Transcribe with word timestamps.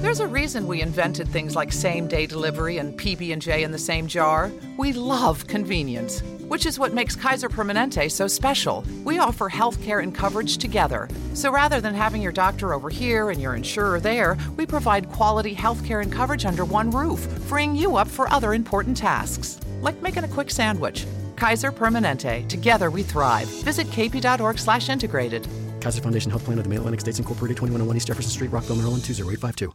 There's 0.00 0.20
a 0.20 0.26
reason 0.26 0.66
we 0.66 0.80
invented 0.80 1.28
things 1.28 1.54
like 1.54 1.70
same-day 1.70 2.24
delivery 2.24 2.78
and 2.78 2.98
PB&J 2.98 3.62
in 3.62 3.70
the 3.70 3.78
same 3.78 4.06
jar. 4.06 4.50
We 4.78 4.94
love 4.94 5.46
convenience, 5.46 6.22
which 6.48 6.64
is 6.64 6.78
what 6.78 6.94
makes 6.94 7.14
Kaiser 7.14 7.50
Permanente 7.50 8.10
so 8.10 8.26
special. 8.26 8.82
We 9.04 9.18
offer 9.18 9.50
healthcare 9.50 10.02
and 10.02 10.14
coverage 10.14 10.56
together. 10.56 11.06
So 11.34 11.52
rather 11.52 11.82
than 11.82 11.94
having 11.94 12.22
your 12.22 12.32
doctor 12.32 12.72
over 12.72 12.88
here 12.88 13.28
and 13.28 13.42
your 13.42 13.54
insurer 13.54 14.00
there, 14.00 14.38
we 14.56 14.64
provide 14.64 15.12
quality 15.12 15.54
healthcare 15.54 16.00
and 16.00 16.10
coverage 16.10 16.46
under 16.46 16.64
one 16.64 16.90
roof, 16.90 17.20
freeing 17.48 17.76
you 17.76 17.96
up 17.96 18.08
for 18.08 18.26
other 18.32 18.54
important 18.54 18.96
tasks, 18.96 19.60
like 19.82 20.00
making 20.00 20.24
a 20.24 20.28
quick 20.28 20.50
sandwich. 20.50 21.06
Kaiser 21.36 21.70
Permanente. 21.70 22.48
Together 22.48 22.90
we 22.90 23.02
thrive. 23.02 23.48
Visit 23.64 23.86
kp.org/integrated. 23.88 25.46
Kaiser 25.82 26.00
Foundation 26.00 26.30
Health 26.30 26.44
Plan 26.46 26.56
of 26.56 26.64
the 26.64 26.70
Mid-Atlantic 26.70 27.00
States 27.00 27.18
Incorporated, 27.18 27.58
2101 27.58 27.96
East 27.98 28.06
Jefferson 28.06 28.30
Street, 28.30 28.48
Rockville, 28.48 28.76
Maryland, 28.76 29.04
20852. 29.04 29.74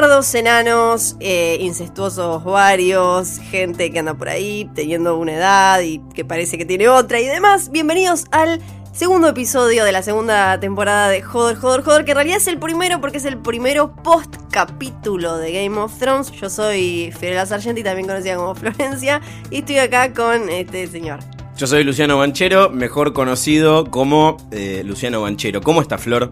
Bastardos, 0.00 0.34
enanos, 0.34 1.16
eh, 1.20 1.58
incestuosos 1.60 2.42
varios, 2.42 3.38
gente 3.50 3.90
que 3.90 3.98
anda 3.98 4.14
por 4.14 4.30
ahí 4.30 4.66
teniendo 4.74 5.18
una 5.18 5.34
edad 5.34 5.82
y 5.82 5.98
que 6.14 6.24
parece 6.24 6.56
que 6.56 6.64
tiene 6.64 6.88
otra 6.88 7.20
y 7.20 7.26
demás. 7.26 7.70
Bienvenidos 7.70 8.24
al 8.30 8.62
segundo 8.94 9.28
episodio 9.28 9.84
de 9.84 9.92
la 9.92 10.02
segunda 10.02 10.58
temporada 10.58 11.10
de 11.10 11.20
Joder, 11.20 11.58
Joder, 11.58 11.82
Joder, 11.82 12.04
que 12.06 12.12
en 12.12 12.16
realidad 12.16 12.38
es 12.38 12.46
el 12.46 12.58
primero 12.58 13.02
porque 13.02 13.18
es 13.18 13.26
el 13.26 13.36
primero 13.36 13.94
post 13.94 14.36
capítulo 14.50 15.36
de 15.36 15.52
Game 15.52 15.78
of 15.78 15.98
Thrones. 15.98 16.30
Yo 16.32 16.48
soy 16.48 17.12
Fiorella 17.20 17.44
Sargenti, 17.44 17.82
también 17.82 18.08
conocida 18.08 18.36
como 18.36 18.54
Florencia, 18.54 19.20
y 19.50 19.58
estoy 19.58 19.80
acá 19.80 20.14
con 20.14 20.48
este 20.48 20.86
señor. 20.86 21.20
Yo 21.58 21.66
soy 21.66 21.84
Luciano 21.84 22.16
Banchero, 22.16 22.70
mejor 22.70 23.12
conocido 23.12 23.90
como 23.90 24.38
eh, 24.50 24.80
Luciano 24.82 25.20
Banchero. 25.20 25.60
¿Cómo 25.60 25.82
está 25.82 25.98
Flor? 25.98 26.30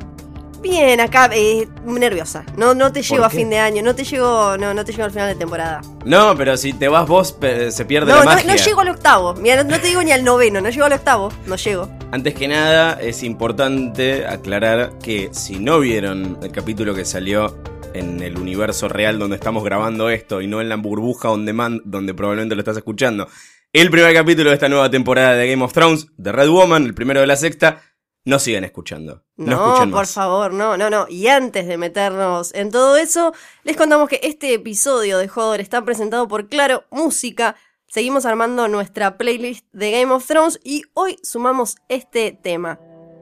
Bien, 0.61 1.01
acá, 1.01 1.31
eh, 1.33 1.69
nerviosa. 1.85 2.45
No, 2.57 2.75
no 2.75 2.93
te 2.93 3.03
llego 3.03 3.25
a 3.25 3.31
qué? 3.31 3.37
fin 3.39 3.51
de 3.51 3.59
año, 3.59 3.83
no 3.83 3.95
te 3.95 4.03
llego, 4.05 4.57
no, 4.59 4.75
no 4.75 4.85
te 4.85 4.91
llego 4.93 5.05
al 5.05 5.11
final 5.13 5.29
de 5.29 5.37
temporada. 5.37 5.81
No, 6.05 6.37
pero 6.37 6.57
si 6.57 6.73
te 6.73 6.89
vas 6.89 7.07
vos 7.07 7.37
se 7.71 7.85
pierde 7.85 8.11
No, 8.11 8.19
la 8.19 8.25
no, 8.25 8.31
magia. 8.33 8.51
no 8.51 8.57
llego 8.57 8.81
al 8.81 8.89
octavo. 8.89 9.35
Mira, 9.35 9.63
no, 9.63 9.71
no 9.71 9.81
te 9.81 9.87
digo 9.89 10.03
ni 10.03 10.11
al 10.11 10.25
noveno, 10.25 10.61
no 10.61 10.69
llego 10.71 10.85
al 10.87 10.93
octavo, 10.95 11.31
no 11.47 11.57
llego. 11.57 11.89
Antes 12.11 12.35
que 12.35 12.49
nada, 12.49 12.99
es 13.01 13.23
importante 13.23 14.27
aclarar 14.27 14.99
que 14.99 15.29
si 15.33 15.59
no 15.59 15.79
vieron 15.79 16.39
el 16.43 16.51
capítulo 16.51 16.95
que 16.95 17.05
salió 17.05 17.57
en 17.95 18.21
el 18.23 18.37
universo 18.37 18.89
real 18.89 19.19
donde 19.19 19.37
estamos 19.37 19.63
grabando 19.65 20.11
esto 20.11 20.43
y 20.43 20.47
no 20.47 20.61
en 20.61 20.69
la 20.69 20.77
burbuja 20.77 21.31
on 21.31 21.47
demand 21.47 21.81
donde 21.85 22.15
probablemente 22.15 22.55
lo 22.55 22.61
estás 22.61 22.77
escuchando, 22.77 23.29
el 23.73 23.91
primer 23.91 24.13
capítulo 24.15 24.51
de 24.51 24.55
esta 24.55 24.69
nueva 24.69 24.91
temporada 24.91 25.35
de 25.35 25.49
Game 25.51 25.63
of 25.65 25.73
Thrones, 25.73 26.09
de 26.17 26.33
Red 26.33 26.49
Woman, 26.49 26.85
el 26.85 26.95
primero 26.95 27.21
de 27.21 27.27
la 27.27 27.37
sexta, 27.37 27.81
no 28.25 28.39
sigan 28.39 28.65
escuchando. 28.65 29.25
No, 29.37 29.47
No, 29.57 29.67
escuchen 29.69 29.91
por 29.91 30.01
más. 30.01 30.13
favor, 30.13 30.53
no, 30.53 30.77
no, 30.77 30.91
no. 30.91 31.07
Y 31.09 31.29
antes 31.29 31.67
de 31.67 31.79
meternos 31.79 32.53
en 32.55 32.71
todo 32.71 32.97
eso, 32.97 33.33
les 33.65 33.77
contamos 33.77 34.09
que 34.09 34.21
este 34.23 34.53
episodio 34.55 35.19
de 35.19 35.29
Joder 35.29 35.61
está 35.61 35.83
presentado 35.85 36.29
por 36.29 36.49
Claro 36.49 36.85
Música. 36.91 37.57
Seguimos 37.87 38.27
armando 38.27 38.69
nuestra 38.69 39.17
playlist 39.17 39.65
de 39.73 39.93
Game 39.93 40.13
of 40.13 40.27
Thrones 40.27 40.61
y 40.63 40.83
hoy 40.95 41.17
sumamos 41.23 41.77
este 41.89 42.33
tema. 42.33 42.79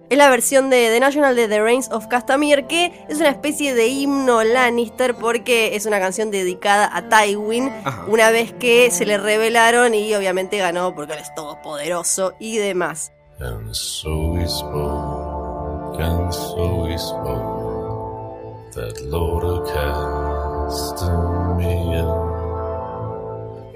Es 0.08 0.18
la 0.18 0.28
versión 0.30 0.70
de 0.70 0.88
The 0.90 1.00
National 1.00 1.34
de 1.34 1.48
The 1.48 1.60
Reigns 1.60 1.90
of 1.90 2.06
Castamere, 2.06 2.66
que 2.68 2.92
es 3.08 3.18
una 3.18 3.28
especie 3.28 3.74
de 3.74 3.88
himno 3.88 4.42
Lannister 4.44 5.14
porque 5.16 5.74
es 5.74 5.84
una 5.84 5.98
canción 5.98 6.30
dedicada 6.30 6.88
a 6.96 7.08
Tywin, 7.08 7.68
Ajá. 7.84 8.04
una 8.08 8.30
vez 8.30 8.52
que 8.52 8.90
se 8.92 9.04
le 9.04 9.18
revelaron 9.18 9.94
y 9.94 10.14
obviamente 10.14 10.58
ganó 10.58 10.94
porque 10.94 11.14
él 11.14 11.18
es 11.20 11.34
todopoderoso 11.34 12.34
y 12.38 12.58
demás. 12.58 13.12
And 13.38 13.76
so 13.76 14.32
we 14.32 14.47
spoke, 14.47 16.00
and 16.00 16.32
so 16.32 16.86
we 16.86 16.97
spoke, 16.97 18.72
that 18.72 19.04
Lord 19.04 19.44
of 19.44 19.66
Castamere. 19.69 20.97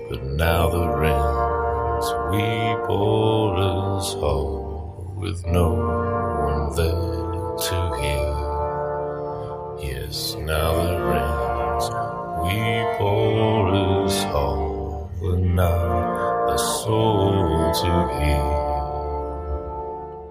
But 0.09 0.25
now 0.25 0.71
the 0.71 0.89
rains 0.89 2.11
we 2.33 2.47
bore 2.87 3.59
us 3.59 4.15
all, 4.15 5.13
with 5.19 5.45
no 5.45 5.75
one 5.75 6.75
there 6.75 7.59
to 7.69 7.77
hear. 8.01 8.33
Yes, 9.93 10.37
now 10.37 10.73
the 10.73 10.97
rains 11.05 11.91
we 12.45 12.57
bore 12.99 13.75
us 14.07 14.25
all, 14.25 15.11
and 15.21 15.55
not 15.55 16.49
a 16.51 16.57
soul 16.59 17.75
to 17.75 17.91
hear. 18.25 18.70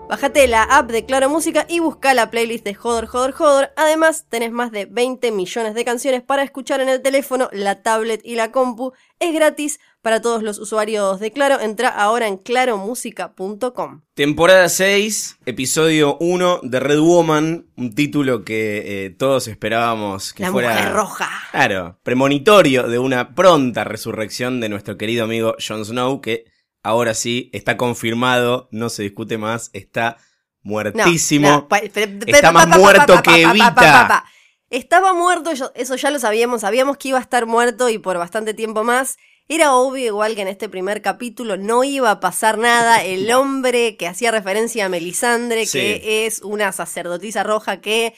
Bájate 0.09 0.47
la 0.47 0.63
app 0.63 0.89
de 0.89 1.05
Claro 1.05 1.29
Música 1.29 1.67
y 1.69 1.81
busca 1.81 2.15
la 2.15 2.31
playlist 2.31 2.65
de 2.65 2.73
Joder, 2.73 3.05
Joder, 3.05 3.31
Joder. 3.31 3.73
Además, 3.75 4.25
tenés 4.27 4.51
más 4.51 4.71
de 4.71 4.87
20 4.87 5.31
millones 5.31 5.75
de 5.75 5.85
canciones 5.85 6.23
para 6.23 6.41
escuchar 6.41 6.81
en 6.81 6.89
el 6.89 7.03
teléfono, 7.03 7.47
la 7.51 7.83
tablet 7.83 8.19
y 8.23 8.33
la 8.33 8.51
compu. 8.51 8.93
Es 9.19 9.35
gratis 9.35 9.79
para 10.01 10.19
todos 10.19 10.41
los 10.41 10.57
usuarios 10.57 11.19
de 11.19 11.31
Claro. 11.31 11.59
Entra 11.59 11.89
ahora 11.89 12.27
en 12.27 12.37
claromusica.com. 12.37 14.01
Temporada 14.15 14.67
6, 14.67 15.37
episodio 15.45 16.17
1 16.19 16.61
de 16.63 16.79
Red 16.79 16.99
Woman, 17.01 17.67
un 17.77 17.93
título 17.93 18.43
que 18.43 19.05
eh, 19.05 19.09
todos 19.11 19.47
esperábamos 19.47 20.33
que 20.33 20.41
La 20.41 20.51
fuera... 20.51 20.73
mujer 20.73 20.91
roja. 20.91 21.29
Claro, 21.51 21.99
premonitorio 22.01 22.87
de 22.87 22.97
una 22.97 23.35
pronta 23.35 23.83
resurrección 23.83 24.59
de 24.59 24.69
nuestro 24.69 24.97
querido 24.97 25.25
amigo 25.25 25.55
Jon 25.65 25.85
Snow, 25.85 26.19
que 26.19 26.45
ahora 26.83 27.13
sí 27.13 27.49
está 27.53 27.77
confirmado, 27.77 28.67
no 28.71 28.89
se 28.89 29.03
discute 29.03 29.37
más, 29.37 29.69
está 29.73 30.17
muertísimo. 30.61 31.49
no, 31.49 31.67
pa- 31.67 31.79
Está 31.79 32.51
más 32.51 32.67
muerto 32.67 33.21
que 33.21 33.41
Evita. 33.41 34.23
Estaba 34.69 35.13
muerto, 35.13 35.49
eso 35.51 35.95
ya 35.95 36.11
lo 36.11 36.19
sabíamos, 36.19 36.61
sabíamos 36.61 36.97
que 36.97 37.09
iba 37.09 37.17
a 37.17 37.21
estar 37.21 37.47
muerto 37.47 37.89
y 37.89 37.97
por 37.97 38.17
bastante 38.19 38.53
tiempo 38.53 38.83
más. 38.83 39.17
Era 39.47 39.73
obvio 39.73 40.05
igual 40.05 40.35
que 40.35 40.43
en 40.43 40.47
este 40.47 40.69
primer 40.69 41.01
capítulo 41.01 41.57
no 41.57 41.83
iba 41.83 42.11
a 42.11 42.19
pasar 42.19 42.59
nada. 42.59 43.03
El 43.03 43.31
hombre 43.31 43.97
que 43.97 44.07
hacía 44.07 44.29
referencia 44.29 44.85
a 44.85 44.89
Melisandre, 44.89 45.65
Sí. 45.65 45.79
que 45.79 46.27
es 46.27 46.41
una 46.43 46.71
sacerdotisa 46.71 47.41
roja 47.41 47.81
que 47.81 48.13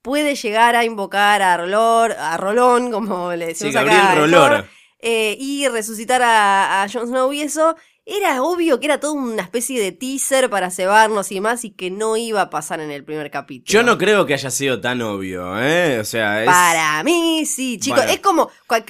puede 0.00 0.36
llegar 0.36 0.76
a 0.76 0.84
invocar 0.84 1.42
a 1.42 1.56
Rolor, 1.56 2.12
a 2.12 2.36
Rolón, 2.36 2.92
como 2.92 3.32
le 3.32 3.46
Sí, 3.56 3.64
decimos 3.64 3.74
Gabriel 3.74 4.00
acá. 4.00 4.14
Rolor. 4.14 4.66
Eh, 5.00 5.36
y 5.40 5.66
resucitar 5.66 6.22
a, 6.22 6.82
a 6.84 6.88
Jon 6.88 7.08
Snow 7.08 7.32
y 7.32 7.40
eso. 7.42 7.74
Era 8.10 8.42
obvio 8.42 8.80
que 8.80 8.86
era 8.86 8.98
toda 9.00 9.12
una 9.12 9.42
especie 9.42 9.78
de 9.82 9.92
teaser 9.92 10.48
para 10.48 10.70
cebarnos 10.70 11.30
y 11.30 11.40
más 11.40 11.62
y 11.64 11.72
que 11.72 11.90
no 11.90 12.16
iba 12.16 12.40
a 12.40 12.48
pasar 12.48 12.80
en 12.80 12.90
el 12.90 13.04
primer 13.04 13.30
capítulo. 13.30 13.70
Yo 13.70 13.82
no 13.82 13.98
creo 13.98 14.24
que 14.24 14.32
haya 14.32 14.50
sido 14.50 14.80
tan 14.80 15.02
obvio, 15.02 15.60
¿eh? 15.60 15.98
O 16.00 16.04
sea, 16.04 16.40
es... 16.42 16.46
Para 16.48 17.02
mí, 17.04 17.44
sí, 17.44 17.78
chicos. 17.78 17.98
Bueno. 17.98 18.12
Es 18.12 18.20
como. 18.20 18.50
cual- 18.66 18.84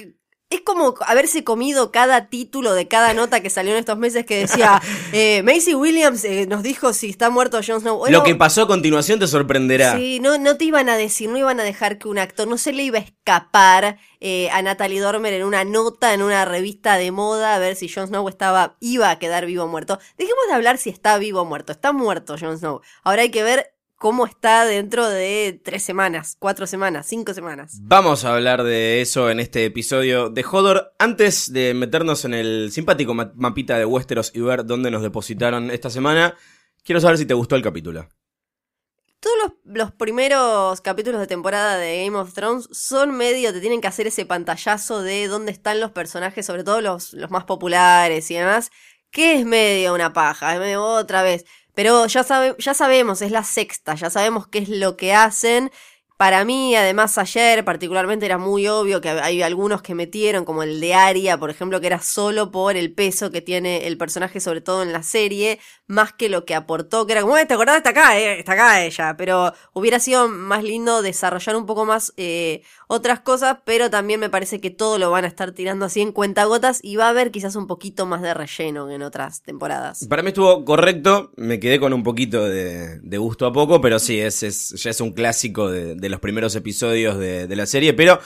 Es 0.51 0.61
como 0.61 0.95
haberse 1.05 1.43
comido 1.43 1.91
cada 1.91 2.27
título 2.27 2.73
de 2.73 2.87
cada 2.87 3.13
nota 3.13 3.41
que 3.41 3.51
salió 3.51 3.73
en 3.73 3.77
estos 3.77 3.99
meses 3.99 4.25
que 4.25 4.39
decía 4.39 4.81
eh, 5.13 5.43
Macy 5.43 5.75
Williams 5.75 6.23
eh, 6.23 6.47
nos 6.47 6.63
dijo 6.63 6.91
si 6.91 7.11
está 7.11 7.29
muerto 7.29 7.59
Jon 7.65 7.81
Snow. 7.81 8.07
Lo 8.09 8.23
que 8.23 8.33
pasó 8.33 8.63
a 8.63 8.67
continuación 8.67 9.19
te 9.19 9.27
sorprenderá. 9.27 9.95
Sí, 9.95 10.19
no, 10.19 10.39
no 10.39 10.57
te 10.57 10.65
iban 10.65 10.89
a 10.89 10.97
decir, 10.97 11.29
no 11.29 11.37
iban 11.37 11.59
a 11.59 11.63
dejar 11.63 11.99
que 11.99 12.07
un 12.07 12.17
actor, 12.17 12.47
no 12.47 12.57
se 12.57 12.73
le 12.73 12.81
iba 12.81 12.97
a 12.97 13.01
escapar 13.01 13.99
eh, 14.21 14.49
a 14.49 14.63
Natalie 14.63 14.99
Dormer 14.99 15.33
en 15.33 15.43
una 15.43 15.63
nota, 15.65 16.15
en 16.15 16.23
una 16.23 16.45
revista 16.45 16.97
de 16.97 17.11
moda, 17.11 17.53
a 17.53 17.59
ver 17.59 17.75
si 17.75 17.87
Jon 17.87 18.07
Snow 18.07 18.27
estaba, 18.27 18.75
iba 18.79 19.11
a 19.11 19.19
quedar 19.19 19.45
vivo 19.45 19.65
o 19.65 19.67
muerto. 19.67 19.99
Dejemos 20.17 20.47
de 20.47 20.55
hablar 20.55 20.79
si 20.79 20.89
está 20.89 21.19
vivo 21.19 21.41
o 21.41 21.45
muerto. 21.45 21.73
Está 21.73 21.91
muerto 21.91 22.37
Jon 22.39 22.57
Snow. 22.57 22.81
Ahora 23.03 23.21
hay 23.21 23.29
que 23.29 23.43
ver 23.43 23.75
cómo 23.99 24.25
está 24.25 24.65
dentro 24.65 25.07
de 25.07 25.61
tres 25.63 25.83
semanas, 25.83 26.37
cuatro 26.39 26.65
semanas, 26.65 27.05
cinco 27.05 27.33
semanas. 27.33 27.77
Vamos 27.81 28.23
a 28.23 28.33
hablar 28.33 28.63
de 28.63 29.01
eso 29.01 29.29
en 29.29 29.41
este 29.41 29.65
episodio 29.65 30.29
de 30.29 30.43
Hodor. 30.49 30.93
Antes 30.97 31.51
de 31.51 31.73
meternos 31.73 32.23
en 32.23 32.33
el 32.33 32.71
simpático 32.71 33.13
ma- 33.13 33.33
mapita 33.35 33.77
de 33.77 33.83
Westeros 33.85 34.31
y 34.33 34.39
ver 34.39 34.65
dónde 34.65 34.89
nos 34.89 35.03
depositaron 35.03 35.69
esta 35.69 35.89
semana, 35.89 36.35
quiero 36.83 37.01
saber 37.01 37.17
si 37.17 37.25
te 37.25 37.33
gustó 37.33 37.57
el 37.57 37.61
capítulo. 37.61 38.07
Todos 39.19 39.35
los, 39.43 39.51
los 39.65 39.91
primeros 39.91 40.79
capítulos 40.79 41.19
de 41.19 41.27
temporada 41.27 41.77
de 41.77 42.05
Game 42.05 42.17
of 42.17 42.33
Thrones 42.33 42.69
son 42.71 43.11
medio, 43.11 43.51
te 43.51 43.59
tienen 43.59 43.81
que 43.81 43.89
hacer 43.89 44.07
ese 44.07 44.25
pantallazo 44.25 45.01
de 45.01 45.27
dónde 45.27 45.51
están 45.51 45.81
los 45.81 45.91
personajes, 45.91 46.45
sobre 46.45 46.63
todo 46.63 46.79
los, 46.79 47.11
los 47.11 47.29
más 47.29 47.43
populares 47.43 48.31
y 48.31 48.35
demás, 48.35 48.71
que 49.11 49.39
es 49.39 49.45
medio 49.45 49.93
una 49.93 50.13
paja, 50.13 50.53
es 50.53 50.59
medio 50.61 50.85
otra 50.85 51.21
vez. 51.21 51.43
Pero 51.73 52.07
ya, 52.07 52.23
sabe, 52.23 52.55
ya 52.59 52.73
sabemos, 52.73 53.21
es 53.21 53.31
la 53.31 53.43
sexta, 53.43 53.95
ya 53.95 54.09
sabemos 54.09 54.47
qué 54.47 54.59
es 54.59 54.69
lo 54.69 54.97
que 54.97 55.13
hacen. 55.13 55.71
Para 56.19 56.43
mí, 56.43 56.75
además, 56.75 57.17
ayer 57.17 57.63
particularmente 57.63 58.25
era 58.25 58.37
muy 58.37 58.67
obvio 58.67 58.99
que 58.99 59.07
hay 59.07 59.41
algunos 59.41 59.81
que 59.81 59.95
metieron, 59.95 60.43
como 60.43 60.63
el 60.63 60.81
de 60.81 60.93
Aria, 60.93 61.37
por 61.37 61.49
ejemplo, 61.49 61.79
que 61.79 61.87
era 61.87 62.01
solo 62.01 62.51
por 62.51 62.75
el 62.75 62.91
peso 62.93 63.31
que 63.31 63.39
tiene 63.41 63.87
el 63.87 63.97
personaje, 63.97 64.41
sobre 64.41 64.59
todo 64.59 64.83
en 64.83 64.91
la 64.91 65.01
serie, 65.01 65.59
más 65.87 66.11
que 66.11 66.27
lo 66.27 66.43
que 66.43 66.55
aportó, 66.55 67.07
que 67.07 67.13
era 67.13 67.21
como, 67.21 67.37
"Eh, 67.37 67.45
¿te 67.45 67.53
acordás? 67.53 67.77
Está 67.77 67.91
acá, 67.91 68.19
eh, 68.19 68.37
está 68.39 68.51
acá 68.51 68.83
ella. 68.83 69.15
Pero 69.15 69.53
hubiera 69.71 69.97
sido 70.01 70.27
más 70.27 70.61
lindo 70.61 71.01
desarrollar 71.01 71.55
un 71.55 71.65
poco 71.65 71.85
más 71.85 72.11
eh, 72.17 72.63
otras 72.89 73.21
cosas, 73.21 73.59
pero 73.63 73.89
también 73.89 74.19
me 74.19 74.29
parece 74.29 74.59
que 74.59 74.71
todo 74.71 74.97
lo 74.97 75.11
van 75.11 75.23
a 75.23 75.29
estar 75.29 75.53
tirando 75.53 75.85
así 75.85 76.01
en 76.01 76.11
cuentagotas 76.11 76.81
y 76.83 76.97
va 76.97 77.05
a 77.05 77.09
haber 77.11 77.31
quizás 77.31 77.55
un 77.55 77.65
poquito 77.65 78.05
más 78.05 78.21
de 78.21 78.33
relleno 78.33 78.89
en 78.91 79.03
otras 79.03 79.41
temporadas. 79.41 80.05
Para 80.09 80.21
mí 80.21 80.27
estuvo 80.29 80.65
correcto, 80.65 81.31
me 81.37 81.61
quedé 81.61 81.79
con 81.79 81.93
un 81.93 82.03
poquito 82.03 82.43
de, 82.43 82.99
de 82.99 83.17
gusto 83.17 83.45
a 83.45 83.53
poco, 83.53 83.79
pero 83.79 83.99
sí, 83.99 84.19
es, 84.19 84.43
es- 84.43 84.71
ya 84.71 84.89
es 84.89 84.99
un 84.99 85.13
clásico 85.13 85.69
de, 85.71 85.95
de 85.95 86.08
los 86.09 86.19
primeros 86.19 86.55
episodios 86.55 87.17
de, 87.17 87.47
de 87.47 87.55
la 87.55 87.65
serie, 87.65 87.93
pero 87.93 88.19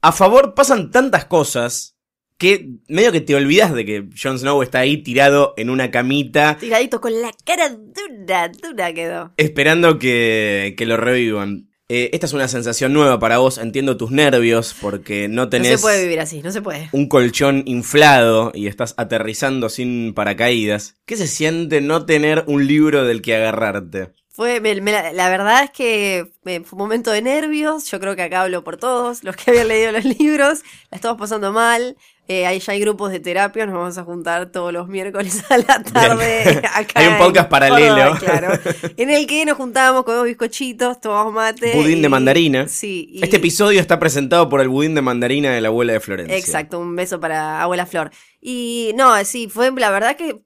a 0.00 0.12
favor 0.12 0.54
pasan 0.54 0.90
tantas 0.90 1.24
cosas 1.24 1.96
que 2.36 2.68
medio 2.88 3.12
que 3.12 3.20
te 3.20 3.34
olvidas 3.34 3.72
de 3.72 3.84
que 3.84 4.08
Jon 4.20 4.38
Snow 4.38 4.62
está 4.62 4.80
ahí 4.80 4.98
tirado 4.98 5.54
en 5.56 5.70
una 5.70 5.90
camita 5.92 6.56
Tiradito 6.58 7.00
con 7.00 7.12
la 7.22 7.30
cara 7.44 7.68
dura, 7.70 8.48
dura 8.48 8.92
quedó. 8.92 9.32
esperando 9.36 9.98
que, 9.98 10.74
que 10.76 10.84
lo 10.86 10.96
revivan. 10.96 11.70
Eh, 11.88 12.10
esta 12.14 12.24
es 12.26 12.32
una 12.32 12.48
sensación 12.48 12.94
nueva 12.94 13.18
para 13.18 13.38
vos, 13.38 13.58
entiendo 13.58 13.98
tus 13.98 14.10
nervios 14.10 14.74
porque 14.80 15.28
no 15.28 15.42
No 15.42 15.48
tenés 15.50 15.68
se 15.68 15.78
puede 15.78 16.02
vivir 16.02 16.18
así, 16.18 16.40
no 16.42 16.50
se 16.50 16.62
puede. 16.62 16.88
un 16.92 17.08
colchón 17.08 17.62
inflado 17.66 18.52
y 18.54 18.66
estás 18.68 18.94
aterrizando 18.96 19.68
sin 19.68 20.14
paracaídas. 20.14 20.96
¿Qué 21.04 21.16
se 21.16 21.28
siente 21.28 21.82
no 21.82 22.06
tener 22.06 22.44
un 22.46 22.66
libro 22.66 23.04
del 23.04 23.20
que 23.20 23.36
agarrarte? 23.36 24.12
Fue, 24.34 24.60
me- 24.60 24.80
me 24.80 24.90
la, 24.90 25.12
la 25.12 25.28
verdad 25.28 25.62
es 25.62 25.70
que 25.70 26.26
eh, 26.44 26.60
fue 26.64 26.72
un 26.76 26.78
momento 26.78 27.12
de 27.12 27.22
nervios. 27.22 27.88
Yo 27.90 28.00
creo 28.00 28.16
que 28.16 28.22
acá 28.22 28.42
hablo 28.42 28.64
por 28.64 28.76
todos 28.76 29.22
los 29.22 29.36
que 29.36 29.52
habían 29.52 29.68
leído 29.68 29.92
los 29.92 30.04
libros. 30.18 30.62
La 30.90 30.96
estamos 30.96 31.18
pasando 31.18 31.52
mal. 31.52 31.96
Eh, 32.26 32.46
ahí 32.46 32.58
ya 32.58 32.72
hay 32.72 32.80
grupos 32.80 33.12
de 33.12 33.20
terapia. 33.20 33.64
Nos 33.66 33.74
vamos 33.76 33.96
a 33.98 34.02
juntar 34.02 34.46
todos 34.50 34.72
los 34.72 34.88
miércoles 34.88 35.44
a 35.50 35.58
la 35.58 35.82
tarde. 35.84 36.62
Acá 36.74 36.92
Hay 37.00 37.06
un 37.06 37.18
podcast 37.18 37.44
en 37.44 37.50
paralelo. 37.50 38.16
Claro. 38.18 38.58
En 38.96 39.10
el 39.10 39.26
que 39.28 39.44
nos 39.44 39.56
juntábamos, 39.56 40.04
comemos 40.04 40.24
bizcochitos, 40.26 41.00
tomamos 41.00 41.32
mate. 41.32 41.72
Budín 41.76 42.02
de 42.02 42.08
mandarina. 42.08 42.66
Sí. 42.66 43.06
y- 43.12 43.22
Este 43.22 43.36
episodio 43.36 43.78
está 43.80 44.00
presentado 44.00 44.48
por 44.48 44.60
el 44.62 44.68
budín 44.68 44.96
de 44.96 45.02
mandarina 45.02 45.52
de 45.52 45.60
la 45.60 45.68
abuela 45.68 45.92
de 45.92 46.00
Florencia. 46.00 46.36
Exacto, 46.36 46.80
un 46.80 46.96
beso 46.96 47.20
para 47.20 47.62
Abuela 47.62 47.86
Flor. 47.86 48.10
Y 48.40 48.92
no, 48.96 49.22
sí, 49.24 49.48
fue 49.48 49.70
la 49.76 49.90
verdad 49.90 50.16
que 50.16 50.40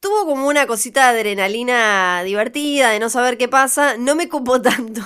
tuvo 0.00 0.26
como 0.26 0.46
una 0.46 0.66
cosita 0.66 1.12
de 1.12 1.20
adrenalina 1.20 2.22
divertida, 2.24 2.90
de 2.90 3.00
no 3.00 3.10
saber 3.10 3.36
qué 3.38 3.48
pasa. 3.48 3.96
No 3.98 4.14
me 4.14 4.28
copó 4.28 4.60
tanto, 4.62 5.02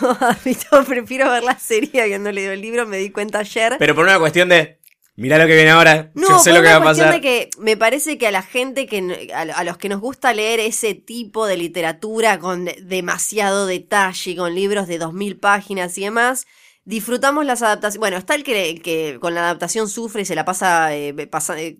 prefiero 0.86 1.30
ver 1.30 1.44
la 1.44 1.58
serie 1.58 2.02
habiendo 2.02 2.30
leído 2.32 2.52
el 2.52 2.60
libro, 2.60 2.86
me 2.86 2.98
di 2.98 3.10
cuenta 3.10 3.40
ayer. 3.40 3.76
Pero 3.78 3.94
por 3.94 4.04
una 4.04 4.18
cuestión 4.18 4.48
de. 4.48 4.78
Mirá 5.14 5.36
lo 5.36 5.46
que 5.46 5.54
viene 5.54 5.70
ahora. 5.70 6.10
No, 6.14 6.26
yo 6.26 6.38
sé 6.38 6.50
lo 6.54 6.62
que 6.62 6.68
una 6.68 6.70
va 6.70 6.76
a 6.76 6.82
cuestión 6.84 7.08
pasar. 7.08 7.20
de 7.20 7.20
que 7.20 7.50
me 7.58 7.76
parece 7.76 8.16
que 8.16 8.26
a 8.26 8.30
la 8.30 8.42
gente 8.42 8.86
que 8.86 9.30
a, 9.34 9.62
los 9.62 9.76
que 9.76 9.90
nos 9.90 10.00
gusta 10.00 10.32
leer 10.32 10.58
ese 10.58 10.94
tipo 10.94 11.46
de 11.46 11.58
literatura 11.58 12.38
con 12.38 12.64
de- 12.64 12.78
demasiado 12.82 13.66
detalle, 13.66 14.34
con 14.36 14.54
libros 14.54 14.86
de 14.88 14.96
dos 14.96 15.12
mil 15.12 15.38
páginas 15.38 15.98
y 15.98 16.04
demás, 16.04 16.46
disfrutamos 16.86 17.44
las 17.44 17.60
adaptaciones. 17.60 17.98
Bueno, 17.98 18.16
está 18.16 18.34
el 18.34 18.42
que, 18.42 18.70
el 18.70 18.80
que 18.82 19.18
con 19.20 19.34
la 19.34 19.42
adaptación 19.42 19.86
sufre 19.90 20.22
y 20.22 20.24
se 20.24 20.34
la 20.34 20.46
pasa, 20.46 20.94
eh, 20.96 21.12
pasa- 21.30 21.60
eh, 21.60 21.76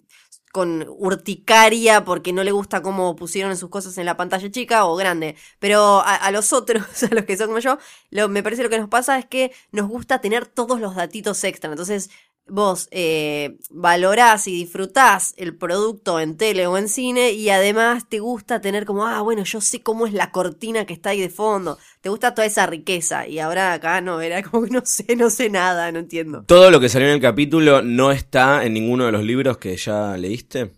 con 0.52 0.87
urticaria 0.87 2.04
porque 2.04 2.32
no 2.32 2.44
le 2.44 2.52
gusta 2.52 2.82
cómo 2.82 3.16
pusieron 3.16 3.56
sus 3.56 3.70
cosas 3.70 3.96
en 3.99 4.06
la 4.06 4.19
pantalla 4.19 4.50
chica 4.50 4.84
o 4.84 4.94
grande. 4.94 5.34
Pero 5.58 6.02
a, 6.04 6.31
los 6.31 6.52
otros, 6.52 6.84
a 7.10 7.14
los 7.14 7.25
que 7.25 7.37
son 7.37 7.49
como 7.49 7.58
yo, 7.58 7.78
lo, 8.10 8.28
me 8.28 8.43
parece 8.43 8.62
lo 8.62 8.70
que 8.70 8.78
nos 8.78 8.90
pasa 8.90 9.19
es 9.19 9.26
que 9.26 9.52
nos 9.72 9.88
gusta 9.88 10.20
tener 10.20 10.46
todos 10.46 10.78
los 10.78 10.94
datitos 10.94 11.43
extra. 11.44 11.70
Entonces, 11.70 12.10
vos 12.46 12.88
eh, 12.90 13.56
valorás 13.70 14.46
y 14.46 14.52
disfrutás 14.52 15.32
el 15.38 15.56
producto 15.56 16.20
en 16.20 16.37
tele 16.37 16.66
o 16.66 16.76
en 16.76 16.88
cine 16.88 17.32
y 17.32 17.49
además 17.50 18.08
te 18.08 18.20
gusta 18.20 18.60
tener 18.60 18.84
como, 18.84 19.06
ah, 19.06 19.22
bueno, 19.22 19.44
yo 19.44 19.60
sé 19.60 19.82
cómo 19.82 20.06
es 20.06 20.12
la 20.12 20.32
cortina 20.32 20.84
que 20.84 20.93
está 20.93 21.10
ahí 21.10 21.20
de 21.20 21.31
fondo. 21.31 21.78
Te 22.02 22.08
gusta 22.08 22.34
toda 22.34 22.46
esa 22.46 22.66
riqueza 22.66 23.28
y 23.28 23.38
ahora 23.38 23.72
acá 23.72 24.00
no, 24.00 24.20
era 24.20 24.43
como 24.43 24.64
que 24.64 24.70
no 24.72 24.82
sé, 24.84 25.14
no 25.14 25.31
sé 25.31 25.49
nada, 25.49 25.93
no 25.93 26.00
entiendo. 26.00 26.43
Todo 26.44 26.72
lo 26.72 26.81
que 26.81 26.88
salió 26.88 27.06
en 27.06 27.14
el 27.14 27.20
capítulo 27.20 27.81
no 27.81 28.10
está 28.10 28.64
en 28.64 28.75
ninguno 28.75 29.06
de 29.06 29.12
los 29.12 29.22
libros 29.22 29.58
que 29.58 29.76
ya 29.76 30.16
leíste. 30.16 30.72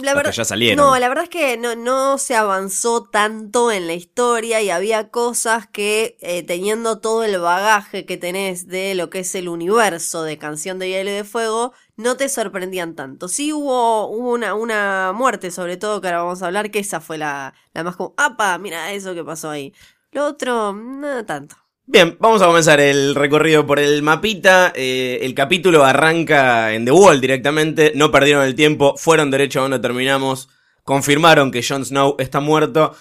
La 0.00 0.14
verdad, 0.14 0.30
que 0.30 0.36
ya 0.38 0.44
salieron. 0.46 0.82
No, 0.82 0.98
la 0.98 1.08
verdad 1.10 1.24
es 1.24 1.30
que 1.30 1.58
no, 1.58 1.76
no 1.76 2.16
se 2.16 2.36
avanzó 2.36 3.04
tanto 3.04 3.70
en 3.70 3.86
la 3.86 3.92
historia 3.92 4.62
y 4.62 4.70
había 4.70 5.10
cosas 5.10 5.66
que, 5.66 6.16
eh, 6.22 6.42
teniendo 6.42 7.00
todo 7.00 7.22
el 7.22 7.38
bagaje 7.38 8.06
que 8.06 8.16
tenés 8.16 8.66
de 8.66 8.94
lo 8.94 9.10
que 9.10 9.18
es 9.18 9.34
el 9.34 9.50
universo 9.50 10.22
de 10.24 10.38
Canción 10.38 10.78
de 10.78 10.88
Hielo 10.88 11.10
y 11.10 11.12
de 11.12 11.24
Fuego, 11.24 11.74
no 11.96 12.16
te 12.16 12.30
sorprendían 12.30 12.94
tanto. 12.94 13.28
Sí 13.28 13.52
hubo, 13.52 14.08
hubo 14.08 14.32
una, 14.32 14.54
una 14.54 15.12
muerte, 15.14 15.50
sobre 15.50 15.76
todo, 15.76 16.00
que 16.00 16.06
ahora 16.08 16.22
vamos 16.22 16.42
a 16.42 16.46
hablar, 16.46 16.70
que 16.70 16.78
esa 16.78 17.02
fue 17.02 17.18
la, 17.18 17.52
la 17.74 17.84
más 17.84 17.96
como, 17.96 18.14
¡apa! 18.16 18.56
Mira 18.56 18.90
eso 18.92 19.14
que 19.14 19.22
pasó 19.22 19.50
ahí. 19.50 19.74
Lo 20.12 20.26
otro, 20.26 20.72
no 20.72 21.24
tanto. 21.24 21.56
Bien, 21.86 22.16
vamos 22.20 22.40
a 22.42 22.46
comenzar 22.46 22.80
el 22.80 23.14
recorrido 23.14 23.66
por 23.66 23.78
el 23.78 24.02
mapita. 24.02 24.72
Eh, 24.74 25.18
el 25.22 25.34
capítulo 25.34 25.84
arranca 25.84 26.72
en 26.72 26.84
The 26.84 26.92
Wall 26.92 27.20
directamente. 27.20 27.92
No 27.94 28.10
perdieron 28.10 28.44
el 28.44 28.54
tiempo, 28.54 28.94
fueron 28.96 29.30
derecho 29.30 29.58
a 29.60 29.62
donde 29.62 29.78
terminamos. 29.80 30.48
Confirmaron 30.84 31.50
que 31.50 31.62
Jon 31.62 31.84
Snow 31.84 32.16
está 32.18 32.40
muerto. 32.40 32.94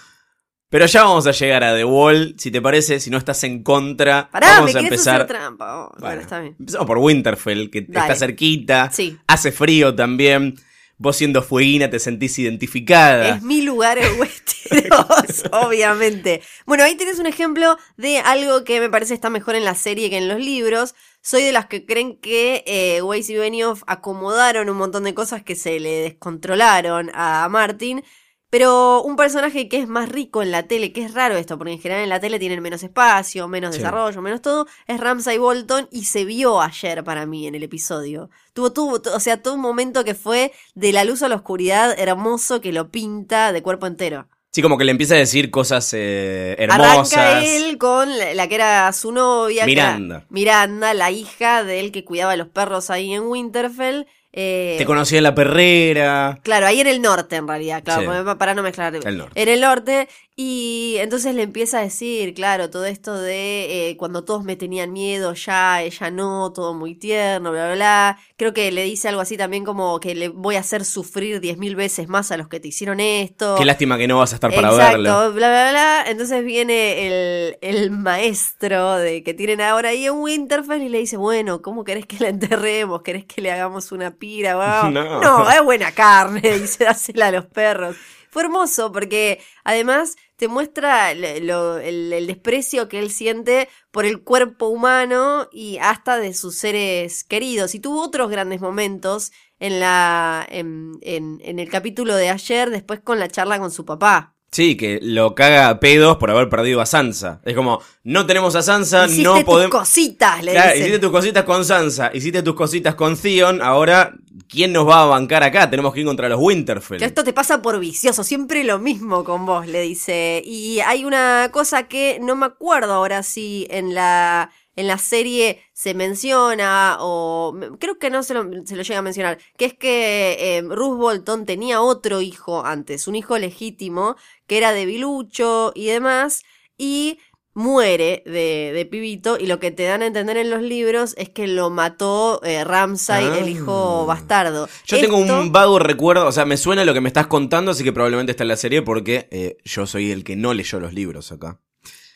Pero 0.69 0.86
ya 0.86 1.04
vamos 1.04 1.28
a 1.28 1.31
llegar 1.31 1.63
a 1.66 1.75
The 1.75 1.84
Wall. 1.84 2.36
Si 2.38 2.50
te 2.50 2.62
parece, 2.62 3.00
si 3.02 3.10
no 3.10 3.18
estás 3.18 3.44
en 3.44 3.62
contra, 3.62 4.30
Pará, 4.31 4.48
vamos 4.60 4.74
me 4.74 4.80
a 4.80 4.84
empezar. 4.84 5.16
hacer 5.22 5.28
trampa. 5.28 5.75
Oh, 5.80 5.90
bueno, 5.92 6.06
Bueno, 6.07 6.22
está 6.22 6.40
bien. 6.40 6.56
empezamos 6.60 6.88
por 6.88 6.98
Winterfell, 6.98 7.69
que 7.69 7.81
Dale. 7.81 8.00
está 8.00 8.16
cerquita. 8.16 8.90
Sí. 8.92 9.18
Hace 9.28 9.52
frío 9.52 9.94
también. 9.94 10.56
Vos 11.01 11.18
siendo 11.18 11.42
fueguina 11.42 11.89
te 11.89 11.98
sentís 11.98 12.38
identificada. 12.38 13.30
Es 13.30 13.42
mi 13.42 13.63
lugar 13.63 13.98
en 13.98 14.19
Westeros, 14.19 15.45
obviamente. 15.51 16.44
Bueno, 16.68 16.83
ahí 16.83 16.94
tienes 16.94 17.18
un 17.18 17.25
ejemplo 17.25 17.75
de 17.98 18.19
algo 18.19 18.63
que 18.63 18.80
me 18.80 18.88
parece 18.88 19.15
está 19.15 19.31
mejor 19.31 19.56
en 19.56 19.65
la 19.65 19.74
serie 19.74 20.12
que 20.12 20.18
en 20.18 20.27
los 20.27 20.39
libros. 20.39 20.94
Soy 21.19 21.42
de 21.42 21.53
las 21.53 21.65
que 21.65 21.88
creen 21.88 22.18
que 22.18 22.63
eh, 22.68 23.01
Weiss 23.01 23.31
y 23.31 23.36
Benioff 23.36 23.81
acomodaron 23.88 24.69
un 24.69 24.77
montón 24.77 25.03
de 25.03 25.15
cosas 25.15 25.42
que 25.42 25.56
se 25.56 25.80
le 25.80 26.01
descontrolaron 26.01 27.09
a 27.15 27.50
Martin. 27.50 28.04
Pero 28.51 29.01
un 29.01 29.15
personaje 29.15 29.68
que 29.69 29.77
es 29.80 29.88
más 29.88 30.09
rico 30.09 30.44
en 30.44 30.51
la 30.51 30.63
tele, 30.63 30.92
que 30.92 31.03
es 31.06 31.13
raro 31.13 31.38
esto, 31.38 31.57
porque 31.57 31.71
en 31.74 31.80
general 31.80 32.03
en 32.03 32.09
la 32.09 32.19
tele 32.19 32.38
tienen 32.38 32.62
menos 32.62 32.83
espacio, 32.83 33.48
menos 33.48 33.74
Sí. 33.74 33.80
desarrollo, 33.81 34.21
menos 34.21 34.42
todo, 34.42 34.68
es 34.88 35.00
Ramsay 35.00 35.38
Bolton 35.38 35.88
y 35.89 36.03
se 36.03 36.25
vio 36.25 36.61
ayer 36.61 37.04
para 37.04 37.26
mí 37.26 37.47
en 37.47 37.56
el 37.56 37.64
episodio. 37.64 38.30
Tuvo, 38.54 38.73
tuvo, 38.73 39.02
o 39.16 39.19
sea, 39.21 39.42
todo 39.42 39.54
un 39.56 39.61
momento 39.61 40.04
que 40.04 40.14
fue 40.16 40.52
de 40.76 40.92
la 40.92 41.06
luz 41.06 41.23
a 41.23 41.30
la 41.30 41.35
oscuridad 41.37 41.97
hermoso 41.97 42.59
que 42.61 42.73
lo 42.73 42.92
pinta 42.92 43.54
de 43.54 43.64
cuerpo 43.64 43.87
entero. 43.87 44.28
Sí, 44.54 44.61
como 44.61 44.78
que 44.78 44.83
le 44.83 44.92
empieza 44.92 45.16
a 45.16 45.18
decir 45.18 45.49
cosas 45.49 45.90
eh, 45.94 46.57
hermosas. 46.59 47.14
Arranca 47.18 47.45
él 47.45 47.78
con 47.78 48.18
la, 48.18 48.33
la 48.33 48.49
que 48.49 48.56
era 48.56 48.92
su 48.92 49.14
novia. 49.14 49.64
era 49.64 49.66
Miranda. 49.66 50.26
Miranda, 50.30 50.94
la 50.94 51.09
hija 51.09 51.64
de 51.64 51.80
él 51.80 51.94
que 51.94 52.04
cuidaba 52.04 52.33
a 52.33 52.35
los 52.35 52.49
perros 52.49 52.90
ahí 52.90 53.14
en 53.14 53.23
Winterfell. 53.23 54.07
Eh, 54.33 54.76
Te 54.78 54.85
conocí 54.85 55.18
en 55.18 55.23
la 55.23 55.35
perrera. 55.35 56.40
Claro, 56.44 56.66
ahí 56.66 56.80
en 56.80 56.88
el 56.88 57.02
norte 57.02 57.35
en 57.35 57.47
realidad, 57.47 57.83
claro, 57.83 58.23
Sí. 58.31 58.35
para 58.38 58.54
no 58.54 58.64
mezclar. 58.64 58.95
El 58.95 59.18
norte. 59.18 59.42
En 59.42 59.50
el 59.50 59.59
norte. 59.61 60.07
Y 60.44 60.95
entonces 60.98 61.36
le 61.36 61.44
empieza 61.44 61.78
a 61.78 61.81
decir, 61.83 62.33
claro, 62.33 62.71
todo 62.71 62.86
esto 62.86 63.16
de 63.16 63.90
eh, 63.90 63.95
cuando 63.98 64.24
todos 64.24 64.44
me 64.44 64.56
tenían 64.56 64.92
miedo, 64.92 65.36
ya, 65.36 65.83
ella 65.83 66.10
no, 66.10 66.52
todo 66.52 66.74
muy 66.74 66.95
tierno, 66.95 67.52
bla, 67.52 67.66
bla, 67.68 67.76
bla. 67.76 68.19
Creo 68.38 68.52
que 68.52 68.71
le 68.71 68.83
dice 68.83 69.07
algo 69.07 69.21
así 69.21 69.38
también 69.38 69.64
como 69.64 70.00
que 70.00 70.16
le 70.16 70.30
voy 70.30 70.56
a 70.56 70.62
hacer 70.62 70.83
sufrir 70.83 71.42
diez 71.42 71.60
mil 71.60 71.76
veces 71.76 72.07
más 72.07 72.31
a 72.31 72.38
los 72.38 72.48
que 72.48 72.60
te 72.60 72.69
hicieron 72.69 73.00
esto. 73.00 73.54
Qué 73.56 73.66
lástima 73.66 74.00
que 74.00 74.07
no 74.07 74.18
vas 74.18 74.31
a 74.31 74.36
estar 74.36 74.52
para 74.52 74.69
Exacto, 74.69 74.94
verlo. 75.04 75.31
bla, 75.33 75.48
bla, 75.50 75.69
bla. 75.69 76.06
Entonces 76.07 76.44
viene 76.44 77.06
el, 77.06 77.57
el 77.62 77.92
maestro 77.92 78.95
de 78.95 79.21
que 79.21 79.36
tienen 79.36 79.62
ahora 79.62 79.90
ahí 79.90 80.07
en 80.07 80.14
Winterfell 80.14 80.81
y 80.81 80.90
le 80.90 80.98
dice, 80.98 81.18
bueno, 81.18 81.62
¿cómo 81.62 81.83
querés 81.83 82.07
que 82.07 82.18
la 82.19 82.30
enterremos? 82.30 83.04
¿Querés 83.04 83.26
que 83.26 83.42
le 83.42 83.52
hagamos 83.52 83.92
una 83.92 84.16
pira? 84.16 84.56
Wow. 84.56 84.92
No. 85.21 85.52
es 85.52 85.64
buena 85.64 85.92
carne, 85.92 86.42
dice, 86.60 86.86
dásela 86.86 87.28
a 87.28 87.31
los 87.31 87.45
perros. 87.45 87.95
Fue 88.31 88.44
hermoso 88.44 88.94
porque 88.94 89.42
además 89.66 90.16
te 90.42 90.48
muestra 90.48 91.14
lo- 91.14 91.78
el, 91.78 92.12
el 92.12 92.26
desprecio 92.26 92.90
que 92.90 92.98
él 92.98 93.12
siente 93.12 93.69
por 93.92 94.06
el 94.06 94.24
cuerpo 94.24 94.69
humano 94.69 95.48
y 95.52 95.78
hasta 95.78 96.18
de 96.18 96.33
sus 96.33 96.57
seres 96.57 97.24
queridos. 97.24 97.76
Y 97.76 97.80
tuvo 97.80 98.02
otros 98.04 98.31
grandes 98.31 98.60
momentos 98.60 99.31
en, 99.60 99.80
la, 99.80 100.44
en, 100.50 100.94
en- 101.04 101.40
en 101.44 101.60
el 101.60 101.69
capítulo 101.69 102.16
de 102.16 102.30
ayer, 102.31 102.71
después 102.71 103.02
con 103.02 103.19
la 103.19 103.28
charla 103.28 103.60
con 103.60 103.69
su 103.69 103.86
papá. 103.86 104.36
Sí, 104.54 104.76
que 104.76 105.00
lo 105.02 105.34
caga 105.34 105.70
a 105.70 105.80
pedos 105.80 106.18
por 106.18 106.30
haber 106.30 106.50
perdido 106.50 106.81
a 106.81 106.86
Sansa. 106.86 107.40
Es 107.46 107.56
como, 107.56 107.81
no 108.04 108.26
tenemos 108.26 108.54
a 108.56 108.62
Sansa, 108.62 109.06
Hiciste 109.06 109.24
no 109.24 109.36
tus 109.36 109.44
podemos. 109.46 109.72
cositas, 109.72 110.44
le 110.44 110.52
Claro, 110.52 110.68
dice. 110.72 110.80
hiciste 110.80 111.00
tus 111.00 111.12
cositas 111.12 111.44
con 111.46 111.64
Sansa, 111.64 112.12
hiciste 112.14 112.44
tus 112.44 112.56
cositas 112.56 112.96
con 112.96 113.16
Theon, 113.16 113.62
ahora 113.62 114.14
¿quién 114.50 114.74
nos 114.74 114.86
va 114.86 115.04
a 115.04 115.06
bancar 115.06 115.44
acá? 115.44 115.70
Tenemos 115.70 115.94
que 115.94 116.02
ir 116.02 116.06
contra 116.06 116.28
los 116.28 116.38
Winterfell. 116.42 116.98
Que 117.00 117.06
esto 117.06 117.24
te 117.24 117.31
pasa 117.31 117.62
por 117.62 117.80
vicioso, 117.80 118.26
siempre 118.26 118.66
lo 118.66 118.78
mismo 118.78 119.24
con 119.24 119.46
vos, 119.46 119.66
le 119.68 119.81
dice. 119.84 120.42
Y 120.46 120.81
hay 120.81 121.06
una 121.06 121.48
cosa 121.54 121.84
que 121.84 122.20
no 122.22 122.36
me 122.36 122.48
acuerdo 122.48 122.92
ahora 122.94 123.24
si 123.24 123.68
en 123.70 123.94
la, 123.96 124.52
en 124.81 124.88
la 124.88 124.97
serie 124.97 125.61
se 125.73 125.94
menciona 125.94 126.97
o 127.00 127.56
creo 127.80 127.97
que 127.97 128.09
no 128.09 128.21
se 128.23 128.33
lo, 128.33 128.44
se 128.66 128.76
lo 128.76 128.83
llega 128.83 129.00
a 129.00 129.04
mencionar, 129.04 129.38
que 129.57 129.66
es 129.66 129.73
que 129.73 130.57
eh, 130.57 130.61
Ruth 130.61 130.97
Bolton 130.97 131.45
tenía 131.45 131.81
otro 131.81 132.19
hijo 132.21 132.66
antes, 132.66 133.07
un 133.07 133.16
hijo 133.16 133.38
legítimo, 133.38 134.16
que 134.47 134.57
era 134.57 134.73
de 134.73 134.85
Bilucho 134.85 135.71
y 135.76 135.85
demás, 135.85 136.44
y 136.78 137.19
muere 137.54 138.23
de, 138.26 138.71
de 138.73 138.85
pibito 138.85 139.38
y 139.38 139.45
lo 139.45 139.59
que 139.59 139.71
te 139.71 139.83
dan 139.83 140.02
a 140.02 140.06
entender 140.06 140.38
en 140.38 140.50
los 140.50 140.61
libros 140.61 141.14
es 141.18 141.28
que 141.30 141.47
lo 141.47 141.69
mató 141.69 142.42
eh, 142.44 142.64
Ramsay, 142.64 143.26
Ah. 143.26 143.40
el 143.40 143.50
hijo 143.50 144.06
bastardo. 144.06 144.69
Yo 144.85 145.00
tengo 145.00 145.18
un 145.18 145.52
vago 145.52 145.78
recuerdo, 145.78 146.28
o 146.28 146.31
sea, 146.31 146.45
me 146.45 146.56
suena 146.57 146.85
lo 146.85 146.94
que 146.94 147.02
me 147.02 147.09
estás 147.09 147.28
contando, 147.28 147.71
así 147.71 147.83
que 147.83 147.92
probablemente 147.92 148.31
está 148.31 148.44
en 148.44 148.47
la 148.50 148.56
serie 148.56 148.81
porque 148.81 149.28
eh, 149.31 149.57
yo 149.66 149.85
soy 149.85 150.11
el 150.11 150.23
que 150.23 150.35
no 150.35 150.54
leyó 150.54 150.80
los 150.80 150.94
libros 150.94 151.31
acá. 151.31 151.59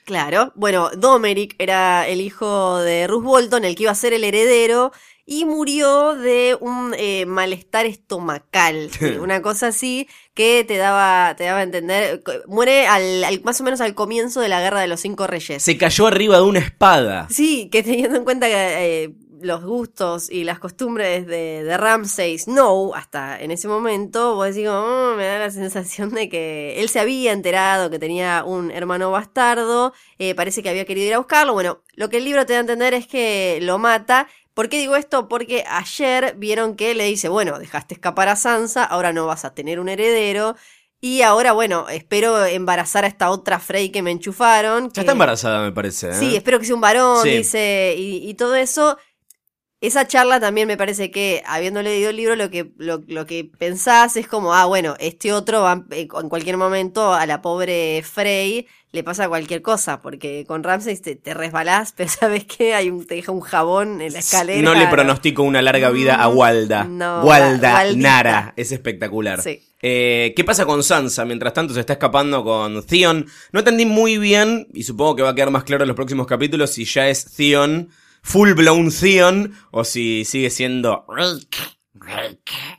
Claro, 0.05 0.53
bueno, 0.55 0.91
Domeric 0.95 1.55
era 1.57 2.07
el 2.07 2.21
hijo 2.21 2.77
de 2.77 3.07
Ruth 3.07 3.24
Bolton, 3.24 3.65
el 3.65 3.75
que 3.75 3.83
iba 3.83 3.91
a 3.91 3.95
ser 3.95 4.13
el 4.13 4.24
heredero, 4.24 4.91
y 5.25 5.45
murió 5.45 6.13
de 6.13 6.55
un 6.62 6.93
eh, 6.95 7.25
malestar 7.25 7.88
estomacal, 7.88 8.91
una 9.19 9.41
cosa 9.41 9.67
así 9.67 10.07
que 10.35 10.63
te 10.67 10.77
daba, 10.77 11.35
te 11.35 11.45
daba 11.45 11.59
a 11.62 11.63
entender. 11.63 12.21
Muere 12.45 12.85
al, 12.85 13.24
al- 13.24 13.41
más 13.43 13.59
o 13.62 13.63
menos 13.63 13.81
al 13.81 13.95
comienzo 13.95 14.41
de 14.41 14.50
la 14.50 14.62
Guerra 14.62 14.81
de 14.81 14.88
los 14.88 15.00
Cinco 15.00 15.25
Reyes. 15.25 15.63
Se 15.63 15.75
cayó 15.77 16.05
arriba 16.05 16.35
de 16.38 16.43
una 16.43 16.59
espada. 16.59 17.27
Sí, 17.31 17.69
que 17.71 17.81
teniendo 17.81 18.15
en 18.17 18.24
cuenta 18.25 18.45
que 18.47 18.53
eh, 19.05 19.13
los 19.45 19.63
gustos 19.63 20.29
y 20.29 20.43
las 20.43 20.59
costumbres 20.59 21.25
de, 21.27 21.63
de 21.63 21.77
Ramsay 21.77 22.37
Snow, 22.37 22.93
hasta 22.95 23.39
en 23.41 23.51
ese 23.51 23.67
momento, 23.67 24.35
vos 24.35 24.47
decís, 24.47 24.67
como, 24.67 24.81
"Mm", 25.13 25.17
me 25.17 25.25
da 25.25 25.39
la 25.39 25.51
sensación 25.51 26.09
de 26.11 26.27
que 26.29 26.79
él 26.81 26.89
se 26.89 26.99
había 26.99 27.31
enterado 27.31 27.89
que 27.89 27.99
tenía 27.99 28.43
un 28.45 28.71
hermano 28.71 29.11
bastardo, 29.11 29.93
eh, 30.19 30.35
parece 30.35 30.61
que 30.63 30.69
había 30.69 30.85
querido 30.85 31.07
ir 31.07 31.13
a 31.13 31.17
buscarlo. 31.19 31.53
Bueno, 31.53 31.81
lo 31.93 32.09
que 32.09 32.17
el 32.17 32.25
libro 32.25 32.45
te 32.45 32.53
da 32.53 32.59
a 32.59 32.61
entender 32.61 32.93
es 32.93 33.07
que 33.07 33.59
lo 33.61 33.77
mata. 33.77 34.27
¿Por 34.53 34.69
qué 34.69 34.77
digo 34.79 34.95
esto? 34.95 35.27
Porque 35.27 35.63
ayer 35.67 36.35
vieron 36.37 36.75
que 36.75 36.95
le 36.95 37.03
dice, 37.05 37.27
bueno, 37.29 37.59
dejaste 37.59 37.93
escapar 37.93 38.29
a 38.29 38.35
Sansa, 38.35 38.83
ahora 38.83 39.11
no 39.13 39.25
vas 39.27 39.45
a 39.45 39.53
tener 39.53 39.79
un 39.79 39.89
heredero. 39.89 40.55
Y 41.01 41.21
ahora, 41.21 41.51
bueno, 41.51 41.87
espero 41.89 42.43
embarazar 42.45 43.03
a 43.03 43.07
esta 43.07 43.29
otra 43.29 43.59
Frey 43.59 43.89
que 43.89 44.01
me 44.01 44.11
enchufaron. 44.11 44.89
Ya 44.93 45.01
está 45.01 45.11
embarazada, 45.11 45.61
me 45.61 45.71
parece. 45.73 46.09
¿eh? 46.09 46.13
Sí, 46.13 46.35
espero 46.35 46.57
que 46.57 46.65
sea 46.65 46.73
un 46.73 46.81
varón, 46.81 47.21
Sí. 47.21 47.29
dice, 47.37 47.95
y, 47.97 48.27
y 48.27 48.33
todo 48.35 48.55
eso. 48.55 48.97
Esa 49.86 50.08
charla 50.08 50.39
también 50.39 50.68
me 50.68 50.77
parece 50.77 51.12
que, 51.12 51.44
habiendo 51.46 51.82
leído 51.82 52.10
el 52.10 52.18
libro, 52.18 52.36
lo 52.36 52.50
que, 52.50 52.72
lo, 52.77 53.04
lo 53.08 53.25
que 53.25 53.50
pensás 53.58 54.18
es 54.18 54.27
como, 54.27 54.54
ah, 54.54 54.65
bueno, 54.65 54.96
este 55.00 55.34
otro 55.34 55.62
va 55.62 55.86
eh, 55.92 56.08
en 56.22 56.30
cualquier 56.30 56.58
momento 56.58 57.13
a 57.13 57.25
la 57.25 57.42
pobre 57.42 58.01
Frey 58.04 58.68
le 58.96 59.04
pasa 59.04 59.27
cualquier 59.27 59.62
cosa, 59.62 60.01
porque 60.01 60.46
con 60.48 60.63
Ramsay 60.63 60.98
te, 60.98 61.15
te 61.15 61.34
resbalás, 61.34 61.94
pero 61.98 62.10
sabes 62.10 62.46
que 62.46 62.74
hay 62.74 62.89
un, 62.89 63.06
te 63.06 63.15
deja 63.15 63.32
un 63.32 63.42
jabón 63.42 64.01
en 64.01 64.13
la 64.13 64.20
escalera. 64.20 64.62
No 64.62 64.74
le 64.74 64.88
pronostico 64.88 65.44
una 65.44 65.62
larga 65.62 65.92
vida 65.92 66.15
a 66.15 66.30
Walda. 66.30 66.86
no, 66.86 67.22
Walda 67.24 67.74
Waldita. 67.74 68.01
Nara. 68.01 68.54
Es 68.56 68.72
espectacular. 68.72 69.42
Sí. 69.42 69.62
Eh, 69.82 70.34
¿Qué 70.36 70.44
pasa 70.44 70.65
con 70.65 70.82
Sansa? 70.82 71.25
Mientras 71.25 71.54
tanto 71.54 71.74
se 71.74 71.82
está 71.82 71.94
escapando 71.94 72.44
con 72.44 72.84
Theon. 72.86 73.27
No 73.51 73.60
entendí 73.60 73.86
muy 73.86 74.18
bien, 74.18 74.68
y 74.74 74.84
supongo 74.84 75.18
que 75.18 75.22
va 75.22 75.30
a 75.30 75.36
quedar 75.36 75.51
más 75.51 75.63
claro 75.63 75.84
en 75.84 75.89
los 75.89 75.96
próximos 75.96 76.25
capítulos, 76.25 76.72
si 76.72 76.86
ya 76.86 77.08
es 77.08 77.25
Theon, 77.36 77.89
full 78.25 78.53
blown 78.53 78.89
Theon, 78.91 79.55
o 79.72 79.84
si 79.84 80.25
sigue 80.25 80.50
siendo... 80.50 81.05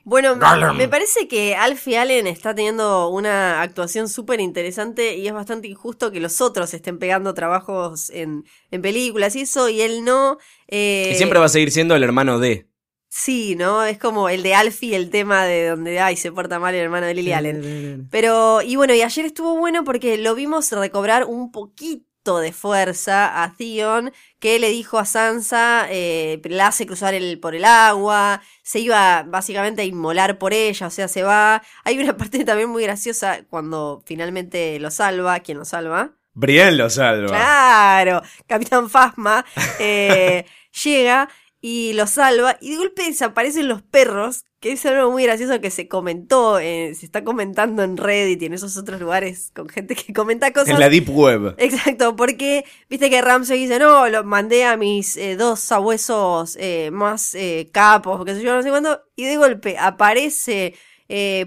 Bueno, 0.05 0.37
me 0.75 0.89
parece 0.89 1.27
que 1.27 1.55
Alfie 1.55 1.99
Allen 1.99 2.27
está 2.27 2.55
teniendo 2.55 3.09
una 3.09 3.63
actuación 3.63 4.09
súper 4.09 4.41
interesante 4.41 5.17
y 5.17 5.27
es 5.27 5.33
bastante 5.33 5.69
injusto 5.69 6.13
que 6.13 6.21
los 6.21 6.41
otros 6.41 6.75
estén 6.75 6.99
pegando 6.99 7.33
trabajos 7.33 8.11
en, 8.11 8.45
en 8.71 8.83
películas 8.83 9.35
y 9.37 9.43
eso, 9.43 9.69
y 9.69 9.81
él 9.81 10.05
no. 10.05 10.39
eh, 10.69 11.11
Y 11.13 11.17
siempre 11.17 11.39
va 11.39 11.47
a 11.47 11.49
seguir 11.49 11.71
siendo 11.71 11.97
el 11.97 12.03
hermano 12.03 12.39
de... 12.39 12.69
Sí, 13.09 13.55
¿no? 13.57 13.85
Es 13.85 13.99
como 13.99 14.29
el 14.29 14.43
de 14.43 14.55
Alfie, 14.55 14.95
el 14.95 15.11
tema 15.11 15.45
de 15.45 15.69
donde, 15.69 16.01
ay, 16.01 16.17
se 16.17 16.33
porta 16.33 16.59
mal 16.59 16.75
el 16.75 16.83
hermano 16.83 17.07
de 17.07 17.15
Lily 17.15 17.33
Allen. 17.33 18.09
Pero, 18.11 18.61
y 18.63 18.77
bueno, 18.77 18.95
y 18.95 19.01
ayer 19.01 19.25
estuvo 19.25 19.57
bueno 19.57 19.85
porque 19.85 20.19
lo 20.19 20.35
vimos 20.35 20.71
recobrar 20.73 21.25
un 21.25 21.51
poquito 21.51 22.05
de 22.35 22.53
fuerza 22.53 23.43
a 23.43 23.55
Theon, 23.55 24.13
que 24.41 24.59
le 24.59 24.71
dijo 24.71 24.99
a 24.99 25.05
Sansa, 25.05 25.87
eh, 25.89 26.41
la 26.45 26.67
hace 26.67 26.87
cruzar 26.87 27.15
el, 27.15 27.39
por 27.39 27.55
el 27.55 27.65
agua, 27.65 28.43
se 28.63 28.81
iba 28.81 29.23
básicamente 29.23 29.83
a 29.83 29.85
inmolar 29.85 30.39
por 30.39 30.53
ella, 30.53 30.89
o 30.89 30.91
sea, 30.91 31.09
se 31.09 31.23
va. 31.23 31.63
Hay 31.85 31.99
una 31.99 32.17
parte 32.19 32.45
también 32.45 32.69
muy 32.69 32.83
graciosa 32.83 33.45
cuando 33.49 34.03
finalmente 34.05 34.79
lo 34.81 34.91
salva, 34.91 35.41
¿quién 35.41 35.59
lo 35.59 35.65
salva? 35.65 36.11
Brienne 36.35 36.77
lo 36.77 36.91
salva. 36.91 37.29
Claro, 37.29 38.23
Capitán 38.47 38.91
Fasma 38.91 39.45
eh, 39.79 40.45
llega 40.85 41.29
y 41.69 41.95
lo 41.95 42.07
salva 42.07 42.59
y 42.61 42.71
de 42.71 42.77
golpe 42.77 43.03
desaparecen 43.03 43.67
los 43.67 43.83
perros, 43.83 44.45
que 44.61 44.71
es 44.71 44.87
algo 44.87 45.11
muy 45.11 45.25
gracioso 45.25 45.61
que 45.61 45.73
se 45.73 45.89
comentó, 45.89 46.61
eh, 46.61 46.95
se 46.95 47.05
está 47.05 47.25
comentando 47.25 47.83
en 47.83 47.97
Reddit 47.97 48.41
y 48.41 48.47
en 48.47 48.53
esos 48.53 48.77
otros 48.77 49.01
lugares 49.01 49.51
con 49.53 49.69
gente 49.69 49.97
que 49.97 50.13
comenta 50.13 50.53
cosas. 50.53 50.69
En 50.69 50.79
la 50.79 50.89
Deep 50.89 51.11
Web. 51.11 51.57
Exacto, 51.59 52.15
porque 52.15 52.65
viste 52.89 53.11
que 53.11 53.21
Ramsey 53.21 53.59
dice, 53.59 53.81
no, 53.81 54.09
lo 54.09 54.23
mandé 54.23 54.65
a 54.65 54.77
mis 54.77 55.17
eh, 55.17 55.35
dos 55.35 55.59
sabuesos 55.59 56.57
eh, 56.61 56.91
más 56.93 57.37
capos, 57.73 58.25
que 58.25 58.37
sé 58.37 58.45
yo, 58.45 58.55
no 58.55 58.63
sé 58.63 58.71
cuándo, 58.71 59.03
y 59.17 59.25
de 59.25 59.37
golpe 59.37 59.77
aparece 59.77 60.77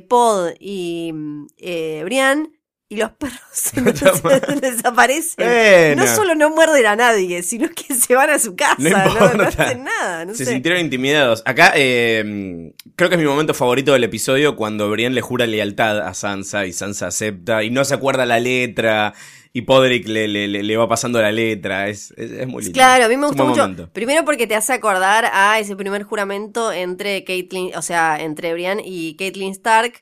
Pod 0.10 0.50
y 0.60 1.12
mm, 1.14 1.48
Brian, 2.04 2.52
y 2.92 2.96
los 2.98 3.12
perros 3.12 3.40
se 3.54 3.80
desaparecen. 4.62 5.46
Bueno. 5.48 6.04
No 6.06 6.16
solo 6.16 6.36
no 6.36 6.50
muerden 6.50 6.86
a 6.88 6.96
nadie, 6.96 7.44
sino 7.44 7.70
que 7.70 7.94
se 7.96 8.16
van 8.16 8.30
a 8.32 8.40
su 8.40 8.56
casa, 8.56 8.76
No 8.80 8.90
no, 8.90 9.34
no 9.36 9.44
hacen 9.44 9.84
nada, 9.84 10.26
no 10.26 10.34
Se 10.34 10.46
sé. 10.46 10.52
sintieron 10.54 10.82
intimidados. 10.82 11.44
Acá 11.46 11.72
eh, 11.76 12.72
creo 12.96 13.10
que 13.10 13.16
es 13.16 13.22
mi 13.22 13.28
momento 13.28 13.54
favorito 13.54 13.94
del 13.94 14.04
episodio 14.04 14.56
cuando 14.56 14.90
Brienne 14.90 15.14
le 15.16 15.22
jura 15.22 15.46
lealtad 15.46 16.00
a 16.00 16.14
Sansa 16.14 16.66
y 16.66 16.74
Sansa 16.74 17.08
acepta 17.08 17.64
y 17.64 17.70
no 17.70 17.86
se 17.86 17.94
acuerda 17.94 18.26
la 18.26 18.40
letra 18.40 19.14
y 19.52 19.62
Podrick 19.62 20.08
le, 20.08 20.28
le, 20.28 20.48
le- 20.48 20.78
va 20.78 20.88
pasando 20.88 21.22
la 21.22 21.32
letra. 21.32 21.88
Es, 21.90 22.12
es, 22.18 22.32
es 22.32 22.48
muy 22.48 22.64
lindo. 22.64 22.76
Claro, 22.76 23.06
a 23.06 23.08
mí 23.08 23.18
me 23.18 23.28
buen 23.28 23.38
mucho. 23.50 23.62
momento. 23.62 23.90
Primero 23.94 24.24
porque 24.26 24.48
te 24.48 24.56
hace 24.56 24.74
acordar 24.74 25.30
a 25.34 25.60
ese 25.60 25.76
primer 25.76 26.04
juramento 26.04 26.72
entre 26.72 27.24
Caitlyn, 27.24 27.76
o 27.76 27.82
sea, 27.82 28.18
entre 28.20 28.54
Brian 28.54 28.80
y 28.84 29.16
Caitlyn 29.16 29.52
Stark. 29.52 29.94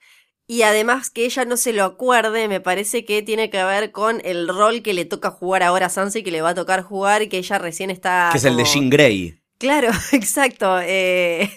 Y 0.49 0.61
además 0.61 1.09
que 1.09 1.25
ella 1.25 1.43
no 1.43 1.57
se 1.57 1.73
lo 1.73 1.83
acuerde, 1.83 2.47
me 2.47 2.61
parece 2.61 3.03
que 3.03 3.21
tiene 3.21 3.49
que 3.49 3.61
ver 3.63 3.91
con 3.91 4.21
el 4.23 4.47
rol 4.47 4.81
que 4.81 4.93
le 4.93 5.03
toca 5.03 5.29
jugar 5.29 5.61
ahora 5.61 5.87
a 5.87 5.89
Sansa 5.89 6.19
y 6.19 6.23
que 6.23 6.31
le 6.31 6.41
va 6.41 6.49
a 6.49 6.55
tocar 6.55 6.83
jugar 6.83 7.21
y 7.21 7.27
que 7.27 7.37
ella 7.37 7.57
recién 7.59 7.89
está. 7.89 8.29
Que 8.31 8.37
es 8.37 8.45
el 8.45 8.55
de 8.55 8.63
Jean 8.63 8.89
Grey. 8.89 9.37
Claro, 9.57 9.89
exacto. 10.13 10.79
eh, 10.81 11.51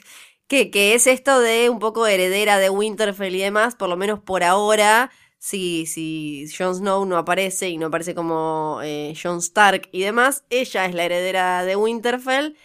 que, 0.48 0.70
que 0.72 0.94
es 0.94 1.06
esto 1.06 1.40
de 1.40 1.70
un 1.70 1.78
poco 1.78 2.06
heredera 2.08 2.58
de 2.58 2.70
Winterfell 2.70 3.36
y 3.36 3.38
demás, 3.40 3.76
por 3.76 3.88
lo 3.88 3.96
menos 3.96 4.18
por 4.20 4.42
ahora. 4.42 5.12
Si, 5.38 5.86
si 5.86 6.46
Jon 6.58 6.74
Snow 6.74 7.06
no 7.06 7.16
aparece 7.16 7.68
y 7.70 7.78
no 7.78 7.86
aparece 7.86 8.14
como 8.14 8.80
eh, 8.82 9.14
Jon 9.20 9.38
Stark 9.38 9.88
y 9.92 10.00
demás, 10.02 10.44
ella 10.50 10.84
es 10.86 10.94
la 10.94 11.04
heredera 11.04 11.64
de 11.64 11.76
Winterfell. 11.76 12.56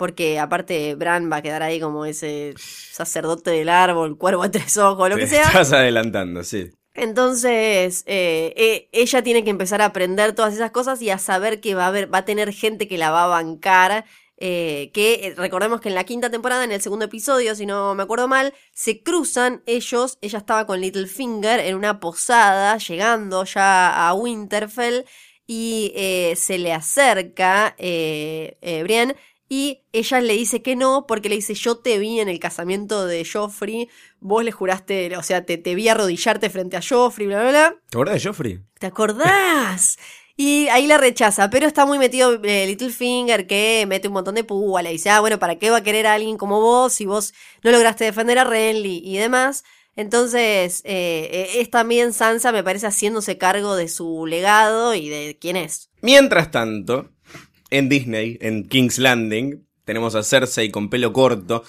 Porque 0.00 0.38
aparte 0.38 0.94
Bran 0.96 1.30
va 1.32 1.36
a 1.38 1.42
quedar 1.42 1.62
ahí 1.62 1.78
como 1.80 2.06
ese 2.06 2.54
sacerdote 2.56 3.50
del 3.50 3.68
árbol, 3.68 4.16
cuervo 4.18 4.42
de 4.44 4.50
tres 4.50 4.76
ojos, 4.78 5.08
lo 5.10 5.16
Te 5.16 5.20
que 5.20 5.26
sea. 5.28 5.42
estás 5.42 5.72
adelantando, 5.72 6.42
sí. 6.44 6.70
Entonces, 6.94 8.02
eh, 8.06 8.52
eh, 8.56 8.88
ella 8.92 9.22
tiene 9.22 9.44
que 9.44 9.50
empezar 9.50 9.80
a 9.82 9.86
aprender 9.86 10.34
todas 10.34 10.54
esas 10.54 10.70
cosas 10.72 11.00
y 11.02 11.10
a 11.10 11.18
saber 11.18 11.60
que 11.60 11.74
va 11.74 11.84
a 11.84 11.88
haber, 11.88 12.12
va 12.12 12.18
a 12.18 12.24
tener 12.24 12.52
gente 12.52 12.88
que 12.88 12.98
la 12.98 13.10
va 13.10 13.24
a 13.24 13.26
bancar. 13.28 14.04
eh, 14.42 14.90
que 14.94 15.26
eh, 15.26 15.34
recordemos 15.36 15.80
que 15.82 15.90
en 15.90 15.94
la 15.94 16.04
quinta 16.04 16.30
temporada, 16.30 16.64
en 16.64 16.72
el 16.72 16.80
segundo 16.80 17.04
episodio, 17.04 17.54
si 17.54 17.66
no 17.66 17.94
me 17.94 18.02
acuerdo 18.04 18.26
mal, 18.28 18.54
se 18.72 19.02
cruzan 19.02 19.62
ellos. 19.66 20.16
Ella 20.22 20.38
estaba 20.38 20.66
con 20.66 20.80
Littlefinger 20.80 21.60
en 21.60 21.76
una 21.76 22.00
posada, 22.00 22.78
llegando 22.78 23.44
ya 23.44 24.08
a 24.08 24.14
Winterfell, 24.14 25.04
y 25.46 25.92
eh, 25.96 26.34
se 26.36 26.58
le 26.58 26.72
acerca 26.72 27.74
eh, 27.78 28.56
eh, 28.62 28.82
Brienne. 28.84 29.16
Y 29.52 29.82
ella 29.92 30.20
le 30.20 30.34
dice 30.34 30.62
que 30.62 30.76
no, 30.76 31.06
porque 31.08 31.28
le 31.28 31.34
dice, 31.34 31.54
yo 31.54 31.78
te 31.78 31.98
vi 31.98 32.20
en 32.20 32.28
el 32.28 32.38
casamiento 32.38 33.04
de 33.04 33.28
Joffrey, 33.30 33.88
vos 34.20 34.44
le 34.44 34.52
juraste, 34.52 35.16
o 35.16 35.24
sea, 35.24 35.44
te, 35.44 35.58
te 35.58 35.74
vi 35.74 35.88
arrodillarte 35.88 36.48
frente 36.50 36.76
a 36.76 36.80
Joffrey, 36.88 37.26
bla, 37.26 37.40
bla, 37.40 37.50
bla. 37.50 37.76
¿Te 37.90 37.96
acuerdas 37.96 38.14
de 38.14 38.28
Joffrey? 38.28 38.60
¿Te 38.78 38.86
acordás? 38.86 39.98
Y 40.36 40.68
ahí 40.68 40.86
la 40.86 40.98
rechaza, 40.98 41.50
pero 41.50 41.66
está 41.66 41.84
muy 41.84 41.98
metido 41.98 42.40
eh, 42.44 42.66
Littlefinger 42.68 43.48
que 43.48 43.86
mete 43.88 44.06
un 44.06 44.14
montón 44.14 44.36
de 44.36 44.44
púa, 44.44 44.82
le 44.82 44.92
dice, 44.92 45.10
ah, 45.10 45.18
bueno, 45.18 45.40
¿para 45.40 45.58
qué 45.58 45.68
va 45.70 45.78
a 45.78 45.82
querer 45.82 46.06
a 46.06 46.14
alguien 46.14 46.36
como 46.36 46.60
vos 46.60 46.92
si 46.92 47.04
vos 47.04 47.34
no 47.64 47.72
lograste 47.72 48.04
defender 48.04 48.38
a 48.38 48.44
Renly 48.44 49.02
y 49.04 49.18
demás? 49.18 49.64
Entonces, 49.96 50.80
eh, 50.84 51.28
eh, 51.32 51.50
es 51.56 51.70
también 51.70 52.12
Sansa, 52.12 52.52
me 52.52 52.62
parece, 52.62 52.86
haciéndose 52.86 53.36
cargo 53.36 53.74
de 53.74 53.88
su 53.88 54.26
legado 54.26 54.94
y 54.94 55.08
de 55.08 55.36
quién 55.40 55.56
es. 55.56 55.90
Mientras 56.00 56.50
tanto, 56.50 57.10
en 57.70 57.88
Disney, 57.88 58.38
en 58.40 58.68
King's 58.68 58.98
Landing, 58.98 59.66
tenemos 59.84 60.14
a 60.14 60.22
Cersei 60.22 60.70
con 60.70 60.90
pelo 60.90 61.12
corto. 61.12 61.64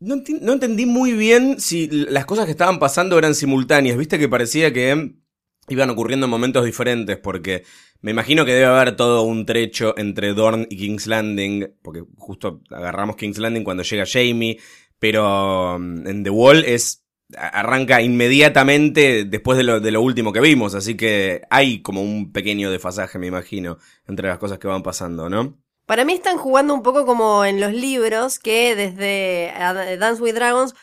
No, 0.00 0.14
entendí 0.52 0.86
muy 0.86 1.12
bien 1.12 1.60
si 1.60 1.88
las 1.88 2.26
cosas 2.26 2.44
que 2.44 2.50
estaban 2.50 2.78
pasando 2.78 3.18
eran 3.18 3.34
simultáneas. 3.34 3.96
Viste 3.96 4.18
que 4.18 4.28
parecía 4.28 4.72
que 4.72 5.14
iban 5.68 5.90
ocurriendo 5.90 6.26
en 6.26 6.30
momentos 6.30 6.64
diferentes, 6.64 7.16
porque 7.18 7.64
me 8.00 8.10
imagino 8.10 8.44
que 8.44 8.52
debe 8.52 8.66
haber 8.66 8.96
todo 8.96 9.22
un 9.22 9.46
trecho 9.46 9.94
entre 9.96 10.34
Dorn 10.34 10.66
y 10.70 10.76
King's 10.76 11.06
Landing, 11.06 11.74
porque 11.82 12.04
justo 12.16 12.62
agarramos 12.70 13.16
King's 13.16 13.38
Landing 13.38 13.62
cuando 13.62 13.84
llega 13.84 14.04
Jamie, 14.06 14.58
pero 14.98 15.78
mm, 15.78 16.06
en 16.06 16.24
The 16.24 16.30
Wall 16.30 16.64
es 16.64 17.01
arranca 17.36 18.02
inmediatamente 18.02 19.24
después 19.24 19.58
de 19.58 19.64
lo, 19.64 19.80
de 19.80 19.96
último 19.96 20.32
que 20.32 20.40
vimos, 20.40 20.74
así 20.74 20.96
que 20.96 21.42
hay 21.50 21.82
como 21.82 22.02
un 22.02 22.32
pequeño 22.32 22.70
desfasaje, 22.70 23.18
me 23.18 23.26
imagino, 23.26 23.78
entre 24.06 24.28
las 24.28 24.38
cosas 24.38 24.58
que 24.58 24.68
van 24.68 24.82
pasando, 24.82 25.28
¿no? 25.28 25.56
Para 25.86 26.04
mí 26.04 26.12
están 26.12 26.38
jugando 26.38 26.74
un 26.74 26.82
poco 26.82 27.04
como 27.04 27.44
en 27.44 27.60
los 27.60 27.72
libros, 27.72 28.38
que 28.38 28.76
desde 28.76 29.52
Dance 29.98 30.22
with 30.22 30.34
Dragons 30.34 30.74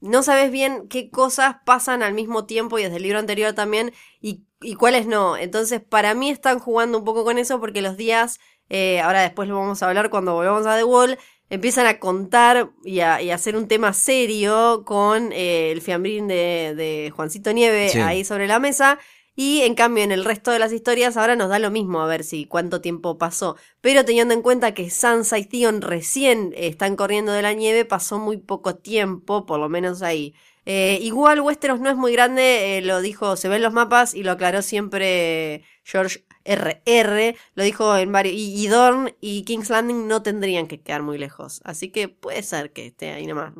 no 0.00 0.22
sabes 0.22 0.50
bien 0.50 0.88
qué 0.88 1.10
cosas 1.10 1.56
pasan 1.64 2.02
al 2.02 2.14
mismo 2.14 2.46
tiempo 2.46 2.78
y 2.78 2.84
desde 2.84 2.96
el 2.96 3.02
libro 3.02 3.18
anterior 3.18 3.52
también 3.54 3.92
y, 4.20 4.44
y 4.60 4.74
cuáles 4.74 5.06
no. 5.06 5.36
Entonces, 5.36 5.80
para 5.80 6.14
mí 6.14 6.30
están 6.30 6.58
jugando 6.58 6.98
un 6.98 7.04
poco 7.04 7.24
con 7.24 7.38
eso 7.38 7.60
porque 7.60 7.82
los 7.82 7.96
días, 7.96 8.38
eh, 8.68 9.00
ahora 9.00 9.22
después 9.22 9.48
lo 9.48 9.56
vamos 9.56 9.82
a 9.82 9.88
hablar 9.88 10.10
cuando 10.10 10.34
volvamos 10.34 10.66
a 10.66 10.76
The 10.76 10.84
Wall, 10.84 11.18
empiezan 11.50 11.86
a 11.86 11.98
contar 11.98 12.70
y 12.84 13.00
a, 13.00 13.22
y 13.22 13.30
a 13.30 13.34
hacer 13.36 13.56
un 13.56 13.68
tema 13.68 13.92
serio 13.92 14.82
con 14.84 15.32
eh, 15.32 15.70
el 15.72 15.80
fiambrín 15.80 16.28
de, 16.28 16.74
de 16.76 17.12
Juancito 17.14 17.52
Nieve 17.52 17.88
Sí. 17.90 17.98
ahí 18.00 18.24
sobre 18.24 18.46
la 18.46 18.58
mesa. 18.58 18.98
Y 19.38 19.60
en 19.62 19.74
cambio, 19.74 20.02
en 20.02 20.12
el 20.12 20.24
resto 20.24 20.50
de 20.50 20.58
las 20.58 20.72
historias 20.72 21.18
ahora 21.18 21.36
nos 21.36 21.50
da 21.50 21.58
lo 21.58 21.70
mismo 21.70 22.00
a 22.00 22.06
ver 22.06 22.24
si 22.24 22.46
cuánto 22.46 22.80
tiempo 22.80 23.18
pasó. 23.18 23.56
Pero 23.82 24.02
teniendo 24.04 24.32
en 24.32 24.40
cuenta 24.40 24.72
que 24.72 24.88
Sansa 24.88 25.38
y 25.38 25.44
Theon 25.44 25.82
recién 25.82 26.54
están 26.56 26.96
corriendo 26.96 27.32
de 27.32 27.42
la 27.42 27.52
nieve, 27.52 27.84
pasó 27.84 28.18
muy 28.18 28.38
poco 28.38 28.76
tiempo, 28.76 29.44
por 29.44 29.60
lo 29.60 29.68
menos 29.68 30.00
ahí. 30.00 30.34
Eh, 30.64 30.98
igual 31.02 31.40
Westeros 31.42 31.80
no 31.80 31.90
es 31.90 31.96
muy 31.96 32.12
grande, 32.12 32.78
eh, 32.78 32.82
lo 32.82 33.00
dijo, 33.02 33.36
se 33.36 33.48
ven 33.48 33.62
los 33.62 33.72
mapas 33.74 34.14
y 34.14 34.22
lo 34.24 34.32
aclaró 34.32 34.62
siempre 34.62 35.62
George 35.84 36.24
RR, 36.46 37.34
lo 37.54 37.62
dijo 37.64 37.96
en 37.96 38.12
varios, 38.12 38.34
y, 38.34 38.54
y 38.64 38.66
Dorne 38.68 39.14
y 39.20 39.42
King's 39.42 39.70
Landing 39.70 40.06
no 40.08 40.22
tendrían 40.22 40.66
que 40.66 40.80
quedar 40.80 41.02
muy 41.02 41.18
lejos, 41.18 41.60
así 41.64 41.88
que 41.90 42.08
puede 42.08 42.42
ser 42.42 42.72
que 42.72 42.86
esté 42.86 43.10
ahí 43.10 43.26
nomás. 43.26 43.52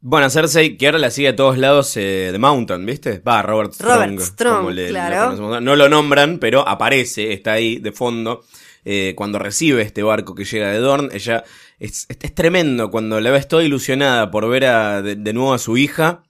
Bueno, 0.00 0.30
Cersei, 0.30 0.76
que 0.76 0.86
ahora 0.86 0.98
la 0.98 1.10
sigue 1.10 1.28
a 1.28 1.36
todos 1.36 1.58
lados 1.58 1.96
eh, 1.96 2.28
The 2.30 2.38
Mountain, 2.38 2.86
¿viste? 2.86 3.18
Va, 3.18 3.42
Robert 3.42 3.72
Strong. 3.72 3.94
Robert 3.94 4.20
Strong, 4.20 4.70
le- 4.70 4.88
claro. 4.90 5.60
no 5.60 5.74
lo 5.74 5.88
nombran, 5.88 6.38
pero 6.38 6.66
aparece, 6.68 7.32
está 7.32 7.52
ahí 7.54 7.78
de 7.78 7.90
fondo. 7.92 8.44
eh, 8.84 9.14
cuando 9.16 9.38
recibe 9.40 9.82
este 9.82 10.02
barco 10.04 10.34
que 10.36 10.44
llega 10.44 10.70
de 10.70 10.78
Dorn, 10.78 11.10
ella 11.12 11.42
es, 11.80 12.06
es- 12.08 12.18
es 12.22 12.34
tremendo 12.34 12.90
cuando 12.90 13.20
la 13.20 13.30
ves 13.32 13.48
toda 13.48 13.64
ilusionada 13.64 14.30
por 14.30 14.48
ver 14.48 14.64
a, 14.66 15.02
de, 15.02 15.16
de 15.16 15.32
nuevo 15.32 15.52
a 15.52 15.58
su 15.58 15.76
hija 15.76 16.22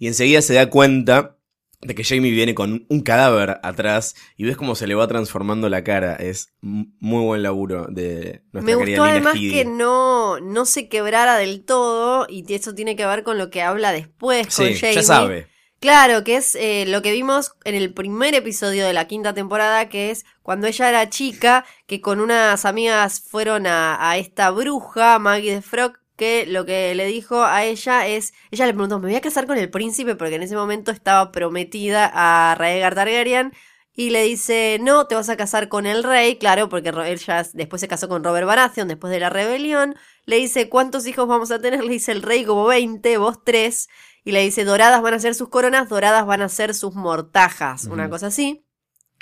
y 0.00 0.08
enseguida 0.08 0.42
se 0.42 0.54
da 0.54 0.68
cuenta 0.68 1.36
de 1.82 1.94
que 1.96 2.04
Jamie 2.04 2.30
viene 2.30 2.54
con 2.54 2.86
un 2.88 3.00
cadáver 3.00 3.58
atrás 3.62 4.14
y 4.36 4.44
ves 4.44 4.56
cómo 4.56 4.74
se 4.76 4.86
le 4.86 4.94
va 4.94 5.08
transformando 5.08 5.68
la 5.68 5.82
cara. 5.82 6.14
Es 6.14 6.54
muy 6.60 7.24
buen 7.24 7.42
laburo 7.42 7.86
de 7.90 8.42
nuestra 8.52 8.62
Me 8.62 8.74
gustó 8.76 8.86
Lina 9.04 9.10
además 9.10 9.34
que 9.34 9.64
no, 9.64 10.38
no 10.40 10.64
se 10.64 10.88
quebrara 10.88 11.36
del 11.36 11.64
todo 11.64 12.26
y 12.28 12.44
eso 12.54 12.74
tiene 12.74 12.94
que 12.94 13.04
ver 13.04 13.24
con 13.24 13.36
lo 13.36 13.50
que 13.50 13.62
habla 13.62 13.92
después 13.92 14.46
con 14.54 14.66
Sí, 14.66 14.74
Jamie. 14.76 14.94
ya 14.94 15.02
sabe. 15.02 15.48
Claro, 15.80 16.22
que 16.22 16.36
es 16.36 16.54
eh, 16.54 16.84
lo 16.86 17.02
que 17.02 17.10
vimos 17.10 17.54
en 17.64 17.74
el 17.74 17.92
primer 17.92 18.36
episodio 18.36 18.86
de 18.86 18.92
la 18.92 19.08
quinta 19.08 19.34
temporada, 19.34 19.88
que 19.88 20.12
es 20.12 20.24
cuando 20.40 20.68
ella 20.68 20.88
era 20.88 21.10
chica, 21.10 21.64
que 21.88 22.00
con 22.00 22.20
unas 22.20 22.64
amigas 22.64 23.20
fueron 23.20 23.66
a, 23.66 24.08
a 24.08 24.16
esta 24.16 24.52
bruja, 24.52 25.18
Maggie 25.18 25.54
de 25.56 25.62
Frog, 25.62 25.94
que 26.22 26.46
lo 26.46 26.64
que 26.64 26.94
le 26.94 27.06
dijo 27.06 27.42
a 27.44 27.64
ella 27.64 28.06
es, 28.06 28.32
ella 28.50 28.66
le 28.66 28.72
preguntó, 28.74 28.98
me 28.98 29.06
voy 29.08 29.16
a 29.16 29.20
casar 29.20 29.46
con 29.46 29.58
el 29.58 29.70
príncipe, 29.70 30.14
porque 30.16 30.36
en 30.36 30.42
ese 30.42 30.56
momento 30.56 30.90
estaba 30.90 31.32
prometida 31.32 32.10
a 32.12 32.54
Rhaegar 32.54 32.94
Targaryen, 32.94 33.52
y 33.94 34.08
le 34.10 34.22
dice, 34.22 34.78
no, 34.80 35.06
te 35.06 35.14
vas 35.14 35.28
a 35.28 35.36
casar 35.36 35.68
con 35.68 35.84
el 35.84 36.02
rey, 36.02 36.36
claro, 36.36 36.68
porque 36.70 36.90
Ro- 36.92 37.04
ella 37.04 37.44
después 37.52 37.80
se 37.80 37.88
casó 37.88 38.08
con 38.08 38.24
Robert 38.24 38.46
Baratheon, 38.46 38.88
después 38.88 39.10
de 39.12 39.20
la 39.20 39.28
rebelión, 39.28 39.94
le 40.24 40.36
dice, 40.36 40.68
¿cuántos 40.70 41.06
hijos 41.06 41.28
vamos 41.28 41.50
a 41.50 41.60
tener? 41.60 41.84
Le 41.84 41.92
dice 41.92 42.12
el 42.12 42.22
rey 42.22 42.44
como 42.44 42.64
20, 42.66 43.18
vos 43.18 43.38
tres. 43.44 43.88
Y 44.24 44.32
le 44.32 44.40
dice, 44.42 44.64
doradas 44.64 45.02
van 45.02 45.14
a 45.14 45.18
ser 45.18 45.34
sus 45.34 45.48
coronas, 45.50 45.88
doradas 45.90 46.24
van 46.26 46.40
a 46.42 46.48
ser 46.48 46.74
sus 46.74 46.94
mortajas, 46.94 47.84
una 47.86 48.08
cosa 48.08 48.28
así. 48.28 48.64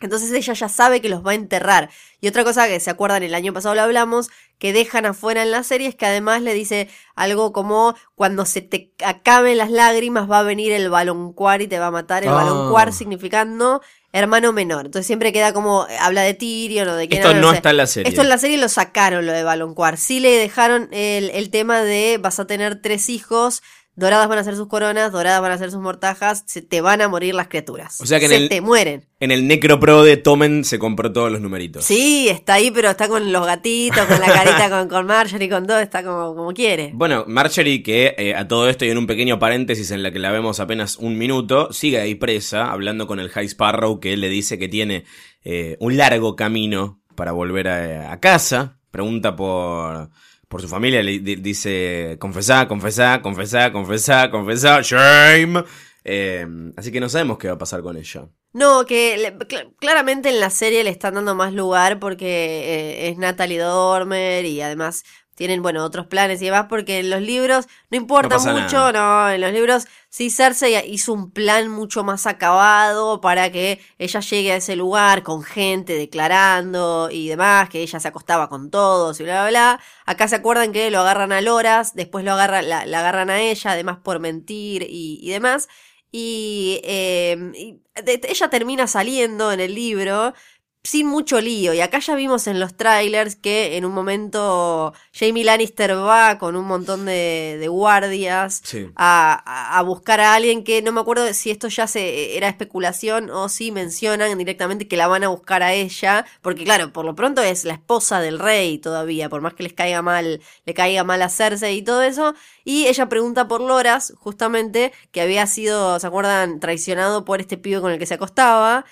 Entonces 0.00 0.30
ella 0.32 0.54
ya 0.54 0.68
sabe 0.68 1.00
que 1.00 1.08
los 1.08 1.24
va 1.26 1.32
a 1.32 1.34
enterrar. 1.34 1.90
Y 2.20 2.28
otra 2.28 2.44
cosa 2.44 2.66
que 2.68 2.80
se 2.80 2.90
acuerdan, 2.90 3.22
el 3.22 3.34
año 3.34 3.52
pasado 3.52 3.74
lo 3.74 3.82
hablamos, 3.82 4.28
que 4.58 4.72
dejan 4.72 5.06
afuera 5.06 5.42
en 5.42 5.50
la 5.50 5.62
serie 5.62 5.88
es 5.88 5.94
que 5.94 6.06
además 6.06 6.42
le 6.42 6.52
dice 6.54 6.88
algo 7.14 7.52
como 7.52 7.94
cuando 8.14 8.44
se 8.46 8.60
te 8.62 8.92
acaben 9.04 9.56
las 9.58 9.70
lágrimas 9.70 10.30
va 10.30 10.40
a 10.40 10.42
venir 10.42 10.72
el 10.72 10.90
baloncuar 10.90 11.62
y 11.62 11.66
te 11.68 11.78
va 11.78 11.86
a 11.86 11.90
matar. 11.90 12.22
El 12.24 12.30
Ah. 12.30 12.34
baloncuar 12.34 12.92
significando 12.92 13.80
hermano 14.12 14.52
menor. 14.52 14.86
Entonces 14.86 15.06
siempre 15.06 15.32
queda 15.32 15.52
como, 15.52 15.86
habla 16.00 16.22
de 16.22 16.34
Tyrion 16.34 16.88
o 16.88 16.94
de 16.96 17.08
quién 17.08 17.22
Esto 17.22 17.32
no 17.34 17.50
sé. 17.50 17.56
está 17.56 17.70
en 17.70 17.76
la 17.76 17.86
serie. 17.86 18.08
Esto 18.08 18.22
en 18.22 18.28
la 18.28 18.38
serie 18.38 18.58
lo 18.58 18.68
sacaron, 18.68 19.24
lo 19.24 19.32
de 19.32 19.44
baloncuar. 19.44 19.96
Sí 19.98 20.18
le 20.20 20.30
dejaron 20.36 20.88
el, 20.92 21.30
el 21.30 21.50
tema 21.50 21.82
de 21.82 22.18
vas 22.20 22.40
a 22.40 22.46
tener 22.46 22.82
tres 22.82 23.08
hijos, 23.08 23.62
doradas 23.96 24.29
van 24.29 24.38
a 24.38 24.44
ser 24.44 24.57
sus 24.57 24.68
coronas, 24.68 25.12
doradas 25.12 25.42
van 25.42 25.53
a 25.53 25.59
ser 25.59 25.70
sus 25.70 25.81
mortajas, 25.81 26.44
se 26.46 26.62
te 26.62 26.81
van 26.81 27.00
a 27.03 27.09
morir 27.09 27.35
las 27.35 27.48
criaturas. 27.48 28.00
O 28.00 28.07
sea 28.07 28.18
que 28.18 28.24
en 28.26 28.31
se 28.31 28.37
el- 28.37 28.48
te 28.48 28.61
mueren. 28.61 29.07
En 29.20 29.31
el 29.31 29.46
Necropro 29.46 30.03
de 30.03 30.16
Tomen 30.16 30.64
se 30.64 30.79
compró 30.79 31.12
todos 31.12 31.31
los 31.31 31.40
numeritos. 31.42 31.85
Sí, 31.85 32.29
está 32.31 32.55
ahí, 32.55 32.70
pero 32.70 32.88
está 32.90 33.09
con 33.09 33.31
los 33.33 33.44
gatitos, 33.44 34.07
con 34.07 34.18
la 34.18 34.26
carita, 34.33 34.70
con, 34.70 34.88
con 34.88 35.07
Marjorie, 35.07 35.50
con 35.50 35.66
todo, 35.66 35.79
está 35.81 36.03
como, 36.03 36.35
como 36.35 36.53
quiere. 36.55 36.92
Bueno, 36.94 37.24
Marjorie, 37.26 37.83
que 37.83 38.14
eh, 38.16 38.35
a 38.35 38.48
todo 38.48 38.68
esto 38.70 38.87
y 38.87 38.90
en 38.90 38.96
un 38.98 39.07
pequeño 39.07 39.38
paréntesis 39.38 39.90
en 39.90 40.03
la 40.03 40.11
que 40.11 40.18
la 40.18 40.31
vemos 40.31 40.59
apenas 40.61 40.96
un 40.96 41.18
minuto, 41.18 41.70
sigue 41.72 42.00
ahí 42.00 42.14
presa, 42.14 42.70
hablando 42.72 43.07
con 43.07 43.20
el 43.20 43.29
High 43.29 43.46
Sparrow, 43.48 44.00
que 44.00 44.16
le 44.16 44.29
dice 44.31 44.59
que 44.59 44.68
tiene 44.68 45.05
eh, 45.44 45.76
un 45.81 45.98
largo 45.98 46.35
camino 46.37 47.03
para 47.14 47.33
volver 47.33 47.68
a, 47.68 48.12
a 48.12 48.20
casa. 48.20 48.79
Pregunta 48.90 49.37
por, 49.37 50.09
por 50.50 50.60
su 50.60 50.66
familia, 50.68 51.00
le 51.00 51.20
di- 51.20 51.36
dice, 51.36 52.16
confesá, 52.18 52.66
confesá, 52.66 53.22
confesá, 53.22 53.70
confesá, 53.70 54.30
confesá, 54.32 54.80
shame. 54.82 55.62
Eh, 56.02 56.44
así 56.76 56.90
que 56.90 56.98
no 56.98 57.08
sabemos 57.08 57.38
qué 57.38 57.46
va 57.46 57.54
a 57.54 57.58
pasar 57.58 57.82
con 57.82 57.96
ella. 57.96 58.26
No, 58.52 58.84
que 58.84 59.32
claramente 59.78 60.28
en 60.28 60.40
la 60.40 60.50
serie 60.50 60.82
le 60.82 60.90
están 60.90 61.14
dando 61.14 61.36
más 61.36 61.52
lugar 61.52 62.00
porque 62.00 62.26
eh, 62.26 63.08
es 63.10 63.16
Natalie 63.16 63.60
Dormer 63.60 64.44
y 64.44 64.60
además 64.60 65.04
tienen, 65.40 65.62
bueno, 65.62 65.83
otros 65.83 66.07
planes 66.07 66.42
y 66.42 66.44
demás, 66.44 66.66
porque 66.68 66.98
en 66.98 67.09
los 67.09 67.22
libros 67.22 67.66
no 67.90 67.96
importa 67.96 68.37
No 68.37 68.40
mucho, 68.62 68.92
no, 68.92 69.31
en 69.31 69.40
los 69.40 69.53
libros 69.53 69.87
sí 70.11 70.29
Cersei 70.29 70.76
hizo 70.92 71.14
un 71.14 71.31
plan 71.31 71.68
mucho 71.70 72.05
más 72.05 72.26
acabado 72.26 73.22
para 73.22 73.50
que 73.50 73.81
ella 73.98 74.20
llegue 74.20 74.53
a 74.53 74.57
ese 74.57 74.76
lugar 74.76 75.22
con 75.22 75.42
gente 75.42 75.94
declarando 75.94 77.09
y 77.11 77.29
demás, 77.29 77.70
que 77.70 77.81
ella 77.81 77.98
se 78.00 78.09
acostaba 78.09 78.50
con 78.50 78.70
todos 78.70 79.18
y 79.20 79.22
bla, 79.24 79.40
bla, 79.42 79.48
bla. 79.50 79.81
Acá 80.05 80.29
se 80.29 80.37
acuerdan 80.37 80.72
que 80.72 80.90
lo 80.90 81.00
agarran 81.00 81.33
a 81.33 81.40
Loras, 81.40 81.94
después 81.94 82.22
lo 82.24 82.33
agarran, 82.33 82.68
la, 82.68 82.85
la 82.85 82.98
agarran 83.00 83.31
a 83.31 83.40
ella, 83.40 83.72
además 83.72 83.98
por 84.03 84.18
mentir 84.20 84.83
y, 84.83 85.18
y 85.22 85.31
demás. 85.31 85.68
Y, 86.12 86.81
eh, 86.85 87.37
y 87.55 87.81
de- 88.03 88.20
ella 88.29 88.50
termina 88.50 88.87
saliendo 88.87 89.53
en 89.53 89.61
el 89.61 89.74
libro 89.74 90.35
sin 90.83 91.07
mucho 91.07 91.40
lío. 91.40 91.75
Y 91.75 91.81
acá 91.81 91.99
ya 91.99 92.14
vimos 92.14 92.47
en 92.47 92.59
los 92.59 92.75
trailers 92.75 93.37
que 93.37 93.77
en 93.77 93.85
un 93.85 93.93
momento 93.93 94.95
Jamie 95.12 95.45
Lannister 95.45 95.95
va 95.97 96.38
con 96.38 96.57
un 96.57 96.64
montón 96.64 97.05
de, 97.05 97.59
de 97.61 97.69
guardias 97.69 98.62
Sí. 98.64 98.87
a, 98.97 99.43
a- 99.45 99.79
a 99.79 99.83
buscar 99.83 100.21
a 100.21 100.35
alguien 100.35 100.64
que 100.64 100.81
no 100.81 100.90
me 100.93 101.01
acuerdo 101.01 101.33
si 101.35 101.51
esto 101.51 101.69
ya 101.69 101.87
se 101.87 102.37
era 102.37 102.49
especulación 102.49 103.29
o 103.31 103.49
si 103.51 103.73
mencionan 103.73 104.37
directamente 104.38 104.88
que 104.88 104.97
la 104.97 105.07
van 105.07 105.23
a 105.25 105.29
buscar 105.29 105.62
a 105.62 105.75
ella. 105.75 106.25
Porque 106.40 106.64
claro, 106.64 106.93
por 106.93 107.05
lo 107.05 107.14
pronto 107.14 107.43
es 107.43 107.64
la 107.66 107.75
esposa 107.75 108.21
del 108.21 108.38
rey 108.38 108.79
todavía, 108.79 109.29
por 109.29 109.43
más 109.43 109.55
que 109.55 109.62
les 109.64 109.75
caiga 109.75 110.01
mal, 110.03 110.40
le 110.64 110.75
caiga 110.75 111.05
mal 111.05 111.21
a 111.23 111.29
Cersei 111.29 111.77
y 111.77 111.83
todo 111.83 112.03
eso. 112.03 112.35
Y 112.64 112.87
ella 112.87 113.09
pregunta 113.09 113.49
por 113.49 113.61
Loras, 113.61 114.14
justamente, 114.19 114.93
que 115.12 115.21
había 115.21 115.47
sido, 115.47 115.99
¿se 116.01 116.07
acuerdan?, 116.07 116.59
traicionado 116.61 117.25
por 117.25 117.40
este 117.40 117.59
pibe 117.59 117.81
con 117.83 117.93
el 117.93 117.99
que 117.99 118.07
se 118.07 118.14
acostaba. 118.14 118.85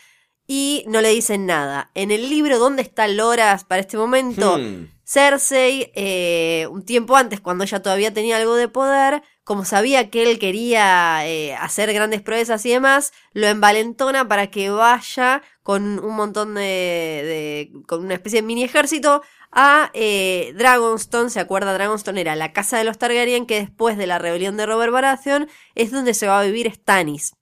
Y 0.50 0.82
no 0.88 1.02
le 1.02 1.10
dicen 1.10 1.44
nada. 1.44 1.90
En 1.94 2.10
el 2.10 2.30
libro, 2.30 2.58
¿dónde 2.58 2.80
está 2.80 3.06
Loras 3.06 3.64
para 3.64 3.82
este 3.82 3.98
momento? 3.98 4.56
Hmm. 4.58 4.86
Cersei, 5.04 5.92
eh, 5.94 6.66
un 6.70 6.84
tiempo 6.84 7.16
antes, 7.16 7.40
cuando 7.40 7.64
ella 7.64 7.82
todavía 7.82 8.12
tenía 8.14 8.38
algo 8.38 8.54
de 8.56 8.68
poder, 8.68 9.22
como 9.44 9.64
sabía 9.66 10.08
que 10.10 10.22
él 10.22 10.38
quería 10.38 11.26
eh, 11.26 11.54
hacer 11.54 11.92
grandes 11.92 12.22
proezas 12.22 12.64
y 12.66 12.70
demás, 12.70 13.12
lo 13.32 13.46
envalentona 13.46 14.26
para 14.26 14.46
que 14.50 14.70
vaya 14.70 15.42
con 15.62 15.98
un 16.02 16.14
montón 16.16 16.54
de, 16.54 16.62
de- 16.62 17.72
con 17.86 18.04
una 18.04 18.14
especie 18.14 18.40
de 18.40 18.46
mini 18.46 18.64
ejército 18.64 19.22
a 19.52 19.90
eh, 19.94 20.52
Dragonstone. 20.56 21.28
¿Se 21.30 21.40
acuerda? 21.40 21.74
Dragonstone 21.74 22.20
era 22.22 22.36
la 22.36 22.52
casa 22.54 22.78
de 22.78 22.84
los 22.84 22.96
Targaryen 22.98 23.46
que 23.46 23.60
después 23.60 23.96
de 23.98 24.06
la 24.06 24.18
rebelión 24.18 24.56
de 24.56 24.64
Robert 24.66 24.92
Baratheon 24.92 25.48
es 25.74 25.90
donde 25.90 26.14
se 26.14 26.26
va 26.26 26.40
a 26.40 26.44
vivir 26.44 26.70
Stannis. 26.72 27.34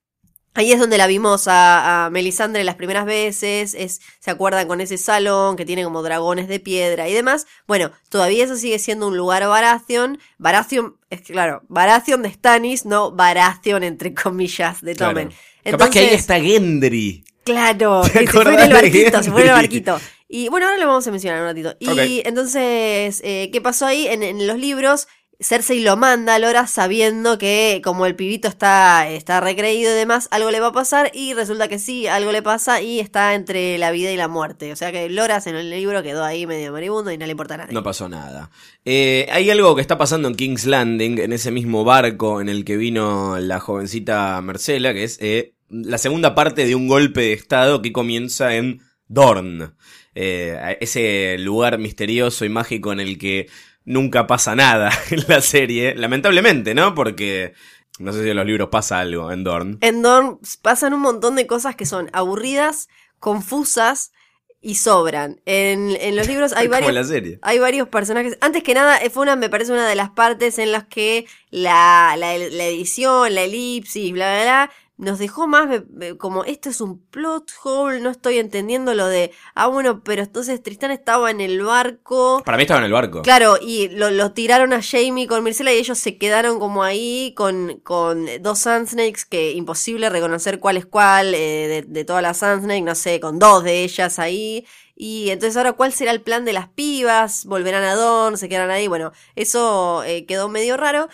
Ahí 0.56 0.72
es 0.72 0.80
donde 0.80 0.96
la 0.96 1.06
vimos 1.06 1.48
a, 1.48 2.06
a 2.06 2.10
Melisandre 2.10 2.64
las 2.64 2.76
primeras 2.76 3.04
veces, 3.04 3.74
es, 3.74 4.00
se 4.20 4.30
acuerdan 4.30 4.66
con 4.66 4.80
ese 4.80 4.96
salón 4.96 5.54
que 5.54 5.66
tiene 5.66 5.84
como 5.84 6.02
dragones 6.02 6.48
de 6.48 6.60
piedra 6.60 7.08
y 7.10 7.12
demás. 7.12 7.46
Bueno, 7.66 7.92
todavía 8.08 8.44
eso 8.44 8.56
sigue 8.56 8.78
siendo 8.78 9.06
un 9.08 9.18
lugar 9.18 9.46
Baratheon. 9.46 10.18
Baratheon, 10.38 10.96
es 11.10 11.20
claro, 11.20 11.62
Baratheon 11.68 12.22
de 12.22 12.32
Stannis, 12.32 12.86
no 12.86 13.10
Baratheon 13.12 13.82
entre 13.84 14.14
comillas 14.14 14.80
de 14.80 14.94
Claro. 14.94 15.12
Tommen. 15.12 15.32
Capaz 15.62 15.90
que 15.90 15.98
ahí 15.98 16.14
está 16.14 16.40
Gendry. 16.40 17.22
Claro, 17.44 18.00
¿Te 18.02 18.20
que 18.20 18.26
se 18.26 18.32
fue 18.32 18.54
en 18.54 18.60
el 18.60 18.72
barquito, 18.72 19.22
se 19.22 19.30
fue 19.30 19.42
en 19.42 19.48
el 19.48 19.52
barquito. 19.52 20.00
Y 20.26 20.48
bueno, 20.48 20.66
ahora 20.66 20.78
lo 20.78 20.86
vamos 20.86 21.06
a 21.06 21.10
mencionar 21.10 21.40
un 21.42 21.46
ratito. 21.48 21.76
Y 21.78 22.22
entonces, 22.24 23.20
eh, 23.22 23.50
¿qué 23.52 23.60
pasó 23.60 23.86
ahí? 23.86 24.08
En, 24.08 24.22
en 24.22 24.46
los 24.46 24.58
libros, 24.58 25.06
Cersei 25.38 25.80
lo 25.80 25.96
manda 25.96 26.34
a 26.34 26.38
Lora 26.38 26.66
sabiendo 26.66 27.36
que 27.36 27.82
como 27.84 28.06
el 28.06 28.14
pibito 28.14 28.48
está, 28.48 29.08
está 29.08 29.40
recreído 29.40 29.92
y 29.92 29.94
demás, 29.94 30.28
algo 30.30 30.50
le 30.50 30.60
va 30.60 30.68
a 30.68 30.72
pasar 30.72 31.10
y 31.12 31.34
resulta 31.34 31.68
que 31.68 31.78
sí, 31.78 32.06
algo 32.06 32.32
le 32.32 32.42
pasa 32.42 32.80
y 32.80 33.00
está 33.00 33.34
entre 33.34 33.76
la 33.76 33.90
vida 33.90 34.10
y 34.10 34.16
la 34.16 34.28
muerte. 34.28 34.72
O 34.72 34.76
sea 34.76 34.92
que 34.92 35.10
Loras 35.10 35.46
en 35.46 35.56
el 35.56 35.68
libro 35.68 36.02
quedó 36.02 36.24
ahí 36.24 36.46
medio 36.46 36.72
moribundo 36.72 37.12
y 37.12 37.18
no 37.18 37.26
le 37.26 37.32
importa 37.32 37.54
a 37.54 37.58
nadie. 37.58 37.74
No 37.74 37.82
pasó 37.82 38.08
nada. 38.08 38.50
Eh, 38.84 39.26
hay 39.30 39.50
algo 39.50 39.74
que 39.74 39.82
está 39.82 39.98
pasando 39.98 40.28
en 40.28 40.36
King's 40.36 40.64
Landing, 40.64 41.18
en 41.18 41.32
ese 41.32 41.50
mismo 41.50 41.84
barco 41.84 42.40
en 42.40 42.48
el 42.48 42.64
que 42.64 42.78
vino 42.78 43.38
la 43.38 43.60
jovencita 43.60 44.40
Marcela, 44.40 44.94
que 44.94 45.04
es 45.04 45.18
eh, 45.20 45.54
la 45.68 45.98
segunda 45.98 46.34
parte 46.34 46.64
de 46.64 46.74
un 46.74 46.88
golpe 46.88 47.20
de 47.20 47.32
estado 47.34 47.82
que 47.82 47.92
comienza 47.92 48.54
en 48.54 48.80
Dorn. 49.08 49.74
Eh, 50.14 50.78
ese 50.80 51.36
lugar 51.38 51.78
misterioso 51.78 52.46
y 52.46 52.48
mágico 52.48 52.90
en 52.90 53.00
el 53.00 53.18
que 53.18 53.48
nunca 53.86 54.26
pasa 54.26 54.54
nada 54.54 54.90
en 55.10 55.24
la 55.28 55.40
serie. 55.40 55.94
Lamentablemente, 55.94 56.74
¿no? 56.74 56.94
Porque 56.94 57.54
no 57.98 58.12
sé 58.12 58.22
si 58.22 58.28
en 58.28 58.36
los 58.36 58.44
libros 58.44 58.68
pasa 58.68 59.00
algo 59.00 59.32
en 59.32 59.42
Dorn. 59.42 59.78
En 59.80 60.02
Dorn 60.02 60.38
pasan 60.60 60.92
un 60.92 61.00
montón 61.00 61.36
de 61.36 61.46
cosas 61.46 61.76
que 61.76 61.86
son 61.86 62.10
aburridas, 62.12 62.88
confusas 63.18 64.12
y 64.60 64.74
sobran. 64.74 65.40
En, 65.46 65.96
en 66.00 66.16
los 66.16 66.26
libros 66.26 66.52
hay 66.56 66.68
varios... 66.68 66.90
en 66.90 66.94
la 66.94 67.04
serie. 67.04 67.38
Hay 67.40 67.58
varios 67.58 67.88
personajes. 67.88 68.36
Antes 68.42 68.62
que 68.62 68.74
nada, 68.74 68.98
eh, 68.98 69.08
fue 69.08 69.22
una, 69.22 69.36
me 69.36 69.48
parece 69.48 69.72
una 69.72 69.88
de 69.88 69.94
las 69.94 70.10
partes 70.10 70.58
en 70.58 70.72
las 70.72 70.84
que 70.84 71.26
la, 71.50 72.16
la, 72.18 72.36
la 72.36 72.64
edición, 72.66 73.34
la 73.34 73.42
elipsis, 73.42 74.12
bla, 74.12 74.34
bla, 74.34 74.42
bla, 74.42 74.70
nos 74.98 75.18
dejó 75.18 75.46
más 75.46 75.82
como 76.18 76.44
esto 76.44 76.70
es 76.70 76.80
un 76.80 77.04
plot 77.06 77.50
hole, 77.62 78.00
no 78.00 78.10
estoy 78.10 78.38
entendiendo 78.38 78.94
lo 78.94 79.06
de, 79.06 79.32
ah, 79.54 79.66
bueno, 79.66 80.02
pero 80.02 80.22
entonces 80.22 80.62
Tristán 80.62 80.90
estaba 80.90 81.30
en 81.30 81.40
el 81.40 81.62
barco. 81.62 82.42
Para 82.44 82.56
mí 82.56 82.62
estaba 82.62 82.80
en 82.80 82.86
el 82.86 82.92
barco. 82.92 83.22
Claro, 83.22 83.58
y 83.60 83.88
lo, 83.88 84.10
lo 84.10 84.32
tiraron 84.32 84.72
a 84.72 84.80
Jamie 84.82 85.26
con 85.26 85.44
Mircela 85.44 85.72
y 85.72 85.78
ellos 85.78 85.98
se 85.98 86.16
quedaron 86.16 86.58
como 86.58 86.82
ahí 86.82 87.34
con, 87.36 87.80
con 87.82 88.26
dos 88.40 88.60
Sand 88.60 88.88
Snakes 88.88 89.22
que 89.28 89.52
imposible 89.52 90.08
reconocer 90.08 90.60
cuál 90.60 90.76
es 90.76 90.86
cuál 90.86 91.34
eh, 91.34 91.68
de, 91.68 91.82
de 91.82 92.04
todas 92.04 92.22
las 92.22 92.38
Sand 92.38 92.64
Snakes, 92.64 92.82
no 92.84 92.94
sé, 92.94 93.20
con 93.20 93.38
dos 93.38 93.64
de 93.64 93.84
ellas 93.84 94.18
ahí. 94.18 94.66
Y 94.98 95.28
entonces 95.28 95.58
ahora, 95.58 95.74
¿cuál 95.74 95.92
será 95.92 96.10
el 96.10 96.22
plan 96.22 96.46
de 96.46 96.54
las 96.54 96.68
pibas? 96.68 97.44
¿Volverán 97.44 97.84
a 97.84 97.94
Dorn? 97.94 98.38
¿Se 98.38 98.48
quedarán 98.48 98.70
ahí? 98.70 98.88
Bueno, 98.88 99.12
eso 99.34 100.02
eh, 100.04 100.24
quedó 100.24 100.48
medio 100.48 100.78
raro. 100.78 101.08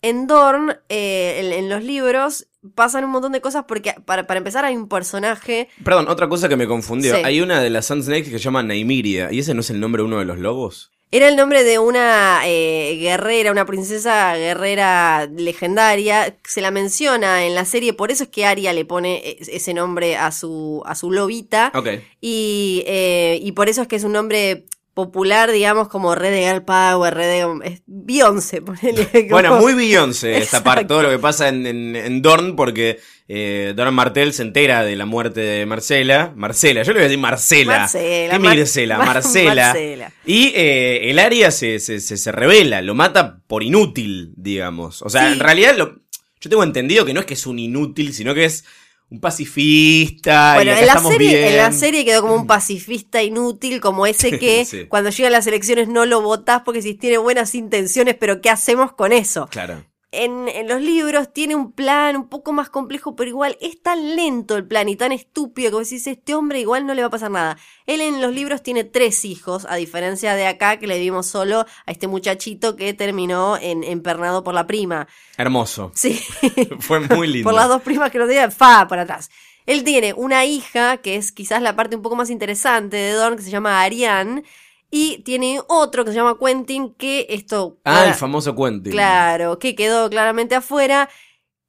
En 0.00 0.26
Dorn, 0.26 0.78
eh, 0.88 1.40
en, 1.40 1.52
en 1.52 1.68
los 1.68 1.82
libros, 1.82 2.48
pasan 2.74 3.04
un 3.04 3.10
montón 3.10 3.32
de 3.32 3.40
cosas 3.40 3.64
porque, 3.66 3.94
para, 4.04 4.26
para 4.26 4.38
empezar, 4.38 4.64
hay 4.64 4.76
un 4.76 4.88
personaje 4.88 5.68
Perdón, 5.84 6.08
otra 6.08 6.28
cosa 6.28 6.48
que 6.48 6.56
me 6.56 6.66
confundió. 6.66 7.14
Sí. 7.14 7.22
Hay 7.24 7.40
una 7.40 7.60
de 7.60 7.70
las 7.70 7.86
Sand 7.86 8.02
Snakes 8.04 8.30
que 8.30 8.38
se 8.38 8.44
llama 8.44 8.62
Naimiria. 8.62 9.32
¿Y 9.32 9.40
ese 9.40 9.54
no 9.54 9.60
es 9.60 9.70
el 9.70 9.80
nombre 9.80 10.02
de 10.02 10.06
uno 10.06 10.18
de 10.18 10.24
los 10.24 10.38
lobos? 10.38 10.92
Era 11.12 11.28
el 11.28 11.36
nombre 11.36 11.62
de 11.62 11.78
una 11.78 12.40
eh, 12.46 12.98
guerrera, 13.00 13.52
una 13.52 13.64
princesa 13.64 14.34
guerrera 14.36 15.28
legendaria. 15.32 16.36
Se 16.44 16.60
la 16.60 16.72
menciona 16.72 17.46
en 17.46 17.54
la 17.54 17.64
serie, 17.64 17.92
por 17.92 18.10
eso 18.10 18.24
es 18.24 18.28
que 18.28 18.44
Arya 18.44 18.72
le 18.72 18.84
pone 18.84 19.18
e- 19.24 19.38
ese 19.40 19.72
nombre 19.72 20.16
a 20.16 20.32
su, 20.32 20.82
a 20.84 20.96
su 20.96 21.12
lobita. 21.12 21.70
Ok. 21.74 21.88
Y, 22.20 22.82
eh, 22.86 23.38
y 23.40 23.52
por 23.52 23.68
eso 23.68 23.82
es 23.82 23.88
que 23.88 23.96
es 23.96 24.04
un 24.04 24.12
nombre 24.12 24.64
popular, 24.96 25.52
digamos, 25.52 25.88
como 25.88 26.14
Red 26.14 26.30
de 26.30 26.48
Girl 26.48 26.64
Power, 26.64 27.12
Red 27.14 27.28
de... 27.60 27.68
es 27.68 27.82
Beyoncé, 27.86 28.62
ponele. 28.62 29.06
como- 29.12 29.28
Bueno, 29.28 29.56
muy 29.60 29.74
Beyoncé 29.74 30.38
esta 30.38 30.64
parte, 30.64 30.86
todo 30.86 31.02
lo 31.02 31.10
que 31.10 31.18
pasa 31.18 31.48
en, 31.50 31.66
en, 31.66 31.94
en 31.94 32.22
Dorn, 32.22 32.56
porque 32.56 32.98
eh, 33.28 33.74
Doran 33.76 33.92
Martel 33.92 34.32
se 34.32 34.40
entera 34.42 34.84
de 34.84 34.96
la 34.96 35.04
muerte 35.04 35.40
de 35.42 35.66
Marcela. 35.66 36.32
Marcela, 36.34 36.82
yo 36.82 36.92
le 36.92 37.00
voy 37.00 37.02
a 37.02 37.08
decir 37.08 37.18
Marcela. 37.18 37.78
Marcela, 37.80 38.32
¿Qué 38.32 38.38
Mar- 38.38 38.56
Mircela? 38.56 38.96
Mar- 38.96 39.06
Marcela. 39.14 39.66
Marcela. 39.66 40.12
Y 40.24 40.52
eh, 40.56 41.10
el 41.10 41.18
Aria 41.18 41.50
se, 41.50 41.78
se, 41.78 42.00
se, 42.00 42.16
se 42.16 42.32
revela, 42.32 42.80
lo 42.80 42.94
mata 42.94 43.40
por 43.46 43.62
inútil, 43.62 44.32
digamos. 44.36 45.02
O 45.02 45.10
sea, 45.10 45.26
Sí. 45.26 45.34
en 45.34 45.40
realidad 45.40 45.76
lo, 45.76 45.96
yo 46.40 46.48
tengo 46.50 46.64
entendido 46.64 47.04
que 47.04 47.12
no 47.12 47.20
es 47.20 47.26
que 47.26 47.34
es 47.34 47.46
un 47.46 47.58
inútil, 47.58 48.14
sino 48.14 48.32
que 48.34 48.46
es 48.46 48.64
un 49.10 49.20
pacifista. 49.20 50.52
y 50.52 50.56
Bueno, 50.56 50.72
acá 50.72 50.80
en 50.80 50.86
la, 50.86 50.92
estamos 50.92 51.12
serie, 51.12 51.28
bien. 51.36 51.48
en 51.48 51.56
la 51.56 51.72
serie 51.72 52.04
quedó 52.04 52.22
como 52.22 52.34
un 52.34 52.46
pacifista 52.46 53.22
inútil, 53.22 53.80
como 53.80 54.06
ese 54.06 54.38
que 54.38 54.64
Sí. 54.66 54.86
cuando 54.86 55.10
llegan 55.10 55.32
las 55.32 55.46
elecciones 55.46 55.88
no 55.88 56.06
lo 56.06 56.20
votás 56.22 56.62
porque 56.64 56.82
si 56.82 56.94
tiene 56.94 57.18
buenas 57.18 57.54
intenciones, 57.54 58.16
pero 58.18 58.40
¿qué 58.40 58.50
hacemos 58.50 58.92
con 58.92 59.12
eso? 59.12 59.46
Claro. 59.50 59.84
En, 60.12 60.48
en 60.48 60.68
los 60.68 60.80
libros 60.80 61.32
tiene 61.32 61.54
un 61.56 61.72
plan 61.72 62.16
un 62.16 62.28
poco 62.28 62.52
más 62.52 62.70
complejo, 62.70 63.16
pero 63.16 63.28
igual 63.28 63.58
es 63.60 63.82
tan 63.82 64.16
lento 64.16 64.56
el 64.56 64.66
plan 64.66 64.88
y 64.88 64.96
tan 64.96 65.12
estúpido 65.12 65.72
que 65.72 65.84
decís, 65.84 66.06
este 66.06 66.34
hombre 66.34 66.60
igual 66.60 66.86
no 66.86 66.94
le 66.94 67.02
va 67.02 67.08
a 67.08 67.10
pasar 67.10 67.30
nada. 67.30 67.58
Él 67.86 68.00
en 68.00 68.22
los 68.22 68.32
libros 68.32 68.62
tiene 68.62 68.84
tres 68.84 69.24
hijos, 69.24 69.66
a 69.68 69.76
diferencia 69.76 70.34
de 70.34 70.46
acá 70.46 70.78
que 70.78 70.86
le 70.86 70.98
vimos 70.98 71.26
solo 71.26 71.66
a 71.86 71.90
este 71.90 72.06
muchachito 72.06 72.76
que 72.76 72.94
terminó 72.94 73.58
en, 73.58 73.84
empernado 73.84 74.44
por 74.44 74.54
la 74.54 74.66
prima. 74.66 75.08
Hermoso. 75.36 75.92
Sí. 75.94 76.20
Fue 76.80 77.00
muy 77.00 77.26
lindo. 77.26 77.44
por 77.50 77.54
las 77.54 77.68
dos 77.68 77.82
primas 77.82 78.10
que 78.10 78.18
lo 78.18 78.26
tenían, 78.26 78.52
fa, 78.52 78.86
para 78.88 79.02
atrás. 79.02 79.30
Él 79.66 79.82
tiene 79.82 80.14
una 80.14 80.44
hija, 80.44 80.98
que 80.98 81.16
es 81.16 81.32
quizás 81.32 81.60
la 81.60 81.74
parte 81.74 81.96
un 81.96 82.02
poco 82.02 82.14
más 82.14 82.30
interesante 82.30 82.96
de 82.96 83.12
Dorn, 83.12 83.36
que 83.36 83.42
se 83.42 83.50
llama 83.50 83.82
Ariane, 83.82 84.44
y 84.90 85.18
tiene 85.24 85.60
otro 85.68 86.04
que 86.04 86.10
se 86.10 86.16
llama 86.16 86.38
Quentin, 86.38 86.94
que 86.94 87.26
esto... 87.30 87.78
Ah, 87.84 88.06
el 88.06 88.14
famoso 88.14 88.54
Quentin. 88.54 88.92
Claro, 88.92 89.58
que 89.58 89.74
quedó 89.74 90.08
claramente 90.10 90.54
afuera. 90.54 91.08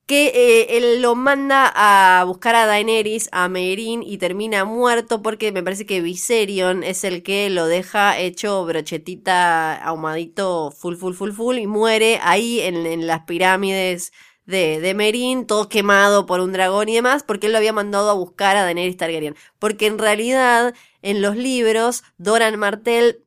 Que 0.06 0.28
eh, 0.28 0.78
él 0.78 1.02
lo 1.02 1.16
manda 1.16 1.70
a 1.76 2.24
buscar 2.24 2.56
a 2.56 2.66
Daenerys, 2.66 3.28
a 3.34 3.50
Meereen, 3.50 4.04
y 4.04 4.18
termina 4.18 4.64
muerto 4.64 5.22
porque 5.22 5.52
me 5.52 5.64
parece 5.64 5.86
que 5.86 6.00
Viserion 6.00 6.86
es 6.86 7.04
el 7.04 7.24
que 7.24 7.50
lo 7.50 7.66
deja 7.66 8.18
hecho 8.18 8.64
brochetita, 8.64 9.76
ahumadito, 9.76 10.72
full, 10.72 10.96
full, 10.96 11.14
full, 11.14 11.32
full, 11.32 11.58
y 11.58 11.68
muere 11.68 12.22
ahí 12.24 12.62
en, 12.62 12.86
en 12.86 13.06
las 13.06 13.24
pirámides 13.24 14.14
de, 14.46 14.80
de 14.80 14.94
Meereen, 14.94 15.46
todo 15.46 15.68
quemado 15.68 16.26
por 16.26 16.40
un 16.40 16.54
dragón 16.54 16.88
y 16.88 16.96
demás, 16.96 17.24
porque 17.24 17.48
él 17.48 17.52
lo 17.52 17.58
había 17.58 17.74
mandado 17.74 18.10
a 18.10 18.14
buscar 18.14 18.56
a 18.56 18.64
Daenerys 18.64 18.96
Targaryen. 18.96 19.36
Porque 19.60 19.88
en 19.88 19.98
realidad, 20.00 20.74
en 21.02 21.22
los 21.22 21.36
libros, 21.36 22.04
Doran 22.18 22.58
Martell 22.58 23.24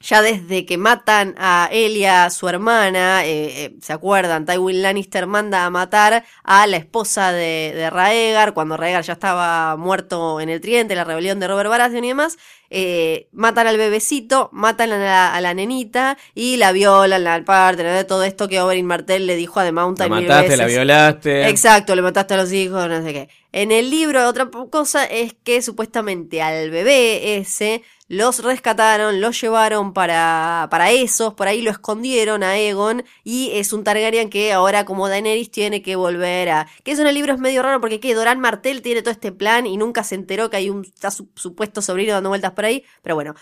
ya 0.00 0.22
desde 0.22 0.64
que 0.64 0.78
matan 0.78 1.34
a 1.38 1.68
Elia, 1.72 2.30
su 2.30 2.48
hermana, 2.48 3.24
eh, 3.26 3.64
eh, 3.64 3.76
¿se 3.82 3.92
acuerdan? 3.92 4.46
Tywin 4.46 4.82
Lannister 4.82 5.26
manda 5.26 5.64
a 5.64 5.70
matar 5.70 6.24
a 6.44 6.66
la 6.66 6.76
esposa 6.76 7.32
de, 7.32 7.72
de 7.74 7.90
Raegar, 7.90 8.54
cuando 8.54 8.76
Raegar 8.76 9.02
ya 9.02 9.14
estaba 9.14 9.76
muerto 9.76 10.40
en 10.40 10.48
el 10.50 10.60
Tridente, 10.60 10.94
la 10.94 11.04
rebelión 11.04 11.40
de 11.40 11.48
Robert 11.48 11.68
Baratheon 11.70 12.04
y 12.04 12.08
demás. 12.08 12.38
eh, 12.70 13.28
matan 13.32 13.66
al 13.66 13.76
bebecito, 13.78 14.50
matan 14.52 14.92
a 14.92 14.98
la, 14.98 15.34
a 15.34 15.40
la 15.40 15.54
nenita 15.54 16.18
y 16.34 16.56
la 16.58 16.72
violan, 16.72 17.24
la 17.24 17.42
parten, 17.44 17.86
de 17.86 18.04
todo 18.04 18.24
esto 18.24 18.46
que 18.48 18.60
Oberyn 18.60 18.86
Martell 18.86 19.26
le 19.26 19.36
dijo 19.36 19.58
a 19.58 19.64
The 19.64 19.72
La 19.72 19.72
Mountain 19.72 20.12
mil 20.12 20.28
mataste, 20.28 20.56
la 20.56 20.66
violaste. 20.66 21.48
Exacto, 21.48 21.94
le 21.96 22.02
mataste 22.02 22.34
a 22.34 22.36
los 22.36 22.52
hijos, 22.52 22.88
no 22.88 23.02
sé 23.02 23.12
qué. 23.12 23.28
En 23.52 23.72
el 23.72 23.88
libro, 23.90 24.28
otra 24.28 24.50
cosa 24.70 25.04
es 25.06 25.34
que 25.42 25.62
supuestamente 25.62 26.42
al 26.42 26.70
bebé 26.70 27.36
ese 27.38 27.82
los 28.08 28.42
rescataron, 28.42 29.20
los 29.20 29.40
llevaron 29.40 29.92
para, 29.92 30.66
para 30.70 30.90
esos, 30.90 31.34
por 31.34 31.46
ahí 31.46 31.60
lo 31.60 31.70
escondieron 31.70 32.42
a 32.42 32.56
Egon 32.58 33.04
y 33.22 33.50
es 33.52 33.74
un 33.74 33.84
Targaryen 33.84 34.30
que 34.30 34.52
ahora 34.52 34.86
como 34.86 35.08
Daenerys 35.08 35.50
tiene 35.50 35.82
que 35.82 35.94
volver 35.94 36.48
a... 36.48 36.66
Que 36.84 36.92
eso 36.92 37.02
en 37.02 37.08
el 37.08 37.14
libro 37.14 37.34
es 37.34 37.38
medio 37.38 37.62
raro 37.62 37.80
porque 37.80 38.00
que 38.00 38.14
Doran 38.14 38.40
Martell 38.40 38.80
tiene 38.80 39.02
todo 39.02 39.12
este 39.12 39.30
plan 39.30 39.66
y 39.66 39.76
nunca 39.76 40.04
se 40.04 40.14
enteró 40.14 40.48
que 40.48 40.56
hay 40.56 40.70
un 40.70 40.86
supuesto 41.34 41.82
sobrino 41.82 42.14
dando 42.14 42.30
vueltas 42.30 42.52
por 42.52 42.64
ahí, 42.64 42.82
pero 43.02 43.14
bueno. 43.14 43.34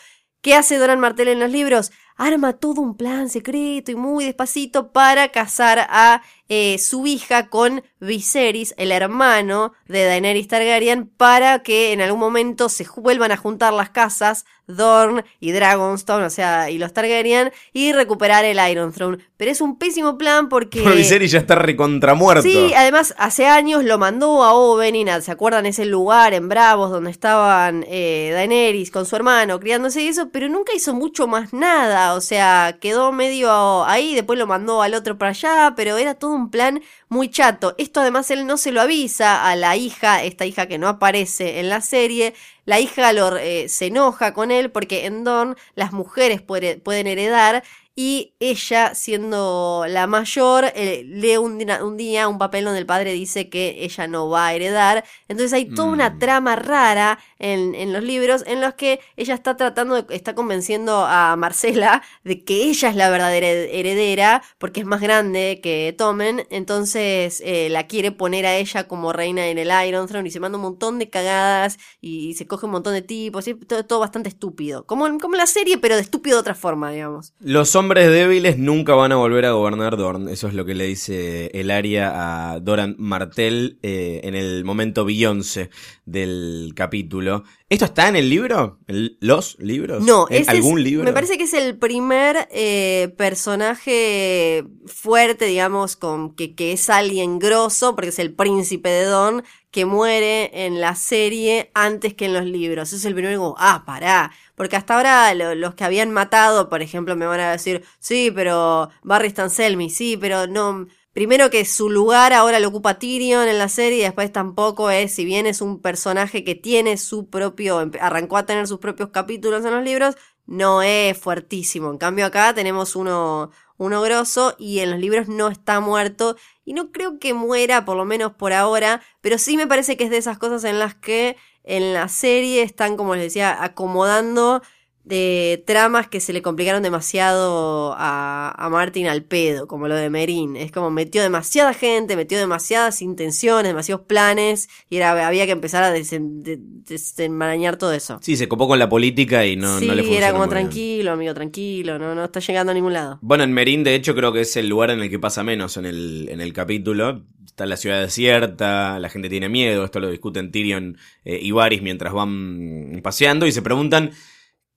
¿Qué 0.42 0.54
hace 0.54 0.78
Doran 0.78 1.00
Martell 1.00 1.28
en 1.28 1.40
los 1.40 1.50
libros? 1.50 1.90
Arma 2.16 2.52
todo 2.52 2.80
un 2.80 2.96
plan 2.96 3.28
secreto 3.28 3.90
y 3.90 3.96
muy 3.96 4.24
despacito 4.24 4.92
para 4.92 5.28
casar 5.30 5.86
a 5.90 6.22
eh, 6.48 6.78
su 6.78 7.06
hija 7.06 7.48
con 7.48 7.82
Viserys, 8.00 8.74
el 8.76 8.92
hermano 8.92 9.72
de 9.88 10.04
Daenerys 10.04 10.48
Targaryen, 10.48 11.06
para 11.08 11.62
que 11.62 11.92
en 11.92 12.00
algún 12.00 12.20
momento 12.20 12.68
se 12.68 12.86
vuelvan 12.96 13.32
a 13.32 13.36
juntar 13.36 13.72
las 13.72 13.90
casas, 13.90 14.44
Dorn 14.68 15.24
y 15.40 15.52
Dragonstone, 15.52 16.24
o 16.24 16.30
sea, 16.30 16.70
y 16.70 16.78
los 16.78 16.92
Targaryen, 16.92 17.52
y 17.72 17.92
recuperar 17.92 18.44
el 18.44 18.58
Iron 18.70 18.92
Throne. 18.92 19.18
Pero 19.36 19.50
es 19.50 19.60
un 19.60 19.78
pésimo 19.78 20.18
plan 20.18 20.48
porque... 20.48 20.82
Por 20.82 20.94
Viserys 20.94 21.32
ya 21.32 21.38
está 21.38 21.54
recontramuerto. 21.54 22.42
Sí, 22.42 22.72
además 22.74 23.14
hace 23.18 23.46
años 23.46 23.84
lo 23.84 23.98
mandó 23.98 24.42
a 24.44 24.52
Oberyn, 24.52 25.08
¿se 25.22 25.32
acuerdan 25.32 25.66
ese 25.66 25.84
lugar 25.84 26.34
en 26.34 26.48
Bravos 26.48 26.90
donde 26.90 27.10
estaban 27.10 27.84
eh, 27.88 28.30
Daenerys 28.32 28.90
con 28.90 29.06
su 29.06 29.16
hermano 29.16 29.58
criándose 29.58 30.02
y 30.02 30.08
eso? 30.08 30.28
Pero 30.30 30.48
nunca 30.48 30.72
hizo 30.74 30.94
mucho 30.94 31.26
más 31.26 31.52
nada, 31.52 32.14
o 32.14 32.20
sea, 32.20 32.76
quedó 32.80 33.12
medio 33.12 33.84
ahí, 33.84 34.14
después 34.14 34.38
lo 34.38 34.46
mandó 34.46 34.82
al 34.82 34.94
otro 34.94 35.16
para 35.18 35.30
allá, 35.30 35.74
pero 35.76 35.96
era 35.96 36.14
todo 36.14 36.35
un 36.36 36.50
plan 36.50 36.82
muy 37.08 37.28
chato. 37.30 37.74
Esto 37.78 38.00
además 38.00 38.30
él 38.30 38.46
no 38.46 38.56
se 38.56 38.72
lo 38.72 38.80
avisa 38.80 39.48
a 39.48 39.56
la 39.56 39.76
hija, 39.76 40.22
esta 40.24 40.46
hija 40.46 40.66
que 40.66 40.78
no 40.78 40.88
aparece 40.88 41.58
en 41.60 41.68
la 41.68 41.80
serie. 41.80 42.34
La 42.64 42.80
hija 42.80 43.10
eh, 43.38 43.68
se 43.68 43.86
enoja 43.86 44.32
con 44.34 44.50
él 44.50 44.70
porque 44.70 45.06
en 45.06 45.24
Don 45.24 45.56
las 45.74 45.92
mujeres 45.92 46.42
puede- 46.42 46.76
pueden 46.78 47.06
heredar 47.06 47.62
y 47.98 48.34
ella, 48.40 48.94
siendo 48.94 49.86
la 49.88 50.06
mayor, 50.06 50.66
eh, 50.74 51.02
lee 51.06 51.38
un, 51.38 51.58
día 51.96 52.28
un 52.28 52.36
papel 52.38 52.64
donde 52.66 52.78
el 52.80 52.84
padre 52.86 53.12
dice 53.14 53.48
que 53.48 53.76
ella 53.84 54.06
no 54.06 54.28
va 54.28 54.48
a 54.48 54.54
heredar. 54.54 55.02
Entonces 55.28 55.54
hay 55.54 55.64
toda 55.72 55.88
una 55.88 56.10
Mm. 56.10 56.18
trama 56.18 56.56
rara 56.56 57.18
en, 57.38 57.74
en 57.74 57.92
los 57.94 58.02
libros 58.02 58.44
en 58.46 58.60
los 58.60 58.74
que 58.74 59.00
ella 59.16 59.32
está 59.34 59.56
tratando, 59.56 60.02
de, 60.02 60.14
está 60.14 60.34
convenciendo 60.34 61.06
a 61.06 61.34
Marcela 61.36 62.02
de 62.22 62.44
que 62.44 62.64
ella 62.64 62.90
es 62.90 62.96
la 62.96 63.08
verdadera 63.08 63.46
hered- 63.46 63.68
heredera 63.72 64.42
porque 64.58 64.80
es 64.80 64.86
más 64.86 65.00
grande 65.00 65.60
que 65.62 65.94
Tomen. 65.96 66.46
Entonces 66.50 67.40
eh, 67.44 67.68
la 67.70 67.86
quiere 67.86 68.12
poner 68.12 68.44
a 68.44 68.56
ella 68.56 68.86
como 68.88 69.12
reina 69.14 69.46
en 69.48 69.56
el 69.58 69.70
Iron 69.88 70.06
Throne 70.06 70.28
y 70.28 70.32
se 70.32 70.40
manda 70.40 70.58
un 70.58 70.62
montón 70.62 70.98
de 70.98 71.08
cagadas 71.08 71.78
y, 72.00 72.34
se 72.34 72.46
coge 72.46 72.66
un 72.66 72.72
montón 72.72 72.92
de 72.92 73.00
tipos. 73.02 73.48
Y 73.48 73.54
todo, 73.54 73.84
todo 73.86 74.00
bastante 74.00 74.28
estúpido. 74.28 74.84
Como, 74.86 75.18
como 75.18 75.36
la 75.36 75.46
serie, 75.46 75.78
pero 75.78 75.94
de 75.96 76.02
estúpido 76.02 76.36
de 76.36 76.40
otra 76.40 76.54
forma, 76.54 76.90
digamos. 76.90 77.32
Los 77.38 77.74
hombres 77.76 77.85
débiles 77.94 78.58
nunca 78.58 78.94
van 78.94 79.12
a 79.12 79.16
volver 79.16 79.44
a 79.46 79.52
gobernar 79.52 79.96
Dorn. 79.96 80.28
Eso 80.28 80.48
es 80.48 80.54
lo 80.54 80.64
que 80.64 80.74
le 80.74 80.84
dice 80.86 81.50
el 81.54 81.70
Aria 81.70 82.52
a 82.52 82.60
Doran 82.60 82.96
Martell 82.98 83.78
eh, 83.82 84.20
en 84.24 84.34
el 84.34 84.64
momento 84.64 85.04
Beyoncé 85.04 85.70
del 86.04 86.72
capítulo. 86.74 87.44
¿Esto 87.68 87.84
está 87.86 88.08
en 88.08 88.16
el 88.16 88.28
libro? 88.30 88.78
¿En 88.86 89.16
¿Los 89.20 89.56
libros? 89.58 90.04
No, 90.04 90.26
¿En 90.30 90.42
ese 90.42 90.50
algún 90.50 90.78
es- 90.78 90.84
libro? 90.84 91.04
Me 91.04 91.12
parece 91.12 91.38
que 91.38 91.44
es 91.44 91.54
el 91.54 91.76
primer 91.78 92.48
eh, 92.50 93.12
personaje 93.16 94.64
fuerte, 94.86 95.46
digamos, 95.46 95.96
con 95.96 96.34
que, 96.34 96.54
que 96.54 96.72
es 96.72 96.90
alguien 96.90 97.38
grosso, 97.38 97.94
porque 97.94 98.10
es 98.10 98.18
el 98.18 98.34
príncipe 98.34 98.88
de 98.88 99.04
Don, 99.04 99.44
que 99.76 99.84
muere 99.84 100.64
en 100.66 100.80
la 100.80 100.94
serie 100.94 101.70
antes 101.74 102.14
que 102.14 102.24
en 102.24 102.32
los 102.32 102.46
libros. 102.46 102.94
Es 102.94 103.04
el 103.04 103.12
primero 103.12 103.30
digo, 103.30 103.54
ah, 103.58 103.82
pará. 103.84 104.32
Porque 104.54 104.74
hasta 104.76 104.96
ahora 104.96 105.34
lo- 105.34 105.54
los 105.54 105.74
que 105.74 105.84
habían 105.84 106.10
matado, 106.12 106.70
por 106.70 106.80
ejemplo, 106.80 107.14
me 107.14 107.26
van 107.26 107.40
a 107.40 107.52
decir, 107.52 107.84
sí, 107.98 108.30
pero 108.34 108.88
Barry 109.02 109.28
Stanselmi, 109.30 109.90
sí, 109.90 110.16
pero 110.16 110.46
no. 110.46 110.86
Primero 111.12 111.50
que 111.50 111.66
su 111.66 111.90
lugar 111.90 112.32
ahora 112.32 112.58
lo 112.58 112.68
ocupa 112.68 112.98
Tyrion 112.98 113.46
en 113.48 113.58
la 113.58 113.68
serie 113.68 113.98
y 113.98 114.02
después 114.02 114.32
tampoco 114.32 114.90
es, 114.90 115.14
si 115.14 115.26
bien 115.26 115.46
es 115.46 115.60
un 115.60 115.80
personaje 115.82 116.42
que 116.42 116.54
tiene 116.54 116.96
su 116.96 117.28
propio, 117.28 117.90
arrancó 118.00 118.38
a 118.38 118.46
tener 118.46 118.66
sus 118.66 118.78
propios 118.78 119.10
capítulos 119.10 119.62
en 119.66 119.72
los 119.74 119.84
libros, 119.84 120.16
no 120.46 120.80
es 120.82 121.18
fuertísimo. 121.18 121.90
En 121.90 121.98
cambio 121.98 122.24
acá 122.26 122.54
tenemos 122.54 122.96
uno, 122.96 123.50
uno 123.76 124.00
grosso 124.02 124.54
y 124.58 124.78
en 124.80 124.90
los 124.90 125.00
libros 125.00 125.28
no 125.28 125.48
está 125.48 125.80
muerto 125.80 126.36
y 126.66 126.74
no 126.74 126.92
creo 126.92 127.18
que 127.18 127.32
muera, 127.32 127.86
por 127.86 127.96
lo 127.96 128.04
menos 128.04 128.32
por 128.34 128.52
ahora, 128.52 129.00
pero 129.22 129.38
sí 129.38 129.56
me 129.56 129.66
parece 129.66 129.96
que 129.96 130.04
es 130.04 130.10
de 130.10 130.18
esas 130.18 130.36
cosas 130.36 130.64
en 130.64 130.78
las 130.78 130.94
que 130.94 131.36
en 131.62 131.94
la 131.94 132.08
serie 132.08 132.62
están, 132.62 132.96
como 132.96 133.14
les 133.14 133.24
decía, 133.24 133.62
acomodando 133.62 134.62
de 135.06 135.62
tramas 135.64 136.08
que 136.08 136.18
se 136.18 136.32
le 136.32 136.42
complicaron 136.42 136.82
demasiado 136.82 137.94
a, 137.96 138.52
a 138.58 138.68
Martin 138.70 139.06
al 139.06 139.22
pedo, 139.22 139.68
como 139.68 139.86
lo 139.86 139.94
de 139.94 140.10
Merín. 140.10 140.56
Es 140.56 140.72
como 140.72 140.90
metió 140.90 141.22
demasiada 141.22 141.72
gente, 141.74 142.16
metió 142.16 142.36
demasiadas 142.38 143.00
intenciones, 143.02 143.70
demasiados 143.70 144.04
planes, 144.06 144.68
y 144.90 144.96
era, 144.96 145.26
había 145.26 145.46
que 145.46 145.52
empezar 145.52 145.84
a 145.84 145.96
desen- 145.96 146.42
de- 146.42 146.58
desenmarañar 146.60 147.76
todo 147.76 147.92
eso. 147.92 148.18
Sí, 148.20 148.36
se 148.36 148.48
copó 148.48 148.66
con 148.66 148.80
la 148.80 148.88
política 148.88 149.46
y 149.46 149.54
no, 149.54 149.78
sí, 149.78 149.86
no 149.86 149.94
le 149.94 150.02
funcionó 150.02 150.18
era 150.26 150.32
como 150.32 150.44
bien. 150.44 150.50
tranquilo, 150.50 151.12
amigo, 151.12 151.34
tranquilo, 151.34 151.98
no, 152.00 152.14
no 152.16 152.24
está 152.24 152.40
llegando 152.40 152.72
a 152.72 152.74
ningún 152.74 152.92
lado. 152.92 153.18
Bueno, 153.22 153.44
en 153.44 153.52
Merín, 153.52 153.84
de 153.84 153.94
hecho, 153.94 154.12
creo 154.16 154.32
que 154.32 154.40
es 154.40 154.56
el 154.56 154.68
lugar 154.68 154.90
en 154.90 155.00
el 155.00 155.08
que 155.08 155.20
pasa 155.20 155.44
menos 155.44 155.76
en 155.76 155.86
el, 155.86 156.28
en 156.30 156.40
el 156.40 156.52
capítulo. 156.52 157.22
Está 157.46 157.64
la 157.64 157.76
ciudad 157.76 158.00
desierta, 158.02 158.98
la 158.98 159.08
gente 159.08 159.28
tiene 159.28 159.48
miedo, 159.48 159.84
esto 159.84 160.00
lo 160.00 160.10
discuten 160.10 160.50
Tyrion 160.50 160.98
eh, 161.24 161.38
y 161.40 161.52
Varys 161.52 161.80
mientras 161.80 162.12
van 162.12 163.00
paseando 163.02 163.46
y 163.46 163.52
se 163.52 163.62
preguntan 163.62 164.10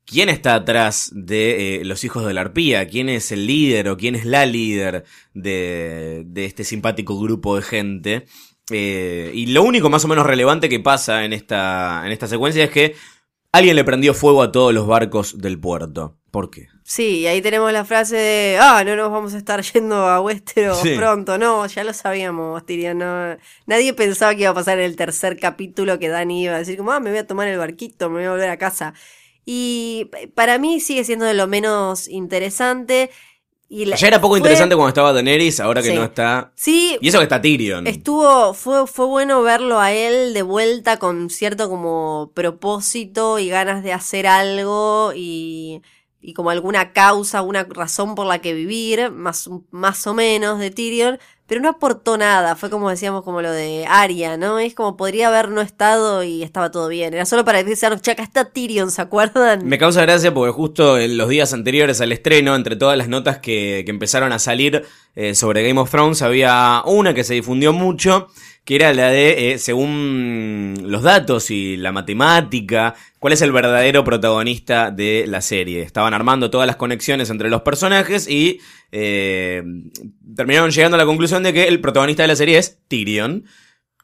quién 0.09 0.29
está 0.29 0.55
atrás 0.55 1.11
de 1.13 1.81
eh, 1.81 1.85
los 1.85 2.03
hijos 2.03 2.25
de 2.25 2.33
la 2.33 2.41
arpía, 2.41 2.87
quién 2.87 3.09
es 3.09 3.31
el 3.31 3.45
líder 3.45 3.89
o 3.89 3.97
quién 3.97 4.15
es 4.15 4.25
la 4.25 4.45
líder 4.45 5.03
de, 5.33 6.23
de 6.25 6.45
este 6.45 6.63
simpático 6.63 7.19
grupo 7.19 7.55
de 7.55 7.61
gente. 7.61 8.25
Eh, 8.71 9.31
y 9.33 9.47
lo 9.47 9.63
único 9.63 9.89
más 9.89 10.05
o 10.05 10.07
menos 10.07 10.25
relevante 10.25 10.69
que 10.69 10.79
pasa 10.79 11.25
en 11.25 11.33
esta, 11.33 12.01
en 12.05 12.11
esta 12.11 12.27
secuencia 12.27 12.63
es 12.63 12.69
que 12.71 12.95
alguien 13.51 13.75
le 13.75 13.83
prendió 13.83 14.13
fuego 14.13 14.41
a 14.41 14.51
todos 14.51 14.73
los 14.73 14.87
barcos 14.87 15.37
del 15.37 15.59
puerto. 15.59 16.15
¿Por 16.31 16.51
qué? 16.51 16.67
Sí, 16.83 17.19
y 17.21 17.27
ahí 17.27 17.41
tenemos 17.41 17.71
la 17.73 17.85
frase 17.85 18.15
de, 18.15 18.57
ah, 18.61 18.83
no 18.83 18.95
nos 18.95 19.11
vamos 19.11 19.33
a 19.33 19.37
estar 19.39 19.61
yendo 19.63 19.95
a 20.07 20.21
Westeros 20.21 20.79
Sí. 20.79 20.95
pronto. 20.95 21.37
No, 21.39 21.65
ya 21.65 21.83
lo 21.83 21.93
sabíamos, 21.93 22.63
Tyrion. 22.65 22.99
No. 22.99 23.37
Nadie 23.65 23.93
pensaba 23.93 24.35
que 24.35 24.41
iba 24.41 24.51
a 24.51 24.53
pasar 24.55 24.77
en 24.79 24.85
el 24.85 24.95
tercer 24.95 25.39
capítulo 25.39 25.97
que 25.97 26.07
Dani 26.09 26.43
iba 26.43 26.55
a 26.55 26.59
decir 26.59 26.77
como, 26.77 26.91
ah, 26.91 26.99
me 26.99 27.09
voy 27.09 27.19
a 27.19 27.25
tomar 27.27 27.47
el 27.47 27.57
barquito, 27.57 28.09
me 28.09 28.17
voy 28.17 28.25
a 28.25 28.31
volver 28.31 28.49
a 28.49 28.57
casa. 28.57 28.93
Y 29.51 30.11
para 30.35 30.59
mí 30.59 30.79
sigue 30.79 31.03
siendo 31.03 31.25
de 31.25 31.33
lo 31.33 31.47
menos 31.47 32.07
interesante. 32.07 33.09
Y 33.67 33.85
la- 33.85 33.95
Ya 33.95 34.07
era 34.07 34.21
poco 34.21 34.33
fue- 34.33 34.39
interesante 34.39 34.75
cuando 34.75 34.89
estaba 34.89 35.11
Daenerys, 35.11 35.59
ahora 35.59 35.81
que 35.81 35.89
Sí. 35.89 35.95
no 35.95 36.03
está. 36.03 36.51
Sí, 36.55 36.97
Y 37.01 37.07
eso 37.07 37.17
que 37.17 37.23
está 37.23 37.41
Tyrion. 37.41 37.87
Estuvo, 37.87 38.53
fue, 38.53 38.85
fue 38.85 39.07
bueno 39.07 39.41
verlo 39.41 39.79
a 39.79 39.91
él 39.91 40.35
de 40.35 40.43
vuelta 40.43 40.97
con 40.97 41.31
cierto 41.31 41.67
como 41.67 42.31
propósito 42.35 43.39
y 43.39 43.49
ganas 43.49 43.83
de 43.83 43.91
hacer 43.93 44.27
algo 44.27 45.13
y, 45.15 45.81
y 46.21 46.33
como 46.33 46.49
alguna 46.49 46.91
causa, 46.91 47.41
una 47.41 47.63
razón 47.63 48.15
por 48.15 48.27
la 48.27 48.39
que 48.39 48.53
vivir, 48.53 49.11
más, 49.11 49.49
más 49.71 50.05
o 50.05 50.13
menos 50.13 50.59
de 50.59 50.69
Tyrion, 50.69 51.17
pero 51.47 51.61
no 51.61 51.69
aportó 51.69 52.17
nada, 52.17 52.55
fue 52.55 52.69
como 52.69 52.89
decíamos 52.89 53.23
como 53.23 53.41
lo 53.41 53.51
de 53.51 53.85
Arya, 53.87 54.37
¿no? 54.37 54.59
Es 54.59 54.75
como 54.75 54.97
podría 54.97 55.29
haber 55.29 55.49
no 55.49 55.61
estado 55.61 56.21
y 56.23 56.43
estaba 56.43 56.69
todo 56.69 56.87
bien, 56.89 57.13
era 57.13 57.25
solo 57.25 57.43
para 57.43 57.63
decir, 57.63 57.89
che, 58.01 58.11
acá 58.11 58.21
está 58.21 58.45
Tyrion, 58.45 58.91
¿se 58.91 59.01
acuerdan? 59.01 59.65
Me 59.65 59.79
causa 59.79 60.01
gracia 60.01 60.33
porque 60.33 60.51
justo 60.51 60.99
en 60.99 61.17
los 61.17 61.29
días 61.29 61.53
anteriores 61.53 62.01
al 62.01 62.11
estreno, 62.11 62.55
entre 62.55 62.75
todas 62.75 62.97
las 62.97 63.07
notas 63.07 63.39
que, 63.39 63.81
que 63.85 63.91
empezaron 63.91 64.31
a 64.31 64.39
salir 64.39 64.85
eh, 65.15 65.33
sobre 65.33 65.67
Game 65.67 65.79
of 65.79 65.89
Thrones, 65.89 66.21
había 66.21 66.83
una 66.85 67.13
que 67.13 67.23
se 67.23 67.33
difundió 67.33 67.73
mucho, 67.73 68.27
que 68.69 68.75
era 68.75 68.93
la 68.93 69.09
de, 69.09 69.53
eh, 69.53 69.57
según 69.57 70.75
los 70.83 71.01
datos 71.01 71.49
y 71.49 71.75
la 71.75 71.91
matemática, 71.91 72.93
cuál 73.17 73.33
es 73.33 73.41
el 73.41 73.51
verdadero 73.51 74.03
protagonista 74.03 74.91
de 74.91 75.25
la 75.27 75.41
serie. 75.41 75.81
Estaban 75.81 76.13
armando 76.13 76.51
todas 76.51 76.67
las 76.67 76.75
conexiones 76.75 77.31
entre 77.31 77.49
los 77.49 77.63
personajes 77.63 78.29
y 78.29 78.59
eh, 78.91 79.63
terminaron 80.35 80.69
llegando 80.69 80.93
a 80.93 80.99
la 80.99 81.07
conclusión 81.07 81.41
de 81.41 81.51
que 81.51 81.63
el 81.63 81.81
protagonista 81.81 82.21
de 82.21 82.27
la 82.27 82.35
serie 82.35 82.59
es 82.59 82.77
Tyrion. 82.87 83.45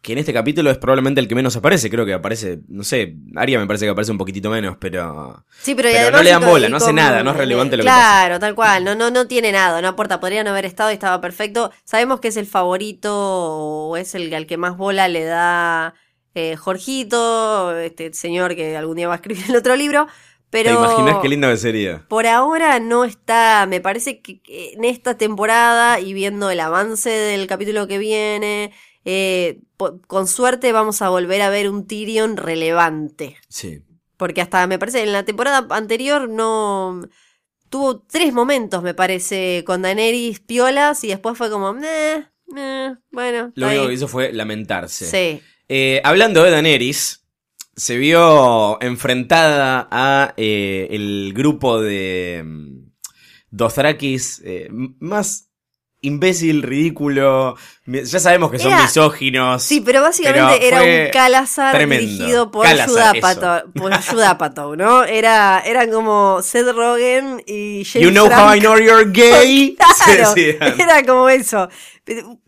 Que 0.06 0.14
en 0.14 0.20
este 0.20 0.34
capítulo 0.34 0.70
es 0.70 0.78
probablemente 0.78 1.20
el 1.20 1.28
que 1.28 1.34
menos 1.34 1.56
aparece. 1.56 1.90
Creo 1.90 2.06
que 2.06 2.14
aparece, 2.14 2.60
no 2.68 2.84
sé, 2.84 3.16
Arya 3.36 3.58
me 3.58 3.66
parece 3.66 3.86
que 3.86 3.90
aparece 3.90 4.12
un 4.12 4.20
poquitito 4.20 4.52
menos, 4.52 4.78
pero. 4.80 5.44
Sí, 5.62 5.74
pero, 5.74 5.90
no 6.12 6.22
le 6.22 6.30
dan 6.30 6.46
bola, 6.46 6.70
no 6.70 6.78
hace 6.78 6.86
con- 6.86 6.96
nada, 6.96 7.24
no 7.24 7.32
es 7.32 7.38
relevante 7.38 7.76
lo 7.76 7.82
que 7.82 7.88
Claro, 7.88 8.40
tal 8.40 8.54
cual, 8.54 8.84
no, 8.84 8.94
no, 8.94 9.10
no 9.10 9.26
tiene 9.26 9.52
nada, 9.52 9.82
no 9.82 9.88
aporta, 9.88 10.20
podría 10.20 10.44
no 10.44 10.52
haber 10.52 10.66
estado 10.66 10.92
y 10.92 10.94
estaba 10.94 11.20
perfecto. 11.22 11.72
Sabemos 11.86 12.20
que 12.20 12.28
es 12.28 12.38
el 12.38 12.46
favorito 12.46 13.10
o 13.16 13.98
es 13.98 14.14
el 14.14 14.32
al 14.32 14.46
que 14.46 14.58
más 14.58 14.78
bola 14.78 15.08
le 15.08 15.24
da 15.24 15.96
eh, 16.36 16.56
Jorgito, 16.56 17.76
este 17.76 18.14
señor 18.14 18.56
que 18.56 18.78
algún 18.78 18.98
día 18.98 19.08
va 19.08 19.16
a 19.16 19.18
escribir 19.18 19.46
el 19.50 19.56
otro 19.56 19.76
libro, 19.76 20.08
pero 20.52 20.70
¿Te 20.70 20.76
imaginas 20.76 21.18
qué 21.20 21.30
lindo 21.30 21.50
que 21.50 21.58
sería? 21.58 22.06
por 22.08 22.28
ahora 22.28 22.80
no 22.80 23.06
está, 23.06 23.66
me 23.68 23.82
parece 23.82 24.22
que 24.22 24.40
en 24.46 24.84
esta 24.86 25.18
temporada 25.18 26.00
y 26.00 26.14
viendo 26.14 26.52
el 26.52 26.60
avance 26.60 27.10
del 27.10 27.48
capítulo 27.48 27.88
que 27.88 27.98
viene, 27.98 28.72
eh, 29.04 29.62
con 30.08 30.28
suerte 30.28 30.72
vamos 30.72 31.02
a 31.02 31.10
volver 31.10 31.42
a 31.42 31.50
ver 31.50 31.70
un 31.70 31.86
Tyrion 31.86 32.38
relevante. 32.38 33.38
Sí. 33.50 33.82
Porque 34.18 34.42
hasta 34.42 34.66
me 34.68 34.80
parece 34.80 35.04
en 35.04 35.12
la 35.12 35.24
temporada 35.24 35.68
anterior 35.76 36.30
no 36.30 37.02
tuvo 37.70 38.00
tres 38.02 38.32
momentos, 38.34 38.84
me 38.84 38.94
parece, 38.94 39.64
con 39.66 39.82
Daenerys 39.82 40.40
piolas 40.40 41.04
y 41.04 41.10
después 41.10 41.38
fue 41.38 41.50
como, 41.50 41.74
"Meh, 41.74 42.26
meh, 42.48 42.96
bueno. 43.12 43.52
Lo 43.56 43.68
único 43.68 43.82
ahí". 43.82 43.88
que 43.88 43.94
hizo 43.94 44.08
fue 44.08 44.32
lamentarse. 44.32 45.06
Sí. 45.06 45.42
Eh, 45.68 46.00
hablando 46.04 46.44
de 46.44 46.52
Daenerys, 46.52 47.26
se 47.76 47.98
vio 47.98 48.82
enfrentada 48.82 49.88
a 49.92 50.34
eh, 50.38 50.88
el 50.92 51.34
grupo 51.36 51.82
de 51.82 52.44
mm, 52.46 52.92
Dothrakis 53.52 54.42
eh, 54.46 54.70
más 54.72 55.50
imbécil, 56.02 56.62
ridículo. 56.64 57.56
Ya 57.86 58.20
sabemos 58.20 58.52
que 58.52 58.60
son 58.60 58.72
Era- 58.72 58.84
misóginos. 58.84 59.64
Sí, 59.64 59.82
pero 59.82 60.02
básicamente 60.02 60.58
pero 60.60 60.78
era 60.82 61.06
un 61.06 61.12
Calazar 61.12 61.74
tremendo. 61.76 62.06
dirigido 62.06 62.52
por 62.52 62.68
Judapato, 62.68 63.72
por 63.74 63.94
Judapato, 64.10 64.76
¿no? 64.76 65.04
Era, 65.04 65.62
eran 65.66 65.92
como 65.92 66.42
Seth 66.42 66.68
Rogen 66.76 67.42
y 67.48 67.84
James 67.86 68.08
You 68.08 68.12
know 68.12 68.28
how 68.28 68.54
I 68.56 68.60
know 68.60 68.78
you're 68.78 69.10
gay. 69.12 69.78
Claro, 70.06 70.34
era 70.80 71.04
como 71.04 71.30
eso. 71.30 71.68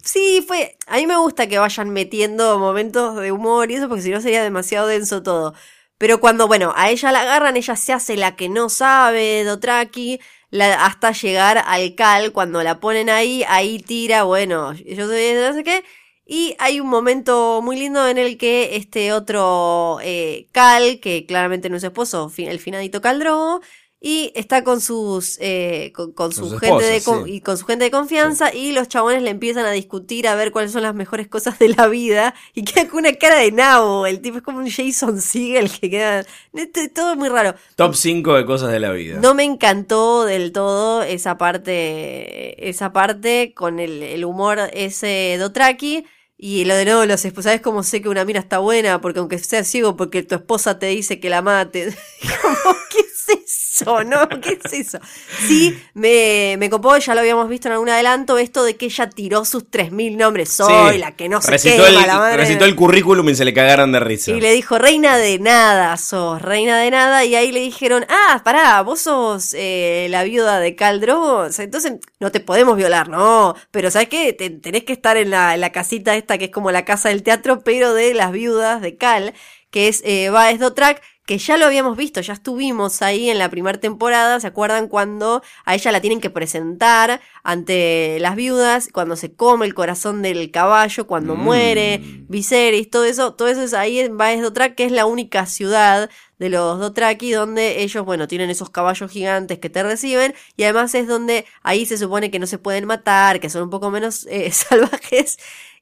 Sí, 0.04 0.44
fue. 0.48 0.78
A 0.86 0.98
mí 0.98 1.08
me 1.08 1.18
gusta 1.18 1.48
que 1.48 1.58
vayan 1.58 1.90
metiendo 1.90 2.60
momentos 2.60 3.16
de 3.16 3.32
humor 3.32 3.72
y 3.72 3.76
eso, 3.76 3.88
porque 3.90 4.04
si 4.04 4.12
no 4.12 4.22
sería 4.22 4.44
demasiado 4.44 4.86
denso 4.88 5.24
todo. 5.24 5.56
Pero 5.98 6.20
cuando, 6.20 6.46
bueno, 6.46 6.74
a 6.76 6.92
ella 6.92 7.12
la 7.12 7.22
agarran, 7.22 7.58
ella 7.58 7.76
se 7.76 7.92
hace 7.94 8.16
la 8.18 8.36
que 8.36 8.50
no 8.50 8.70
sabe, 8.70 9.44
Dotraki, 9.44 10.20
la- 10.50 10.86
hasta 10.86 11.12
llegar 11.12 11.58
al 11.66 11.96
Cal, 11.96 12.32
cuando 12.32 12.64
la 12.64 12.80
ponen 12.80 13.10
ahí, 13.10 13.44
ahí 13.48 13.80
tira, 13.80 14.24
bueno, 14.24 14.74
yo 14.74 15.08
soy 15.08 15.34
no 15.34 15.54
sé 15.54 15.64
qué. 15.64 15.84
Y 16.26 16.56
hay 16.60 16.80
un 16.82 16.88
momento 16.90 17.62
muy 17.64 17.78
lindo 17.78 18.06
en 18.08 18.18
el 18.18 18.38
que 18.38 18.76
este 18.76 19.14
otro 19.14 20.00
eh, 20.04 20.48
Cal, 20.52 21.00
que 21.00 21.26
claramente 21.26 21.70
no 21.70 21.78
es 21.78 21.84
esposo, 21.84 22.32
el 22.38 22.60
finadito 22.60 23.02
Caldrogo, 23.02 23.62
y 24.00 24.32
está 24.36 24.64
con 24.64 24.80
sus 24.80 25.38
eh, 25.42 25.92
con, 25.96 26.12
con 26.12 26.32
su 26.32 26.58
gente 26.60 26.86
de 26.86 27.00
sí. 27.00 27.12
y 27.26 27.42
con 27.42 27.58
su 27.58 27.66
gente 27.66 27.86
de 27.86 27.92
confianza 27.92 28.54
y 28.54 28.72
los 28.72 28.88
chabones 28.88 29.24
le 29.24 29.32
empiezan 29.32 29.66
a 29.66 29.72
discutir 29.72 30.28
a 30.28 30.36
ver 30.36 30.52
cuáles 30.52 30.72
son 30.72 30.84
las 30.84 30.94
mejores 30.94 31.28
cosas 31.28 31.58
de 31.58 31.70
la 31.70 31.88
vida 31.88 32.36
y 32.54 32.64
queda 32.64 32.88
con 32.88 33.00
una 33.00 33.14
cara 33.14 33.40
de 33.40 33.52
nabo 33.52 34.06
el 34.06 34.22
tipo 34.22 34.38
es 34.38 34.44
como 34.44 34.60
un 34.60 34.70
Jason 34.70 35.20
Segel 35.20 35.72
que 35.72 35.90
queda 35.90 36.26
esto 36.54 36.80
es 36.80 36.94
todo 36.94 37.16
muy 37.16 37.30
raro. 37.30 37.56
Top 37.76 37.96
5 37.96 38.36
de 38.36 38.46
cosas 38.46 38.72
de 38.72 38.80
la 38.80 38.92
vida. 38.92 39.20
no 39.20 39.34
me 39.34 39.44
encantó 39.44 40.26
del 40.26 40.52
todo 40.52 41.02
esa 41.02 41.40
parte 41.40 42.70
esa 42.70 42.94
parte 42.94 43.54
con 43.56 43.80
el, 43.80 44.04
el 44.04 44.26
humor 44.26 44.60
ese 44.74 45.38
Dotraki 45.40 46.06
y 46.38 46.66
lo 46.66 46.76
de 46.76 46.86
nuevo 46.86 47.04
los 47.06 47.26
esposos 47.26 47.46
sabes 47.46 47.62
cómo 47.62 47.82
sé 47.82 48.00
que 48.04 48.10
una 48.10 48.26
mina 48.26 48.40
está 48.40 48.60
buena 48.60 49.02
porque 49.02 49.18
aunque 49.18 49.40
sea 49.40 49.64
ciego 49.64 49.96
porque 49.98 50.22
tu 50.22 50.36
esposa 50.36 50.78
te 50.78 50.86
dice 50.86 51.20
que 51.20 51.32
la 51.32 51.42
mate. 51.42 51.86
Como 52.44 52.76
qué 52.92 53.00
es 53.00 53.30
eso 53.30 53.67
no 53.86 54.28
qué 54.42 54.60
es 54.64 54.74
eso 54.74 55.00
sí 55.48 55.78
me 55.94 56.56
me 56.58 56.70
copó 56.70 56.98
ya 56.98 57.14
lo 57.14 57.22
habíamos 57.22 57.48
visto 57.50 57.68
en 57.68 57.74
algún 57.74 57.90
adelanto 57.90 58.38
esto 58.38 58.64
de 58.64 58.76
que 58.76 58.86
ella 58.86 59.10
tiró 59.10 59.46
sus 59.46 59.70
3000 59.70 60.18
nombres 60.18 60.50
soy 60.52 60.94
Sí. 60.94 60.98
la 61.00 61.12
que 61.16 61.30
no 61.30 61.42
se 61.42 61.52
recitó 61.52 61.86
quema 61.86 62.02
el, 62.02 62.08
la 62.08 62.18
madre 62.18 62.38
recitó 62.38 62.66
el 62.66 62.76
currículum 62.76 63.28
y 63.30 63.36
se 63.36 63.46
le 63.46 63.54
cagaron 63.54 63.92
de 63.92 64.00
risa. 64.00 64.32
y 64.32 64.42
le 64.42 64.52
dijo, 64.52 64.78
reina 64.78 65.18
de 65.18 65.40
nada 65.40 65.96
sos, 65.98 66.42
reina 66.42 66.80
de 66.80 66.92
nada. 66.92 67.26
Y 67.26 67.36
ahí 67.36 67.52
le 67.52 67.60
dijeron, 67.60 68.06
ah, 68.10 68.42
pará, 68.44 68.82
vos 68.82 69.02
sos 69.02 69.54
eh, 69.54 70.08
la 70.10 70.24
viuda 70.24 70.60
de 70.60 70.76
Caldros. 70.76 71.60
Entonces 71.60 71.94
no 72.20 72.32
te 72.32 72.40
podemos 72.40 72.78
violar, 72.78 73.10
no. 73.10 73.56
Pero 73.72 73.92
¿sabes 73.92 74.10
qué? 74.10 74.34
Te- 74.34 74.50
tenés 74.50 74.84
que 74.84 74.94
estar 74.94 75.18
en 75.18 75.30
la, 75.32 75.56
en 75.56 75.62
la 75.62 75.72
casita 75.72 76.16
esta 76.16 76.38
que 76.38 76.46
es 76.46 76.52
como 76.52 76.72
la 76.72 76.86
casa 76.86 77.10
del 77.10 77.24
teatro, 77.24 77.62
pero 77.62 77.94
de 77.94 78.14
las 78.14 78.32
viudas 78.32 78.82
de 78.82 78.98
Cal, 78.98 79.34
que 79.72 79.88
es 79.88 80.02
eh, 80.06 80.30
Baez 80.30 80.60
Dotrac. 80.60 81.02
Que 81.28 81.38
ya 81.40 81.58
lo 81.58 81.66
habíamos 81.66 81.98
visto, 81.98 82.22
ya 82.22 82.32
estuvimos 82.32 83.02
ahí 83.02 83.30
en 83.30 83.38
la 83.38 83.50
primera 83.50 83.78
temporada. 83.82 84.40
¿Se 84.40 84.48
acuerdan 84.48 84.88
cuando 84.88 85.44
a 85.66 85.76
ella 85.76 85.92
la 85.92 86.00
tienen 86.00 86.22
que 86.22 86.30
presentar 86.30 87.20
ante 87.44 88.18
las 88.22 88.38
viudas? 88.38 88.88
Cuando 88.94 89.18
se 89.18 89.34
come 89.34 89.66
el 89.66 89.74
corazón 89.74 90.22
del 90.22 90.52
caballo, 90.52 91.06
cuando 91.06 91.36
Mm. 91.36 91.40
muere, 91.44 92.02
Viserys, 92.30 92.90
todo 92.90 93.04
eso, 93.04 93.34
todo 93.34 93.50
eso 93.50 93.62
es 93.62 93.74
ahí 93.74 94.00
en 94.00 94.16
Baez 94.18 94.42
Dothrak, 94.42 94.76
que 94.76 94.86
es 94.86 94.94
la 94.94 95.06
única 95.06 95.46
ciudad 95.48 96.10
de 96.40 96.50
los 96.50 96.80
Dothraki 96.80 97.32
donde 97.32 97.82
ellos, 97.82 98.06
bueno, 98.06 98.30
tienen 98.30 98.50
esos 98.50 98.70
caballos 98.70 99.12
gigantes 99.12 99.60
que 99.60 99.70
te 99.70 99.84
reciben 99.84 100.34
y 100.56 100.64
además 100.64 100.96
es 100.96 101.08
donde 101.08 101.46
ahí 101.62 101.86
se 101.86 101.98
supone 101.98 102.32
que 102.32 102.40
no 102.40 102.48
se 102.48 102.58
pueden 102.58 102.86
matar, 102.86 103.42
que 103.42 103.50
son 103.50 103.64
un 103.64 103.70
poco 103.70 103.92
menos 103.92 104.26
eh, 104.30 104.50
salvajes 104.54 105.38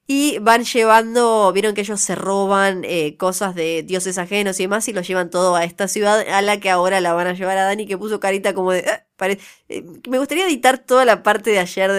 y 0.07 0.37
van 0.39 0.63
llevando, 0.65 1.51
vieron 1.53 1.73
que 1.73 1.81
ellos 1.81 1.99
se 2.01 2.15
roban 2.15 2.83
eh, 2.85 3.17
cosas 3.17 3.55
de 3.55 3.83
dioses 3.83 4.17
ajenos 4.19 4.59
y 4.59 4.63
demás 4.63 4.87
y 4.87 4.93
lo 4.93 5.01
llevan 5.01 5.29
todo 5.31 5.55
a 5.55 5.63
esta 5.63 5.87
ciudad 5.87 6.19
a 6.29 6.41
la 6.41 6.59
que 6.59 6.69
ahora 6.69 7.01
la 7.01 7.13
van 7.13 7.27
a 7.27 7.33
llevar 7.33 7.57
a 7.57 7.63
Dani 7.65 7.87
que 7.87 7.97
puso 7.97 8.19
carita 8.19 8.53
como 8.53 8.71
de... 8.71 8.85
"Ah", 8.87 9.05
pare- 9.17 9.39
eh, 9.69 9.83
me 10.09 10.19
gustaría 10.19 10.45
editar 10.47 10.77
toda 10.77 11.05
la 11.05 11.23
parte 11.23 11.49
de 11.51 11.59
ayer 11.59 11.91
de, 11.91 11.97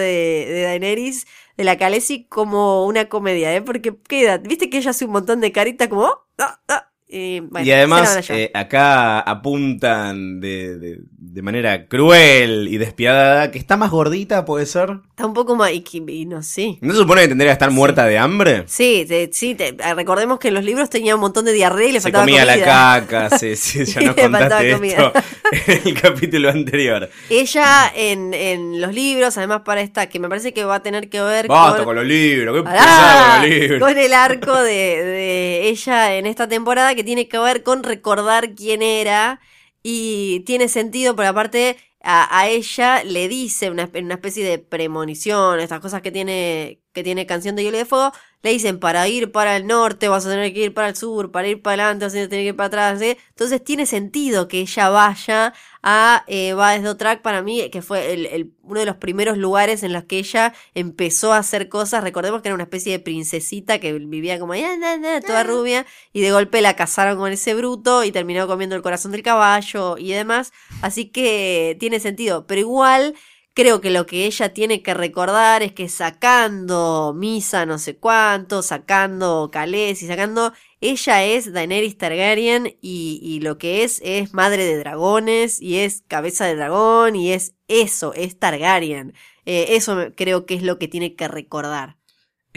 de 0.49 0.61
Daenerys 0.63 1.27
de 1.57 1.63
la 1.63 1.77
Khaleesi 1.77 2.25
como 2.25 2.85
una 2.85 3.09
comedia, 3.09 3.53
¿eh? 3.55 3.61
Porque 3.61 3.95
queda, 4.07 4.37
viste 4.37 4.69
que 4.69 4.77
ella 4.77 4.91
hace 4.91 5.05
un 5.05 5.11
montón 5.11 5.41
de 5.41 5.51
caritas 5.51 5.87
como... 5.89 6.03
"Oh, 6.03 6.25
ah", 6.37 6.91
y, 7.09 7.39
bueno, 7.39 7.65
y 7.65 7.71
además, 7.71 8.29
eh, 8.29 8.51
acá 8.53 9.19
apuntan 9.21 10.39
de, 10.41 10.77
de- 10.77 10.99
de 11.19 11.41
manera 11.41 11.85
cruel 11.87 12.67
y 12.69 12.77
despiadada 12.77 13.51
que 13.51 13.59
está 13.59 13.77
más 13.77 13.91
gordita, 13.91 14.43
¿puede 14.45 14.65
ser? 14.65 14.99
Está 15.09 15.25
un 15.25 15.33
poco 15.33 15.55
más... 15.55 15.71
Y, 15.71 15.83
y 16.07 16.25
no 16.25 16.41
sé. 16.41 16.77
¿No 16.81 16.93
se 16.93 16.99
supone 16.99 17.21
que 17.21 17.27
tendría 17.27 17.49
que 17.49 17.53
estar 17.53 17.69
muerta 17.71 18.05
de 18.05 18.17
hambre? 18.17 18.63
Sí, 18.65 19.05
te- 19.07 19.29
sí, 19.31 19.53
te- 19.55 19.75
recordemos 19.93 20.39
que 20.39 20.47
en 20.47 20.55
los 20.55 20.63
libros 20.63 20.89
tenía 20.89 21.13
un 21.15 21.21
montón 21.21 21.45
de 21.45 21.53
diarrea 21.53 21.87
y 21.87 21.91
le 21.91 21.99
Se 21.99 22.03
faltaba 22.05 22.25
comía 22.25 22.41
comida. 22.45 22.57
la 22.57 22.65
caca, 22.65 23.37
sí, 23.37 23.55
sí, 23.55 23.85
ya 23.85 24.01
nos 24.01 24.15
Le 24.15 24.21
faltaba 24.23 24.39
contaste 24.39 24.71
comida. 24.73 24.97
esto 24.97 25.13
en 25.71 25.81
el 25.87 26.01
capítulo 26.01 26.49
anterior. 26.49 27.09
Ella 27.29 27.91
en, 27.95 28.33
en 28.33 28.81
los 28.81 28.93
libros, 28.93 29.37
además 29.37 29.61
para 29.63 29.81
esta, 29.81 30.07
que 30.09 30.19
me 30.19 30.27
parece 30.29 30.53
que 30.53 30.63
va 30.63 30.75
a 30.75 30.83
tener 30.83 31.09
que 31.09 31.21
ver 31.21 31.47
Basta 31.47 31.77
con... 31.77 31.85
con 31.85 31.95
los 31.97 32.05
libros, 32.05 32.55
qué 32.57 32.63
pesado 32.63 33.41
con 33.41 33.41
los 33.49 33.49
libros. 33.59 33.79
con 33.81 33.97
el 33.97 34.13
arco 34.13 34.55
de, 34.61 34.71
de 34.73 35.67
ella 35.69 36.15
en 36.15 36.25
esta 36.25 36.47
temporada 36.47 36.95
que 36.97 37.05
tiene 37.05 37.29
que 37.29 37.39
ver 37.39 37.63
con 37.63 37.83
recordar 37.83 38.55
quién 38.55 38.81
era 38.81 39.39
y 39.83 40.41
tiene 40.41 40.67
sentido, 40.67 41.15
pero 41.15 41.29
aparte 41.29 41.77
a, 42.01 42.39
a 42.39 42.47
ella 42.49 43.03
le 43.03 43.27
dice 43.29 43.71
una, 43.71 43.89
una 43.93 44.15
especie 44.15 44.43
de 44.45 44.59
premonición, 44.59 45.59
estas 45.59 45.79
cosas 45.79 46.01
que 46.01 46.11
tiene, 46.11 46.81
que 46.93 47.03
tiene 47.03 47.25
Canción 47.25 47.55
de 47.55 47.63
Hielo 47.63 47.77
de 47.77 47.85
Fuego, 47.85 48.11
le 48.43 48.51
dicen 48.51 48.79
para 48.79 49.07
ir 49.07 49.31
para 49.31 49.55
el 49.57 49.67
norte 49.67 50.07
vas 50.07 50.25
a 50.25 50.29
tener 50.29 50.53
que 50.53 50.65
ir 50.65 50.73
para 50.73 50.89
el 50.89 50.95
sur, 50.95 51.31
para 51.31 51.47
ir 51.47 51.61
para 51.61 51.83
adelante 51.83 52.05
vas 52.05 52.13
a 52.13 52.29
tener 52.29 52.29
que 52.29 52.49
ir 52.49 52.55
para 52.55 52.67
atrás, 52.67 53.01
entonces 53.01 53.63
tiene 53.63 53.85
sentido 53.85 54.47
que 54.47 54.59
ella 54.59 54.89
vaya 54.89 55.53
a 55.89 56.25
eh, 56.27 56.51
Baez 56.51 56.83
Dotrac 56.83 57.21
para 57.21 57.41
mí, 57.41 57.69
que 57.69 57.81
fue 57.81 58.11
el, 58.13 58.25
el- 58.25 58.51
uno 58.63 58.81
de 58.81 58.85
los 58.85 58.97
primeros 58.97 59.37
lugares 59.37 59.83
en 59.83 59.93
los 59.93 60.03
que 60.03 60.17
ella 60.19 60.53
empezó 60.75 61.31
a 61.31 61.37
hacer 61.37 61.69
cosas. 61.69 62.03
Recordemos 62.03 62.41
que 62.41 62.49
era 62.49 62.55
una 62.55 62.65
especie 62.65 62.91
de 62.91 62.99
princesita 62.99 63.79
que 63.79 63.93
vivía 63.93 64.37
como 64.37 64.51
"Ah, 64.51 64.75
na, 64.77 64.97
na", 64.97 65.21
toda 65.21 65.43
rubia 65.43 65.85
y 66.11 66.19
de 66.19 66.31
golpe 66.31 66.61
la 66.61 66.75
casaron 66.75 67.17
con 67.17 67.31
ese 67.31 67.55
bruto 67.55 68.03
y 68.03 68.11
terminó 68.11 68.47
comiendo 68.47 68.75
el 68.75 68.81
corazón 68.81 69.13
del 69.13 69.23
caballo 69.23 69.97
y 69.97 70.11
demás. 70.11 70.51
Así 70.81 71.05
que 71.09 71.77
tiene 71.79 72.01
sentido, 72.01 72.45
pero 72.47 72.59
igual 72.59 73.15
creo 73.57 73.81
que 73.81 73.89
lo 73.89 74.05
que 74.05 74.27
ella 74.27 74.53
tiene 74.53 74.83
que 74.83 74.93
recordar 74.93 75.63
es 75.63 75.71
que 75.71 75.89
sacando 75.89 77.15
Misa 77.17 77.65
no 77.65 77.79
sé 77.79 77.97
cuánto, 77.97 78.61
sacando 78.61 79.49
Calés 79.51 80.03
y 80.03 80.05
sacando 80.05 80.53
ella 80.79 81.23
es 81.25 81.51
Daenerys 81.51 81.97
Targaryen 81.97 82.77
y, 82.81 83.39
lo 83.41 83.57
que 83.57 83.83
es 83.83 83.99
es 84.05 84.31
madre 84.31 84.63
de 84.63 84.77
dragones 84.77 85.59
y 85.59 85.79
es 85.79 86.03
cabeza 86.07 86.45
de 86.45 86.55
dragón 86.55 87.15
y 87.15 87.31
es 87.31 87.55
eso, 87.67 88.13
es 88.13 88.37
Targaryen. 88.37 89.15
Eh, 89.45 89.69
eso 89.69 90.11
creo 90.15 90.45
que 90.45 90.53
es 90.53 90.61
lo 90.61 90.77
que 90.77 90.87
tiene 90.87 91.15
que 91.15 91.27
recordar. 91.27 91.97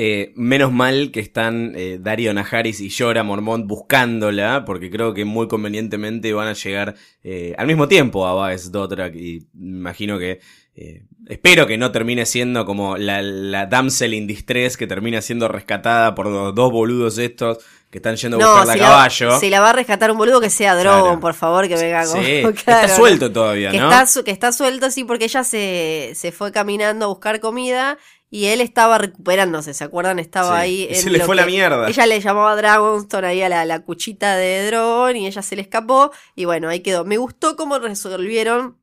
Eh, 0.02 0.32
menos 0.34 0.72
mal 0.72 1.10
que 1.10 1.20
están 1.20 1.74
eh, 1.76 1.98
Dario 2.00 2.32
Najaris 2.32 2.80
y 2.80 2.88
Jorah 2.88 3.22
Mormont 3.22 3.66
buscándola, 3.66 4.64
porque 4.64 4.88
creo 4.88 5.12
que 5.12 5.26
muy 5.26 5.46
convenientemente 5.46 6.32
van 6.32 6.48
a 6.48 6.54
llegar 6.54 6.94
eh, 7.22 7.54
al 7.58 7.66
mismo 7.66 7.86
tiempo 7.86 8.26
a 8.26 8.32
Baez 8.32 8.72
Dothrak 8.72 9.14
y 9.14 9.46
imagino 9.54 10.18
que 10.18 10.40
eh, 10.82 11.02
espero 11.28 11.66
que 11.66 11.76
no 11.78 11.92
termine 11.92 12.24
siendo 12.26 12.64
como 12.64 12.96
la, 12.96 13.20
la 13.22 13.66
damsel 13.66 14.14
in 14.14 14.26
distress 14.26 14.76
que 14.76 14.86
termina 14.86 15.20
siendo 15.20 15.46
rescatada 15.48 16.14
por 16.14 16.26
los 16.26 16.54
dos 16.54 16.72
boludos 16.72 17.18
estos 17.18 17.58
que 17.90 17.98
están 17.98 18.16
yendo 18.16 18.36
a 18.36 18.46
buscarla 18.46 18.72
si 18.72 18.78
a 18.78 18.82
caballo. 18.82 19.40
Si 19.40 19.50
la 19.50 19.60
va 19.60 19.70
a 19.70 19.72
rescatar 19.74 20.10
un 20.12 20.16
boludo 20.18 20.40
que 20.40 20.48
sea 20.48 20.74
Drogon, 20.76 21.02
Claro. 21.02 21.20
por 21.20 21.34
favor, 21.34 21.68
que 21.68 21.74
venga 21.74 22.06
con. 22.06 22.24
Sí, 22.24 22.42
claro, 22.64 22.86
está 22.86 22.88
suelto 22.96 23.30
todavía, 23.32 23.70
que 23.72 23.78
¿no? 23.78 23.90
Está, 23.92 24.22
que 24.22 24.30
está 24.30 24.52
suelto, 24.52 24.90
sí, 24.90 25.04
porque 25.04 25.24
ella 25.26 25.44
se, 25.44 26.12
se 26.14 26.32
fue 26.32 26.52
caminando 26.52 27.04
a 27.06 27.08
buscar 27.08 27.40
comida 27.40 27.98
y 28.32 28.44
él 28.46 28.60
estaba 28.60 28.96
recuperándose, 28.96 29.74
¿se 29.74 29.82
acuerdan? 29.82 30.20
Estaba 30.20 30.58
Sí, 30.58 30.62
ahí. 30.62 30.88
y 30.88 30.94
se 30.94 31.10
le 31.10 31.18
fue 31.24 31.34
la 31.34 31.46
mierda. 31.46 31.88
Ella 31.88 32.06
le 32.06 32.20
llamaba 32.20 32.54
Dragonstone 32.54 33.26
ahí 33.26 33.42
a 33.42 33.48
la, 33.48 33.64
la 33.64 33.80
cuchita 33.80 34.36
de 34.36 34.66
Drogon 34.68 35.16
y 35.16 35.26
ella 35.26 35.42
se 35.42 35.56
le 35.56 35.62
escapó 35.62 36.12
y 36.36 36.44
bueno, 36.44 36.68
ahí 36.68 36.80
quedó. 36.80 37.04
Me 37.04 37.16
gustó 37.16 37.56
cómo 37.56 37.78
resolvieron 37.80 38.76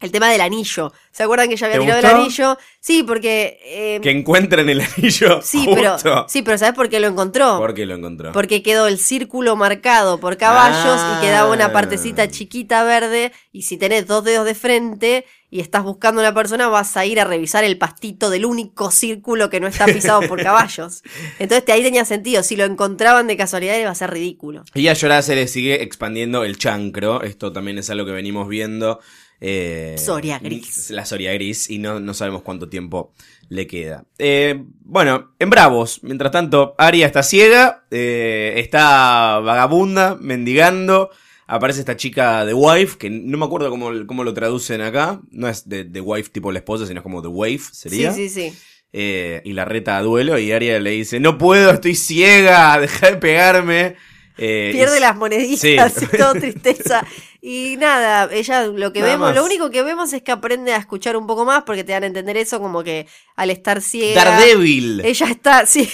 el 0.00 0.10
tema 0.10 0.28
del 0.30 0.40
anillo. 0.40 0.92
¿Se 1.12 1.22
acuerdan 1.22 1.48
que 1.48 1.54
ella 1.54 1.66
había 1.66 1.78
¿Te 1.78 1.84
tirado 1.84 2.00
gustó? 2.02 2.16
el 2.16 2.22
anillo? 2.22 2.58
Sí, 2.80 3.02
porque... 3.02 3.58
eh, 3.64 4.00
Que 4.02 4.10
encuentren 4.10 4.68
el 4.68 4.80
anillo. 4.80 5.40
sí, 5.42 5.64
justo. 5.66 5.74
pero, 6.02 6.26
sí, 6.28 6.42
pero 6.42 6.56
¿sabes 6.58 6.74
por 6.74 6.88
qué 6.88 7.00
lo 7.00 7.08
encontró? 7.08 7.58
¿Por 7.58 7.74
qué 7.74 7.84
lo 7.86 7.94
encontró? 7.96 8.32
Porque 8.32 8.62
quedó 8.62 8.86
el 8.86 8.98
círculo 8.98 9.56
marcado 9.56 10.18
por 10.18 10.36
caballos 10.36 10.98
Ah. 11.00 11.18
y 11.18 11.24
quedaba 11.26 11.50
una 11.52 11.72
partecita 11.72 12.28
chiquita 12.28 12.82
verde. 12.84 13.32
Y 13.52 13.62
si 13.62 13.76
tenés 13.76 14.06
dos 14.06 14.24
dedos 14.24 14.46
de 14.46 14.54
frente 14.54 15.26
y 15.50 15.58
estás 15.60 15.82
buscando 15.82 16.20
a 16.20 16.24
una 16.24 16.34
persona, 16.34 16.68
vas 16.68 16.96
a 16.96 17.04
ir 17.04 17.18
a 17.20 17.24
revisar 17.24 17.64
el 17.64 17.76
pastito 17.76 18.30
del 18.30 18.44
único 18.46 18.90
círculo 18.92 19.50
que 19.50 19.58
no 19.60 19.66
está 19.66 19.84
pisado 19.86 20.22
por 20.22 20.40
caballos. 20.42 21.02
Entonces 21.40 21.68
ahí 21.74 21.82
tenía 21.82 22.04
sentido. 22.04 22.42
Si 22.44 22.54
lo 22.56 22.64
encontraban 22.64 23.26
de 23.26 23.36
casualidad, 23.36 23.76
iba 23.78 23.90
a 23.90 23.94
ser 23.96 24.10
ridículo. 24.12 24.62
Y 24.74 24.86
a 24.88 24.94
Jorah 24.94 25.22
se 25.22 25.34
le 25.34 25.48
sigue 25.48 25.82
expandiendo 25.82 26.44
el 26.44 26.56
chancro. 26.56 27.22
Esto 27.22 27.52
también 27.52 27.78
es 27.78 27.90
algo 27.90 28.06
que 28.06 28.12
venimos 28.12 28.48
viendo. 28.48 29.00
Eh, 29.40 29.96
Soria 29.98 30.38
gris. 30.38 30.90
La 30.90 31.04
Soria 31.04 31.32
gris. 31.32 31.70
Y 31.70 31.78
no, 31.78 32.00
no 32.00 32.14
sabemos 32.14 32.42
cuánto 32.42 32.68
tiempo 32.68 33.12
le 33.48 33.66
queda. 33.66 34.04
Eh, 34.18 34.62
bueno, 34.80 35.34
en 35.38 35.50
Bravos. 35.50 36.00
Mientras 36.02 36.30
tanto, 36.32 36.74
Arya 36.78 37.06
está 37.06 37.22
ciega. 37.22 37.84
eh, 37.90 38.54
está 38.56 39.38
vagabunda, 39.40 40.16
mendigando. 40.20 41.10
Aparece 41.46 41.80
esta 41.80 41.96
chica 41.96 42.44
The 42.46 42.54
Wife, 42.54 42.96
que 42.96 43.10
no 43.10 43.36
me 43.36 43.44
acuerdo 43.44 43.70
cómo, 43.70 43.90
cómo 44.06 44.22
lo 44.22 44.32
traducen 44.34 44.82
acá. 44.82 45.20
No 45.30 45.48
es 45.48 45.64
The 45.68 46.00
Wife 46.00 46.30
tipo 46.30 46.52
la 46.52 46.58
esposa, 46.60 46.86
sino 46.86 47.02
como 47.02 47.22
The 47.22 47.28
Wife, 47.28 47.70
sería. 47.72 48.12
Sí, 48.12 48.28
sí, 48.28 48.50
sí. 48.50 48.58
Eh, 48.92 49.40
y 49.44 49.52
la 49.52 49.64
reta 49.64 49.98
a 49.98 50.02
duelo 50.02 50.36
y 50.38 50.50
Arya 50.50 50.80
le 50.80 50.90
dice, 50.90 51.20
no 51.20 51.38
puedo, 51.38 51.70
estoy 51.70 51.94
ciega, 51.94 52.78
deja 52.80 53.10
de 53.12 53.16
pegarme. 53.16 53.96
Eh, 54.40 54.70
Pierde 54.72 54.96
y- 54.98 55.00
las 55.00 55.14
moneditas 55.16 55.60
Sí. 55.92 56.04
y 56.12 56.16
todo 56.16 56.32
tristeza. 56.34 57.04
Y 57.42 57.76
nada, 57.78 58.28
ella 58.30 58.66
lo 58.66 58.92
que 58.92 59.00
Nada 59.00 59.12
vemos, 59.12 59.28
más. 59.28 59.34
lo 59.36 59.46
único 59.46 59.70
que 59.70 59.82
vemos 59.82 60.12
es 60.12 60.20
que 60.20 60.30
aprende 60.30 60.74
a 60.74 60.76
escuchar 60.76 61.16
un 61.16 61.26
poco 61.26 61.46
más 61.46 61.62
porque 61.62 61.84
te 61.84 61.92
dan 61.92 62.02
a 62.02 62.06
entender 62.06 62.36
eso 62.36 62.60
como 62.60 62.84
que 62.84 63.06
al 63.34 63.48
estar 63.48 63.80
ciega. 63.80 64.22
Daredevil. 64.22 65.00
Ella 65.02 65.26
está, 65.30 65.64
sí, 65.66 65.88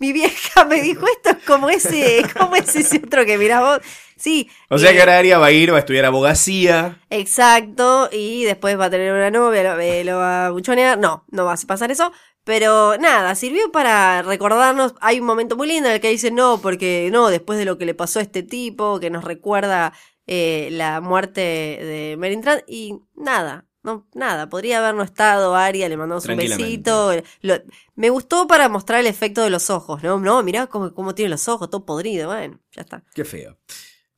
mi 0.00 0.12
vieja 0.12 0.64
me 0.64 0.82
dijo 0.82 1.06
esto 1.06 1.30
es 1.38 1.44
como 1.46 1.70
ese, 1.70 2.24
como 2.36 2.56
es 2.56 2.74
ese 2.74 2.96
otro 3.04 3.24
que 3.24 3.38
mirás 3.38 3.60
vos. 3.60 3.78
Sí. 4.16 4.50
O 4.70 4.76
sea 4.78 4.90
eh, 4.90 4.94
que 4.94 4.98
ahora 5.00 5.18
Aria 5.18 5.38
va 5.38 5.46
a 5.46 5.52
ir, 5.52 5.72
va 5.72 5.76
a 5.76 5.78
estudiar 5.78 6.04
abogacía. 6.04 6.98
Exacto, 7.10 8.08
y 8.10 8.42
después 8.42 8.76
va 8.76 8.86
a 8.86 8.90
tener 8.90 9.12
una 9.12 9.30
novia, 9.30 9.62
lo, 9.62 9.80
eh, 9.80 10.02
lo 10.02 10.16
va 10.16 10.46
a 10.46 10.50
buchonear. 10.50 10.98
No, 10.98 11.24
no 11.30 11.44
va 11.44 11.52
a 11.52 11.56
pasar 11.64 11.92
eso. 11.92 12.10
Pero 12.48 12.96
nada, 12.96 13.34
sirvió 13.34 13.70
para 13.70 14.22
recordarnos. 14.22 14.94
Hay 15.02 15.20
un 15.20 15.26
momento 15.26 15.54
muy 15.54 15.68
lindo 15.68 15.86
en 15.90 15.96
el 15.96 16.00
que 16.00 16.08
dice 16.08 16.30
no, 16.30 16.62
porque 16.62 17.10
no, 17.12 17.28
después 17.28 17.58
de 17.58 17.66
lo 17.66 17.76
que 17.76 17.84
le 17.84 17.92
pasó 17.94 18.20
a 18.20 18.22
este 18.22 18.42
tipo, 18.42 18.98
que 19.00 19.10
nos 19.10 19.22
recuerda 19.22 19.92
eh, 20.26 20.70
la 20.72 21.02
muerte 21.02 21.40
de 21.42 22.16
Merin 22.18 22.40
Tran. 22.40 22.62
Y 22.66 22.94
nada, 23.14 23.66
no, 23.82 24.08
nada. 24.14 24.48
Podría 24.48 24.78
haber 24.78 24.94
no 24.94 25.02
estado 25.02 25.56
Aria, 25.56 25.90
le 25.90 25.98
mandamos 25.98 26.24
un 26.24 26.38
besito. 26.56 27.12
Lo- 27.42 27.60
me 27.96 28.08
gustó 28.08 28.46
para 28.46 28.70
mostrar 28.70 29.00
el 29.00 29.08
efecto 29.08 29.42
de 29.42 29.50
los 29.50 29.68
ojos, 29.68 30.02
¿no? 30.02 30.18
No, 30.18 30.42
mirá 30.42 30.68
cómo, 30.68 30.94
cómo 30.94 31.14
tiene 31.14 31.28
los 31.28 31.48
ojos, 31.48 31.68
todo 31.68 31.84
podrido. 31.84 32.28
Bueno, 32.28 32.60
ya 32.72 32.80
está. 32.80 33.04
Qué 33.14 33.26
feo. 33.26 33.58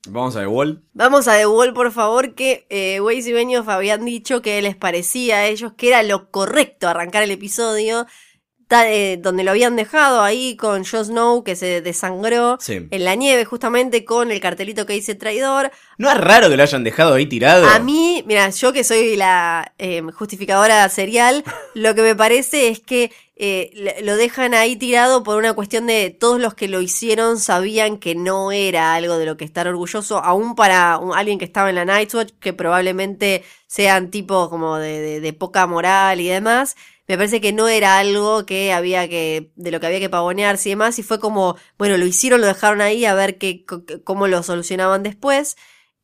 Vamos 0.09 0.35
a 0.37 0.41
The 0.41 0.47
Wall. 0.47 0.83
Vamos 0.95 1.29
a 1.29 1.37
The 1.37 1.47
Wall, 1.47 1.75
por 1.75 1.93
favor, 1.93 2.35
que 2.35 2.67
eh, 2.71 3.01
y 3.01 3.33
Benioff 3.33 3.69
habían 3.69 4.05
dicho 4.05 4.41
que 4.41 4.61
les 4.63 4.75
parecía 4.75 5.39
a 5.39 5.47
ellos 5.47 5.75
que 5.77 5.89
era 5.89 6.03
lo 6.03 6.31
correcto 6.31 6.89
arrancar 6.89 7.23
el 7.23 7.31
episodio 7.31 8.07
donde 9.21 9.43
lo 9.45 9.51
habían 9.51 9.75
dejado 9.77 10.23
ahí 10.23 10.57
con 10.57 10.85
Jon 10.85 11.05
Snow 11.05 11.43
que 11.45 11.57
se 11.57 11.81
desangró 11.81 12.57
Sí. 12.61 12.87
en 12.91 13.05
la 13.05 13.15
nieve 13.17 13.45
justamente 13.45 14.05
con 14.05 14.31
el 14.31 14.41
cartelito 14.41 14.87
que 14.87 14.93
dice 14.93 15.15
traidor. 15.15 15.71
¿No 15.99 16.11
es 16.11 16.17
raro 16.19 16.49
que 16.49 16.57
lo 16.57 16.63
hayan 16.63 16.85
dejado 16.85 17.15
ahí 17.15 17.27
tirado? 17.27 17.67
A 17.67 17.79
mí, 17.81 18.23
mira, 18.27 18.49
yo 18.51 18.73
que 18.73 18.85
soy 18.85 19.17
la 19.17 19.73
eh, 19.79 20.03
justificadora 20.15 20.89
serial, 20.89 21.43
lo 21.75 21.95
que 21.95 22.03
me 22.03 22.15
parece 22.15 22.69
es 22.69 22.81
que 22.81 23.11
eh, 23.43 23.97
lo 24.03 24.17
dejan 24.17 24.53
ahí 24.53 24.77
tirado 24.77 25.23
por 25.23 25.39
una 25.39 25.55
cuestión 25.55 25.87
de 25.87 26.11
todos 26.11 26.39
los 26.39 26.53
que 26.53 26.69
lo 26.69 26.83
hicieron 26.83 27.39
sabían 27.39 27.97
que 27.97 28.15
no 28.15 28.53
era 28.53 28.93
algo 28.95 29.17
de 29.17 29.25
lo 29.25 29.39
que 29.39 29.47
estar 29.47 29.67
orgulloso, 29.67 30.19
aún 30.19 30.55
para 30.55 30.99
un- 30.99 31.17
alguien 31.17 31.39
que 31.39 31.47
estaba 31.47 31.71
en 31.71 31.77
la 31.77 31.87
Night's 31.87 32.15
Watch, 32.15 32.33
que 32.39 32.53
probablemente 32.53 33.43
sean 33.67 34.11
tipos 34.11 34.51
como 34.51 34.77
de, 34.77 35.01
de- 35.01 35.21
de 35.21 35.33
poca 35.33 35.67
moral 35.67 36.21
y 36.21 36.29
demás. 36.29 36.77
Me 37.11 37.17
parece 37.17 37.41
que 37.41 37.53
no 37.53 37.67
era 37.67 37.99
algo 37.99 38.47
que 38.47 38.73
había 38.73 39.09
que, 39.09 39.51
de 39.57 39.73
lo 39.73 39.81
que 39.81 39.87
había 39.89 39.99
que 39.99 40.09
pavonearse 40.09 40.69
y 40.69 40.73
demás, 40.73 40.97
y 41.01 41.03
fue 41.03 41.19
como, 41.19 41.57
bueno, 41.77 41.97
lo 41.97 42.07
hicieron, 42.07 42.41
lo 42.41 42.47
dejaron 42.47 42.81
ahí 42.81 43.05
a 43.05 43.15
ver 43.15 43.37
qué, 43.37 43.65
cómo 44.05 44.29
lo 44.29 44.45
solucionaban 44.45 45.03
después 45.03 45.57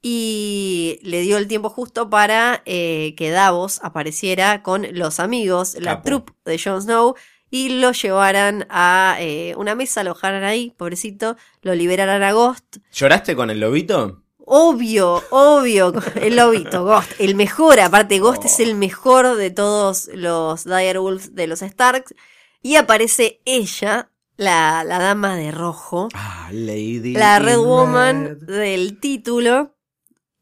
y 0.03 0.99
le 1.03 1.21
dio 1.21 1.37
el 1.37 1.47
tiempo 1.47 1.71
justo 1.71 2.11
para 2.11 2.61
eh, 2.65 3.15
que 3.17 3.31
Davos 3.31 3.79
apareciera 3.85 4.65
con 4.65 4.85
los 4.99 5.21
amigos, 5.21 5.77
la 5.79 6.03
troupe 6.03 6.33
de 6.45 6.59
Jon 6.59 6.83
Snow, 6.83 7.15
y 7.51 7.69
lo 7.79 7.93
llevaran 7.93 8.67
a 8.69 9.17
eh, 9.21 9.55
una 9.57 9.77
mesa, 9.77 10.03
lo 10.03 10.15
dejaran 10.15 10.43
ahí, 10.43 10.75
pobrecito, 10.77 11.37
lo 11.63 11.77
liberaran 11.77 12.25
a 12.25 12.33
Ghost. 12.33 12.79
¿Lloraste 12.93 13.37
con 13.37 13.51
el 13.51 13.61
lobito? 13.61 14.25
Obvio, 14.49 15.25
obvio, 15.31 15.93
el 16.15 16.37
lobito, 16.37 16.85
Ghost, 16.85 17.11
el 17.19 17.35
mejor, 17.35 17.81
aparte 17.81 18.21
Ghost 18.21 18.45
es 18.45 18.61
el 18.61 18.77
mejor 18.77 19.35
de 19.35 19.51
todos 19.51 20.09
los 20.15 20.65
Direwolves 20.65 21.35
de 21.35 21.49
los 21.49 21.61
Starks, 21.61 22.15
y 22.63 22.77
aparece 22.77 23.41
ella, 23.45 24.13
la, 24.37 24.85
la 24.85 25.01
dama 25.01 25.35
de 25.37 25.51
rojo, 25.51 26.09
Ah, 26.15 26.49
Lady. 26.53 27.13
la 27.15 27.41
Red 27.41 27.59
Woman 27.59 28.25
Red. 28.25 28.57
del 28.61 29.01
título. 29.01 29.76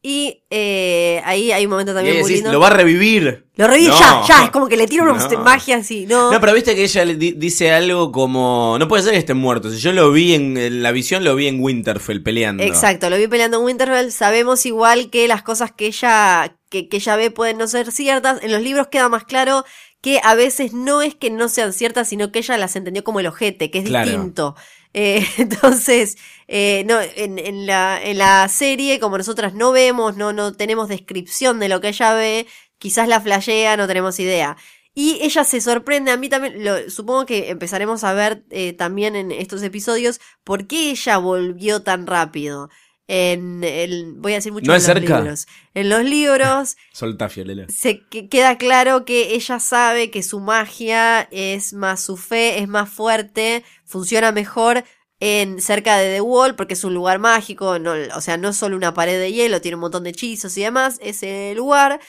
Y 0.07 0.43
eh, 0.51 1.19
ahí 1.25 1.51
hay 1.51 1.65
un 1.65 1.71
momento 1.71 1.91
también 1.91 2.19
muy 2.21 2.31
lindo. 2.31 2.51
lo 2.51 2.59
va 2.59 2.67
a 2.67 2.69
revivir. 2.69 3.47
Lo 3.55 3.65
reviví 3.65 3.87
No. 3.87 3.99
ya, 3.99 4.21
ya, 4.27 4.43
es 4.43 4.51
como 4.51 4.67
que 4.67 4.77
le 4.77 4.85
tiro 4.85 5.03
una 5.03 5.13
No. 5.27 5.39
magia 5.39 5.77
así, 5.77 6.05
¿no? 6.05 6.31
No, 6.31 6.39
pero 6.39 6.53
viste 6.53 6.75
que 6.75 6.83
ella 6.83 7.05
le 7.05 7.15
di- 7.15 7.31
dice 7.31 7.71
algo 7.71 8.11
como. 8.11 8.77
No 8.77 8.87
puede 8.87 9.01
ser 9.01 9.13
que 9.13 9.17
esté 9.17 9.33
muerto. 9.33 9.71
Si 9.71 9.79
yo 9.79 9.93
lo 9.93 10.11
vi 10.11 10.35
en, 10.35 10.57
en 10.57 10.83
la 10.83 10.91
visión, 10.91 11.23
lo 11.23 11.35
vi 11.35 11.47
en 11.47 11.59
Winterfell 11.59 12.21
peleando. 12.21 12.61
Exacto, 12.61 13.09
lo 13.09 13.17
vi 13.17 13.27
peleando 13.27 13.57
en 13.57 13.63
Winterfell. 13.63 14.11
Sabemos 14.11 14.67
igual 14.67 15.09
que 15.09 15.27
las 15.27 15.41
cosas 15.41 15.71
que 15.71 15.87
ella, 15.87 16.55
que, 16.69 16.87
que 16.87 16.97
ella 16.97 17.15
ve 17.15 17.31
pueden 17.31 17.57
no 17.57 17.65
ser 17.67 17.91
ciertas. 17.91 18.43
En 18.43 18.51
los 18.51 18.61
libros 18.61 18.89
queda 18.89 19.09
más 19.09 19.23
claro 19.23 19.65
que 20.01 20.19
a 20.23 20.35
veces 20.35 20.71
no 20.73 21.01
es 21.01 21.15
que 21.15 21.31
no 21.31 21.49
sean 21.49 21.73
ciertas, 21.73 22.07
sino 22.09 22.31
que 22.31 22.37
ella 22.37 22.59
las 22.59 22.75
entendió 22.75 23.03
como 23.03 23.21
el 23.21 23.25
ojete, 23.25 23.71
que 23.71 23.79
es 23.79 23.85
Claro. 23.85 24.11
distinto. 24.11 24.55
Eh, 24.97 25.27
entonces, 25.37 26.17
eh, 26.47 26.85
no, 26.87 26.99
en, 27.01 27.37
en 27.37 27.67
la, 27.67 28.01
en 28.01 28.17
la 28.17 28.47
serie, 28.47 28.99
como 28.99 29.17
nosotras 29.17 29.53
no 29.53 29.73
vemos, 29.73 30.15
no, 30.15 30.31
no 30.31 30.53
tenemos 30.53 30.87
descripción 30.87 31.59
de 31.59 31.67
lo 31.67 31.81
que 31.81 31.89
ella 31.89 32.13
ve, 32.13 32.47
quizás 32.79 33.07
la 33.09 33.19
flashea, 33.19 33.75
no 33.75 33.87
tenemos 33.87 34.19
idea. 34.21 34.55
Y 34.93 35.19
ella 35.21 35.43
se 35.43 35.59
sorprende, 35.59 36.11
a 36.11 36.17
mí 36.17 36.29
también, 36.29 36.63
lo, 36.63 36.89
supongo 36.89 37.25
que 37.25 37.49
empezaremos 37.49 38.05
a 38.05 38.13
ver 38.13 38.45
eh, 38.51 38.71
también 38.71 39.17
en 39.17 39.31
estos 39.31 39.61
episodios 39.63 40.21
por 40.45 40.65
qué 40.67 40.91
ella 40.91 41.17
volvió 41.17 41.81
tan 41.83 42.07
rápido. 42.07 42.69
En 43.07 43.63
el, 43.63 44.13
voy 44.17 44.31
a 44.31 44.35
decir 44.35 44.51
mucho 44.51 44.65
¿No 44.65 44.73
en 44.73 44.77
es 44.77 44.87
los 44.87 44.93
cerca? 44.95 45.19
libros. 45.19 45.47
En 45.75 45.89
los 45.89 46.03
libros 46.03 46.75
Solta, 46.93 47.29
se 47.29 48.01
que- 48.09 48.27
queda 48.29 48.57
claro 48.57 49.05
que 49.05 49.35
ella 49.35 49.59
sabe 49.59 50.09
que 50.09 50.23
su 50.23 50.39
magia 50.39 51.27
es 51.31 51.73
más 51.73 52.01
su 52.01 52.17
fe, 52.17 52.59
es 52.59 52.67
más 52.67 52.89
fuerte, 52.89 53.63
funciona 53.83 54.31
mejor 54.31 54.83
en 55.19 55.61
cerca 55.61 55.97
de 55.97 56.15
The 56.15 56.21
Wall 56.21 56.55
porque 56.55 56.73
es 56.73 56.83
un 56.83 56.93
lugar 56.93 57.19
mágico, 57.19 57.77
no, 57.79 57.93
o 58.15 58.21
sea, 58.21 58.37
no 58.37 58.49
es 58.49 58.57
solo 58.57 58.75
una 58.75 58.93
pared 58.93 59.19
de 59.19 59.31
hielo, 59.31 59.61
tiene 59.61 59.75
un 59.75 59.81
montón 59.81 60.03
de 60.03 60.09
hechizos 60.09 60.57
y 60.57 60.61
demás, 60.63 60.97
ese 61.01 61.53
lugar. 61.55 61.99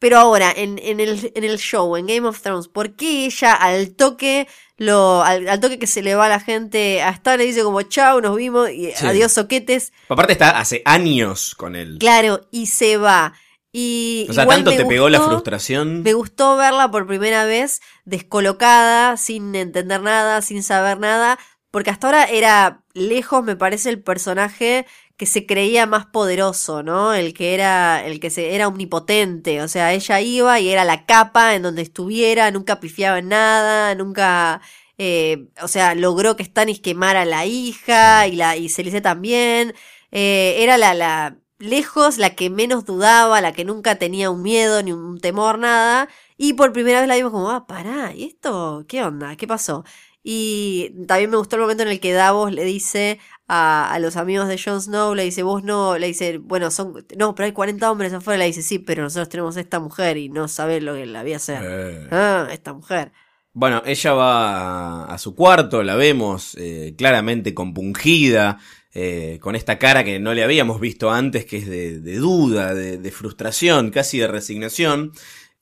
Pero 0.00 0.18
ahora, 0.18 0.52
en, 0.56 0.78
en, 0.78 1.00
el, 1.00 1.32
en 1.34 1.42
el 1.44 1.58
show, 1.58 1.96
en 1.96 2.06
Game 2.06 2.26
of 2.28 2.40
Thrones, 2.40 2.68
¿por 2.68 2.94
qué 2.94 3.24
ella 3.26 3.52
al 3.54 3.90
toque, 3.96 4.46
lo, 4.76 5.22
al, 5.24 5.48
al 5.48 5.58
toque 5.60 5.78
que 5.80 5.88
se 5.88 6.02
le 6.02 6.14
va 6.14 6.26
a 6.26 6.28
la 6.28 6.38
gente 6.40 7.02
a 7.02 7.10
estar, 7.10 7.36
le 7.38 7.44
dice 7.46 7.64
como 7.64 7.82
chao, 7.82 8.20
nos 8.20 8.36
vimos, 8.36 8.70
y 8.70 8.92
Sí. 8.94 9.06
adiós 9.06 9.32
soquetes? 9.32 9.92
Aparte 10.08 10.32
está 10.34 10.50
hace 10.60 10.82
años 10.84 11.54
con 11.56 11.74
él. 11.74 11.96
Claro, 11.98 12.46
y 12.52 12.66
se 12.66 12.96
va. 12.96 13.34
Y 13.72 14.26
O 14.30 14.32
sea, 14.32 14.44
igual 14.44 14.64
tanto 14.64 14.70
te 14.70 14.86
pegó 14.86 15.08
la 15.08 15.20
frustración. 15.20 16.02
me 16.02 16.12
gustó 16.14 16.56
verla 16.56 16.90
por 16.90 17.06
primera 17.06 17.44
vez 17.44 17.80
descolocada, 18.04 19.16
sin 19.16 19.54
entender 19.54 20.00
nada, 20.00 20.42
sin 20.42 20.62
saber 20.62 20.98
nada, 21.00 21.38
porque 21.70 21.90
hasta 21.90 22.06
ahora 22.06 22.24
era 22.24 22.82
lejos, 22.94 23.42
me 23.44 23.56
parece, 23.56 23.90
el 23.90 24.00
personaje 24.02 24.86
que 25.18 25.26
se 25.26 25.46
creía 25.46 25.86
más 25.86 26.06
poderoso, 26.06 26.82
¿no? 26.84 27.12
El 27.12 27.34
que 27.34 27.52
era, 27.54 28.06
el 28.06 28.20
que 28.20 28.30
se, 28.30 28.54
era 28.54 28.68
omnipotente, 28.68 29.62
o 29.62 29.68
sea, 29.68 29.92
ella 29.92 30.20
iba 30.20 30.60
y 30.60 30.68
era 30.70 30.84
la 30.84 31.06
capa 31.06 31.56
en 31.56 31.62
donde 31.62 31.82
estuviera, 31.82 32.50
nunca 32.52 32.80
pifiaba 32.80 33.18
en 33.18 33.28
nada, 33.28 33.94
nunca, 33.96 34.62
eh, 34.96 35.48
o 35.60 35.68
sea, 35.68 35.94
logró 35.96 36.36
que 36.36 36.44
Stannis 36.44 36.80
quemara 36.80 37.22
a 37.22 37.24
la 37.24 37.46
hija 37.46 38.28
y 38.28 38.36
la, 38.36 38.56
y 38.56 38.68
Celice 38.68 39.00
también, 39.00 39.74
eh, 40.12 40.56
era 40.60 40.78
la, 40.78 40.94
la, 40.94 41.36
lejos 41.58 42.18
la 42.18 42.36
que 42.36 42.48
menos 42.48 42.84
dudaba, 42.84 43.40
la 43.40 43.52
que 43.52 43.64
nunca 43.64 43.96
tenía 43.96 44.30
un 44.30 44.42
miedo 44.42 44.82
ni 44.84 44.92
un 44.92 45.20
temor, 45.20 45.58
nada, 45.58 46.08
y 46.36 46.52
por 46.54 46.72
primera 46.72 47.00
vez 47.00 47.08
la 47.08 47.16
vimos 47.16 47.32
como, 47.32 47.50
ah, 47.50 47.66
pará, 47.66 48.14
¿y 48.14 48.24
esto? 48.24 48.84
¿Qué 48.88 49.02
onda? 49.02 49.36
¿Qué 49.36 49.48
pasó? 49.48 49.84
Y 50.22 50.92
también 51.06 51.30
me 51.30 51.36
gustó 51.38 51.56
el 51.56 51.62
momento 51.62 51.82
en 51.84 51.88
el 51.88 52.00
que 52.00 52.12
Davos 52.12 52.52
le 52.52 52.64
dice 52.64 53.18
a, 53.48 53.92
a 53.92 53.98
los 53.98 54.16
amigos 54.16 54.46
de 54.46 54.60
Jon 54.62 54.80
Snow, 54.80 55.14
le 55.14 55.24
dice, 55.24 55.42
vos 55.42 55.64
no, 55.64 55.98
le 55.98 56.06
dice, 56.06 56.38
bueno, 56.38 56.70
son, 56.70 57.04
no, 57.16 57.34
pero 57.34 57.46
hay 57.46 57.52
40 57.52 57.90
hombres 57.90 58.12
afuera, 58.12 58.38
le 58.38 58.44
dice, 58.46 58.62
sí, 58.62 58.78
pero 58.78 59.02
nosotros 59.02 59.30
tenemos 59.30 59.56
a 59.56 59.60
esta 59.60 59.80
mujer 59.80 60.18
y 60.18 60.28
no 60.28 60.48
sabés 60.48 60.82
lo 60.82 60.94
que 60.94 61.06
la 61.06 61.22
voy 61.22 61.32
a 61.32 61.36
hacer. 61.36 61.62
Eh. 61.64 62.08
Ah, 62.10 62.46
esta 62.52 62.74
mujer. 62.74 63.12
Bueno, 63.54 63.82
ella 63.86 64.12
va 64.12 65.04
a, 65.04 65.14
a 65.14 65.18
su 65.18 65.34
cuarto, 65.34 65.82
la 65.82 65.96
vemos 65.96 66.54
eh, 66.58 66.94
claramente 66.96 67.54
compungida, 67.54 68.58
eh, 68.94 69.38
con 69.40 69.56
esta 69.56 69.78
cara 69.78 70.04
que 70.04 70.18
no 70.18 70.34
le 70.34 70.44
habíamos 70.44 70.80
visto 70.80 71.10
antes, 71.10 71.44
que 71.44 71.58
es 71.58 71.66
de, 71.66 72.00
de 72.00 72.16
duda, 72.16 72.74
de, 72.74 72.98
de 72.98 73.10
frustración, 73.10 73.90
casi 73.90 74.18
de 74.18 74.28
resignación. 74.28 75.12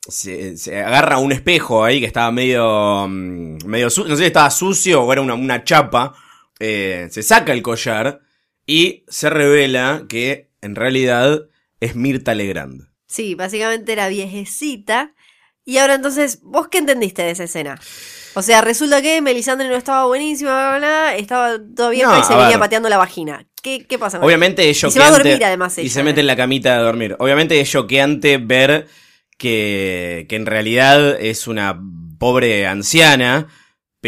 Se, 0.09 0.57
se 0.57 0.83
agarra 0.83 1.17
a 1.17 1.19
un 1.19 1.33
espejo 1.33 1.85
ahí 1.85 2.01
que 2.01 2.07
estaba 2.07 2.31
medio, 2.31 3.07
mm, 3.09 3.59
medio 3.67 3.87
no 3.87 3.91
sé 3.91 4.17
si 4.17 4.25
estaba 4.25 4.51
sucio 4.51 5.03
o 5.03 5.13
era 5.13 5.23
una, 5.23 5.35
una 5.35 5.65
chapa. 5.65 6.15
Eh, 6.61 7.09
se 7.11 7.23
saca 7.23 7.53
el 7.53 7.63
collar 7.63 8.21
y 8.67 9.05
se 9.09 9.31
revela 9.31 10.05
que 10.09 10.51
en 10.61 10.75
realidad 10.75 11.43
es 11.81 11.95
Mirta 11.95 12.35
Legrand. 12.35 12.89
Sí, 13.07 13.35
básicamente 13.35 13.93
era 13.93 14.09
viejecita. 14.09 15.15
Y 15.65 15.79
ahora 15.79 15.95
entonces, 15.95 16.41
¿vos 16.43 16.69
qué 16.69 16.79
entendiste 16.79 17.23
de 17.23 17.31
esa 17.33 17.45
escena? 17.45 17.79
O 18.35 18.43
sea, 18.43 18.61
resulta 18.61 19.03
que 19.03 19.21
Melisandre 19.21 19.69
no 19.69 19.75
estaba 19.77 20.07
buenísima, 20.07 20.51
bla, 20.53 20.79
bla, 20.79 20.79
bla, 20.79 21.17
estaba 21.17 21.89
bien 21.91 22.07
No, 22.07 22.19
y 22.21 22.23
se 22.23 22.35
venía 22.35 22.49
ver. 22.51 22.59
pateando 22.59 22.89
la 22.89 22.99
vagina. 22.99 23.47
¿Qué, 23.63 23.85
qué 23.87 23.99
pasa 23.99 24.21
Obviamente 24.21 24.69
es 24.71 24.77
Y 24.77 24.91
se 24.91 24.99
va 25.01 25.07
a 25.07 25.09
choqueante. 25.09 25.29
dormir, 25.31 25.45
además, 25.45 25.77
Y 25.79 25.81
ella, 25.83 25.91
se 25.91 26.03
mete 26.05 26.21
¿eh? 26.21 26.23
en 26.23 26.27
la 26.29 26.37
camita 26.37 26.77
a 26.77 26.83
dormir. 26.83 27.17
Obviamente 27.19 27.61
es 27.61 27.69
choqueante 27.71 28.39
ver 28.39 28.87
que, 29.39 30.27
que 30.29 30.37
en 30.37 30.47
realidad 30.47 31.21
es 31.21 31.47
una 31.49 31.81
pobre 32.19 32.67
anciana, 32.67 33.49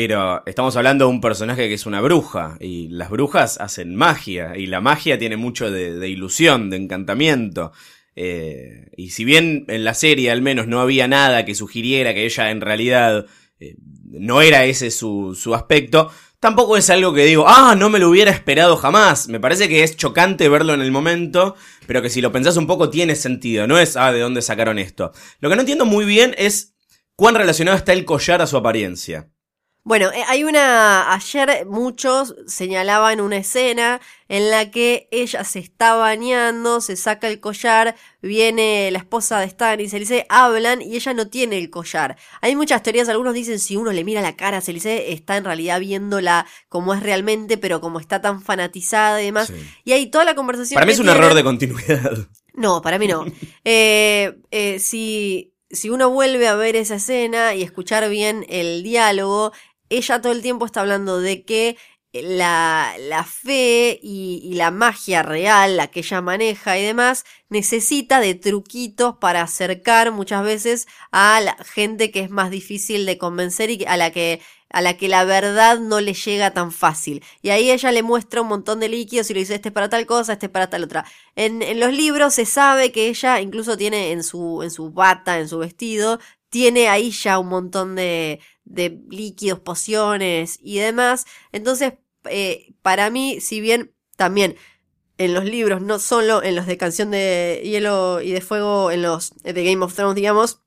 Pero 0.00 0.44
estamos 0.46 0.76
hablando 0.76 1.06
de 1.06 1.10
un 1.10 1.20
personaje 1.20 1.66
que 1.66 1.74
es 1.74 1.84
una 1.84 2.00
bruja, 2.00 2.56
y 2.60 2.86
las 2.86 3.10
brujas 3.10 3.58
hacen 3.60 3.96
magia, 3.96 4.56
y 4.56 4.66
la 4.66 4.80
magia 4.80 5.18
tiene 5.18 5.36
mucho 5.36 5.72
de, 5.72 6.08
ilusión, 6.08 6.70
de 6.70 6.76
encantamiento. 6.76 7.72
Eh, 8.14 8.92
y 8.96 9.10
si 9.10 9.24
bien 9.24 9.64
en 9.66 9.82
la 9.82 9.94
serie 9.94 10.30
al 10.30 10.40
menos 10.40 10.68
no 10.68 10.80
había 10.80 11.08
nada 11.08 11.44
que 11.44 11.56
sugiriera 11.56 12.14
que 12.14 12.26
ella 12.26 12.52
en 12.52 12.60
realidad 12.60 13.26
eh, 13.58 13.74
no 14.04 14.40
era 14.40 14.66
ese 14.66 14.92
su, 14.92 15.36
su 15.36 15.52
aspecto, 15.56 16.12
tampoco 16.38 16.76
es 16.76 16.90
algo 16.90 17.12
que 17.12 17.24
digo, 17.24 17.46
ah, 17.48 17.74
no 17.76 17.90
me 17.90 17.98
lo 17.98 18.08
hubiera 18.08 18.30
esperado 18.30 18.76
jamás. 18.76 19.26
Me 19.26 19.40
parece 19.40 19.68
que 19.68 19.82
es 19.82 19.96
chocante 19.96 20.48
verlo 20.48 20.74
en 20.74 20.80
el 20.80 20.92
momento, 20.92 21.56
pero 21.88 22.02
que 22.02 22.10
si 22.10 22.20
lo 22.20 22.30
pensás 22.30 22.56
un 22.56 22.68
poco 22.68 22.88
tiene 22.88 23.16
sentido, 23.16 23.66
no 23.66 23.80
es, 23.80 23.96
ah, 23.96 24.12
¿de 24.12 24.20
dónde 24.20 24.42
sacaron 24.42 24.78
esto? 24.78 25.10
Lo 25.40 25.50
que 25.50 25.56
no 25.56 25.62
entiendo 25.62 25.86
muy 25.86 26.04
bien 26.04 26.36
es 26.38 26.76
cuán 27.16 27.34
relacionado 27.34 27.76
está 27.76 27.92
el 27.92 28.04
collar 28.04 28.42
a 28.42 28.46
su 28.46 28.56
apariencia. 28.56 29.32
Bueno, 29.84 30.10
eh, 30.12 30.22
hay 30.26 30.44
una. 30.44 31.14
Ayer 31.14 31.64
muchos 31.64 32.34
señalaban 32.46 33.22
una 33.22 33.38
escena 33.38 34.02
en 34.28 34.50
la 34.50 34.70
que 34.70 35.08
ella 35.10 35.44
se 35.44 35.60
está 35.60 35.94
bañando, 35.94 36.82
se 36.82 36.94
saca 36.94 37.26
el 37.26 37.40
collar, 37.40 37.96
viene 38.20 38.90
la 38.90 38.98
esposa 38.98 39.40
de 39.40 39.46
Stan 39.46 39.88
se 39.88 39.98
dice, 39.98 40.26
hablan 40.28 40.82
y 40.82 40.94
ella 40.96 41.14
no 41.14 41.28
tiene 41.28 41.56
el 41.56 41.70
collar. 41.70 42.16
Hay 42.42 42.54
muchas 42.54 42.82
teorías, 42.82 43.08
algunos 43.08 43.32
dicen 43.32 43.58
si 43.58 43.76
uno 43.76 43.90
le 43.92 44.04
mira 44.04 44.20
la 44.20 44.36
cara, 44.36 44.60
se 44.60 44.74
dice, 44.74 45.12
está 45.12 45.38
en 45.38 45.44
realidad 45.44 45.80
viéndola 45.80 46.44
como 46.68 46.92
es 46.92 47.02
realmente, 47.02 47.56
pero 47.56 47.80
como 47.80 47.98
está 47.98 48.20
tan 48.20 48.42
fanatizada 48.42 49.22
y 49.22 49.26
demás. 49.26 49.46
Sí. 49.48 49.54
Y 49.84 49.92
hay 49.92 50.08
toda 50.10 50.26
la 50.26 50.34
conversación. 50.34 50.74
Para 50.76 50.84
mí 50.86 50.92
es 50.92 50.98
un 50.98 51.06
tienen- 51.06 51.22
error 51.22 51.34
de 51.34 51.44
continuidad. 51.44 52.12
No, 52.54 52.82
para 52.82 52.98
mí 52.98 53.06
no. 53.06 53.24
Eh, 53.64 54.36
eh, 54.50 54.80
si, 54.80 55.54
si 55.70 55.90
uno 55.90 56.10
vuelve 56.10 56.48
a 56.48 56.56
ver 56.56 56.74
esa 56.74 56.96
escena 56.96 57.54
y 57.54 57.62
escuchar 57.62 58.08
bien 58.10 58.44
el 58.48 58.82
diálogo, 58.82 59.52
ella 59.88 60.20
todo 60.20 60.32
el 60.32 60.42
tiempo 60.42 60.66
está 60.66 60.80
hablando 60.80 61.20
de 61.20 61.44
que 61.44 61.76
la, 62.12 62.94
la 62.98 63.24
fe 63.24 63.98
y, 64.02 64.54
la 64.54 64.70
magia 64.70 65.22
real, 65.22 65.76
la 65.76 65.88
que 65.88 66.00
ella 66.00 66.20
maneja 66.20 66.78
y 66.78 66.82
demás, 66.84 67.24
necesita 67.48 68.20
de 68.20 68.34
truquitos 68.34 69.16
para 69.18 69.42
acercar 69.42 70.10
muchas 70.12 70.42
veces 70.42 70.88
a 71.12 71.40
la 71.40 71.56
gente 71.64 72.10
que 72.10 72.20
es 72.20 72.30
más 72.30 72.50
difícil 72.50 73.06
de 73.06 73.18
convencer 73.18 73.70
y 73.70 73.84
a 73.86 73.96
la 73.96 74.10
que 74.10 74.40
a 74.70 74.82
la 74.82 74.98
que 74.98 75.08
la 75.08 75.24
verdad 75.24 75.78
no 75.78 76.00
le 76.00 76.12
llega 76.12 76.52
tan 76.52 76.72
fácil. 76.72 77.24
Y 77.40 77.48
ahí 77.48 77.70
ella 77.70 77.90
le 77.90 78.02
muestra 78.02 78.42
un 78.42 78.48
montón 78.48 78.80
de 78.80 78.90
líquidos 78.90 79.30
y 79.30 79.34
le 79.34 79.40
dice, 79.40 79.54
este 79.54 79.70
es 79.70 79.72
para 79.72 79.88
tal 79.88 80.04
cosa, 80.04 80.34
este 80.34 80.44
es 80.46 80.52
para 80.52 80.68
tal 80.68 80.84
otra. 80.84 81.06
En, 81.36 81.62
en 81.62 81.80
los 81.80 81.90
libros 81.92 82.34
se 82.34 82.44
sabe 82.44 82.92
que 82.92 83.08
ella 83.08 83.40
incluso 83.40 83.78
tiene 83.78 84.12
en 84.12 84.22
su, 84.22 84.62
en 84.62 84.70
su 84.70 84.90
bata, 84.90 85.38
en 85.38 85.48
su 85.48 85.58
vestido, 85.58 86.20
tiene 86.50 86.88
ahí 86.88 87.10
ya 87.10 87.38
un 87.38 87.48
montón 87.48 87.94
de, 87.94 88.40
de 88.68 89.00
líquidos, 89.10 89.60
pociones 89.60 90.58
y 90.62 90.78
demás. 90.78 91.26
Entonces, 91.52 91.94
eh, 92.24 92.74
para 92.82 93.10
mí, 93.10 93.40
si 93.40 93.60
bien 93.60 93.94
también 94.16 94.56
en 95.16 95.34
los 95.34 95.44
libros, 95.44 95.82
no 95.82 95.98
solo 95.98 96.42
en 96.42 96.54
los 96.54 96.66
de 96.66 96.76
Canción 96.76 97.10
de 97.10 97.60
Hielo 97.64 98.20
y 98.20 98.30
de 98.30 98.40
Fuego, 98.40 98.90
en 98.90 99.02
los 99.02 99.32
de 99.42 99.64
Game 99.64 99.84
of 99.84 99.94
Thrones, 99.94 100.14
digamos, 100.14 100.60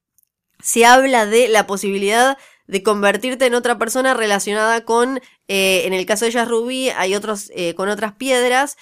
se 0.61 0.86
habla 0.86 1.25
de 1.25 1.47
la 1.47 1.67
posibilidad 1.67 2.38
de 2.67 2.84
convertirte 2.84 3.45
en 3.45 3.55
otra 3.55 3.77
persona 3.77 4.13
relacionada 4.13 4.86
con, 4.86 5.19
eh, 5.47 5.84
en 5.86 5.93
el 5.93 6.05
caso 6.05 6.25
de 6.25 6.32
ella 6.32 6.43
es 6.43 6.49
Rubí, 6.49 6.89
hay 6.89 7.15
otros 7.15 7.51
eh, 7.55 7.75
con 7.75 7.89
otras 7.89 8.13
piedras, 8.13 8.77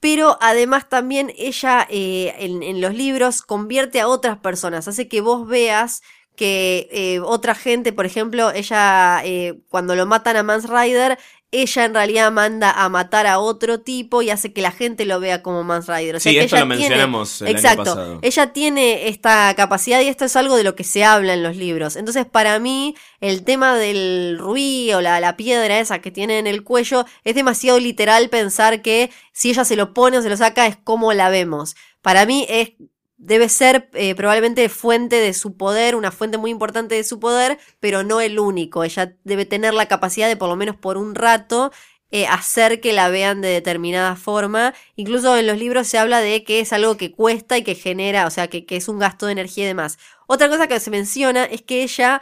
pero 0.00 0.38
además 0.40 0.88
también 0.88 1.32
ella 1.36 1.86
en 1.88 2.80
los 2.80 2.94
libros 2.94 3.42
convierte 3.42 4.00
a 4.00 4.08
otras 4.08 4.38
personas, 4.38 4.88
hace 4.88 5.08
que 5.08 5.22
vos 5.22 5.48
veas 5.48 6.02
que 6.36 6.88
eh, 6.92 7.20
otra 7.20 7.54
gente, 7.54 7.92
por 7.92 8.06
ejemplo, 8.06 8.50
ella 8.52 9.20
eh, 9.24 9.58
cuando 9.68 9.94
lo 9.96 10.06
matan 10.06 10.36
a 10.36 10.42
Mans 10.42 10.68
Rider, 10.68 11.18
ella 11.52 11.84
en 11.84 11.94
realidad 11.94 12.32
manda 12.32 12.72
a 12.72 12.88
matar 12.88 13.26
a 13.26 13.38
otro 13.38 13.80
tipo 13.80 14.20
y 14.20 14.30
hace 14.30 14.52
que 14.52 14.60
la 14.60 14.72
gente 14.72 15.04
lo 15.06 15.20
vea 15.20 15.42
como 15.42 15.62
Mans 15.62 15.86
Rider. 15.86 16.16
O 16.16 16.20
sea 16.20 16.30
Sí, 16.32 16.36
que 16.38 16.44
esto 16.44 16.56
ella 16.56 16.64
lo 16.64 16.70
tiene- 16.74 16.88
mencionamos 16.88 17.40
el 17.40 17.46
año 17.48 17.56
Exacto. 17.56 17.84
pasado. 17.84 18.18
Ella 18.20 18.52
tiene 18.52 19.08
esta 19.08 19.54
capacidad 19.54 20.00
y 20.00 20.08
esto 20.08 20.24
es 20.24 20.34
algo 20.36 20.56
de 20.56 20.64
lo 20.64 20.74
que 20.74 20.84
se 20.84 21.04
habla 21.04 21.34
en 21.34 21.42
los 21.44 21.56
libros. 21.56 21.96
Entonces, 21.96 22.26
para 22.26 22.58
mí, 22.58 22.94
el 23.20 23.44
tema 23.44 23.76
del 23.76 24.36
rubí 24.40 24.92
o 24.92 25.00
la, 25.00 25.20
la 25.20 25.36
piedra 25.36 25.78
esa 25.78 26.00
que 26.00 26.10
tiene 26.10 26.38
en 26.40 26.46
el 26.48 26.64
cuello 26.64 27.06
es 27.24 27.34
demasiado 27.36 27.78
literal 27.78 28.28
pensar 28.28 28.82
que 28.82 29.10
si 29.32 29.50
ella 29.50 29.64
se 29.64 29.76
lo 29.76 29.94
pone 29.94 30.18
o 30.18 30.22
se 30.22 30.28
lo 30.28 30.36
saca 30.36 30.66
es 30.66 30.76
como 30.76 31.12
la 31.12 31.28
vemos. 31.30 31.76
Para 32.02 32.26
mí 32.26 32.44
es 32.48 32.72
debe 33.18 33.48
ser 33.48 33.88
eh, 33.94 34.14
probablemente 34.14 34.68
fuente 34.68 35.16
de 35.16 35.32
su 35.32 35.56
poder, 35.56 35.96
una 35.96 36.12
fuente 36.12 36.38
muy 36.38 36.50
importante 36.50 36.94
de 36.94 37.04
su 37.04 37.18
poder, 37.18 37.58
pero 37.80 38.02
no 38.02 38.20
el 38.20 38.38
único. 38.38 38.84
Ella 38.84 39.16
debe 39.24 39.46
tener 39.46 39.74
la 39.74 39.86
capacidad 39.86 40.28
de 40.28 40.36
por 40.36 40.48
lo 40.48 40.56
menos 40.56 40.76
por 40.76 40.96
un 40.98 41.14
rato 41.14 41.72
eh, 42.10 42.26
hacer 42.28 42.80
que 42.80 42.92
la 42.92 43.08
vean 43.08 43.40
de 43.40 43.48
determinada 43.48 44.16
forma. 44.16 44.74
Incluso 44.96 45.36
en 45.36 45.46
los 45.46 45.58
libros 45.58 45.88
se 45.88 45.98
habla 45.98 46.20
de 46.20 46.44
que 46.44 46.60
es 46.60 46.72
algo 46.72 46.96
que 46.96 47.12
cuesta 47.12 47.58
y 47.58 47.64
que 47.64 47.74
genera, 47.74 48.26
o 48.26 48.30
sea, 48.30 48.48
que, 48.48 48.64
es 48.68 48.88
un 48.88 48.98
gasto 48.98 49.26
de 49.26 49.32
energía 49.32 49.64
y 49.64 49.68
demás. 49.68 49.98
Otra 50.26 50.48
cosa 50.48 50.68
que 50.68 50.78
se 50.80 50.90
menciona 50.90 51.44
es 51.44 51.62
que 51.62 51.82
ella, 51.82 52.20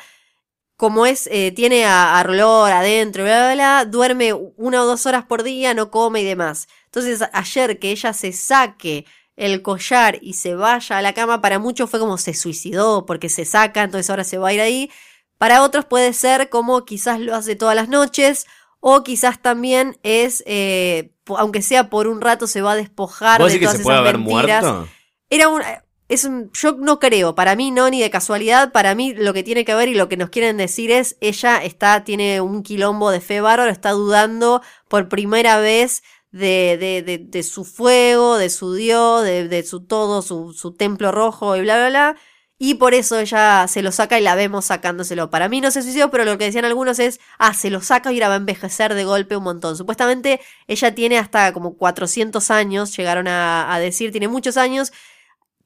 como 0.77 1.07
es, 1.07 1.29
eh, 1.33 1.53
tiene 1.53 1.85
a, 1.85 2.19
a 2.19 2.23
Rolor 2.23 2.73
adentro, 2.73 3.25
bla, 3.25 3.47
bla, 3.47 3.55
bla, 3.55 3.85
duerme 3.85 4.33
una 4.33 4.83
o 4.83 4.87
dos 4.87 5.07
horas 5.07 5.25
por 5.27 5.43
día, 5.43 5.75
no 5.75 5.91
come 5.91 6.23
y 6.23 6.25
demás. 6.25 6.69
Entonces, 6.87 7.23
ayer 7.33 7.79
que 7.79 7.91
ella 7.91 8.13
se 8.13 8.33
saque 8.33 9.07
el 9.37 9.63
collar 9.63 10.19
y 10.21 10.35
se 10.35 10.55
vaya 10.55 10.99
a 10.99 11.03
la 11.03 11.13
cama, 11.13 11.41
para 11.41 11.59
muchos 11.59 11.91
fue 11.91 12.01
como 12.01 12.19
se 12.19 12.35
suicidó 12.35 13.07
porque 13.07 13.29
se 13.29 13.45
saca, 13.45 13.83
entonces 13.83 14.11
ahora 14.11 14.25
se 14.25 14.39
va 14.39 14.49
a 14.49 14.53
ir 14.53 14.61
ahí. 14.61 14.91
Para 15.39 15.63
otros 15.63 15.85
puede 15.85 16.13
ser 16.13 16.49
como 16.49 16.85
quizás 16.85 17.21
lo 17.21 17.35
hace 17.35 17.57
todas 17.57 17.75
las 17.75 17.89
noches 17.89 18.47
o 18.81 19.03
quizás 19.03 19.41
también 19.41 19.99
es, 20.03 20.43
eh, 20.47 21.11
aunque 21.27 21.63
sea 21.63 21.91
por 21.91 22.07
un 22.07 22.21
rato, 22.21 22.47
se 22.47 22.63
va 22.63 22.73
a 22.73 22.77
despojar 22.77 23.41
¿Vos 23.41 23.53
de 23.53 23.59
decís 23.59 23.61
que 23.61 23.65
todas 23.67 23.79
se 23.79 23.83
puede 23.83 23.97
esas 23.97 24.09
haber 24.09 24.19
mentiras. 24.19 24.63
muerto? 24.63 24.89
Era 25.31 25.49
un, 25.49 25.63
es 26.09 26.25
un, 26.25 26.51
yo 26.53 26.77
no 26.77 26.99
creo, 26.99 27.35
para 27.35 27.57
mí 27.57 27.71
no, 27.71 27.89
ni 27.89 28.01
de 28.01 28.11
casualidad, 28.11 28.73
para 28.73 28.95
mí 28.95 29.15
lo 29.15 29.33
que 29.33 29.43
tiene 29.43 29.65
que 29.65 29.75
ver 29.75 29.89
y 29.89 29.95
lo 29.95 30.09
que 30.09 30.17
nos 30.17 30.29
quieren 30.29 30.59
decir 30.59 30.91
es, 30.91 31.17
ella 31.21 31.65
está, 31.65 32.05
tiene 32.05 32.41
un 32.41 32.63
quilombo 32.63 33.11
de 33.11 33.21
fe 33.21 33.41
bárbaro, 33.41 33.71
está 33.71 33.91
dudando 33.93 34.61
por 34.89 35.09
primera 35.09 35.59
vez 35.59 36.03
de, 36.35 36.77
de, 36.81 37.03
de, 37.03 37.19
de 37.19 37.43
su 37.45 37.65
fuego, 37.65 38.37
de 38.39 38.51
su 38.51 38.75
dios, 38.75 39.23
de, 39.25 39.47
de 39.49 39.63
su 39.63 39.85
todo, 39.87 40.21
su, 40.21 40.53
su 40.53 40.75
templo 40.75 41.13
rojo 41.13 41.55
y 41.57 41.61
bla, 41.63 41.77
bla, 41.77 41.89
bla. 41.89 42.17
Y 42.59 42.75
por 42.75 42.95
eso 42.95 43.19
ella 43.19 43.67
se 43.69 43.83
lo 43.83 43.93
saca 43.93 44.19
y 44.19 44.23
la 44.23 44.35
vemos 44.35 44.67
sacándoselo. 44.67 45.31
Para 45.31 45.49
mí 45.49 45.61
no 45.61 45.71
se 45.71 45.83
suicidó, 45.83 46.11
pero 46.11 46.25
lo 46.25 46.39
que 46.39 46.45
decían 46.47 46.65
algunos 46.65 46.99
es, 46.99 47.21
ah, 47.39 47.55
se 47.55 47.71
lo 47.71 47.81
saca 47.81 48.11
y 48.13 48.17
ahora 48.17 48.29
va 48.29 48.35
a 48.35 48.37
envejecer 48.39 48.95
de 48.95 49.05
golpe 49.05 49.37
un 49.37 49.45
montón. 49.45 49.77
Supuestamente 49.77 50.41
ella 50.67 50.95
tiene 50.95 51.19
hasta 51.19 51.53
como 51.53 51.77
400 51.77 52.51
años, 52.51 52.97
llegaron 52.97 53.29
a, 53.29 53.73
a 53.73 53.79
decir, 53.81 54.11
tiene 54.13 54.29
muchos 54.29 54.57
años. 54.57 54.93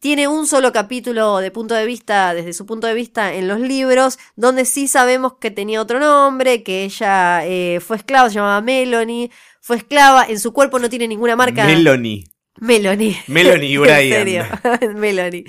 Tiene 0.00 0.28
un 0.28 0.46
solo 0.46 0.72
capítulo 0.72 1.38
de 1.38 1.50
punto 1.50 1.74
de 1.74 1.84
vista, 1.84 2.32
desde 2.32 2.52
su 2.52 2.66
punto 2.66 2.86
de 2.86 2.94
vista 2.94 3.34
en 3.34 3.48
los 3.48 3.58
libros, 3.58 4.18
donde 4.36 4.64
sí 4.64 4.86
sabemos 4.86 5.34
que 5.40 5.50
tenía 5.50 5.82
otro 5.82 5.98
nombre, 5.98 6.62
que 6.62 6.84
ella 6.84 7.44
eh, 7.44 7.80
fue 7.80 7.96
esclava, 7.96 8.28
se 8.28 8.36
llamaba 8.36 8.60
Melanie, 8.60 9.30
fue 9.60 9.76
esclava, 9.76 10.24
en 10.28 10.38
su 10.38 10.52
cuerpo 10.52 10.78
no 10.78 10.88
tiene 10.88 11.08
ninguna 11.08 11.34
marca. 11.34 11.64
Melanie. 11.64 12.26
Melanie. 12.60 13.18
Melanie 13.26 13.74
En 13.76 13.82
Bryan. 13.82 14.08
serio, 14.08 14.44
Melanie. 14.94 15.44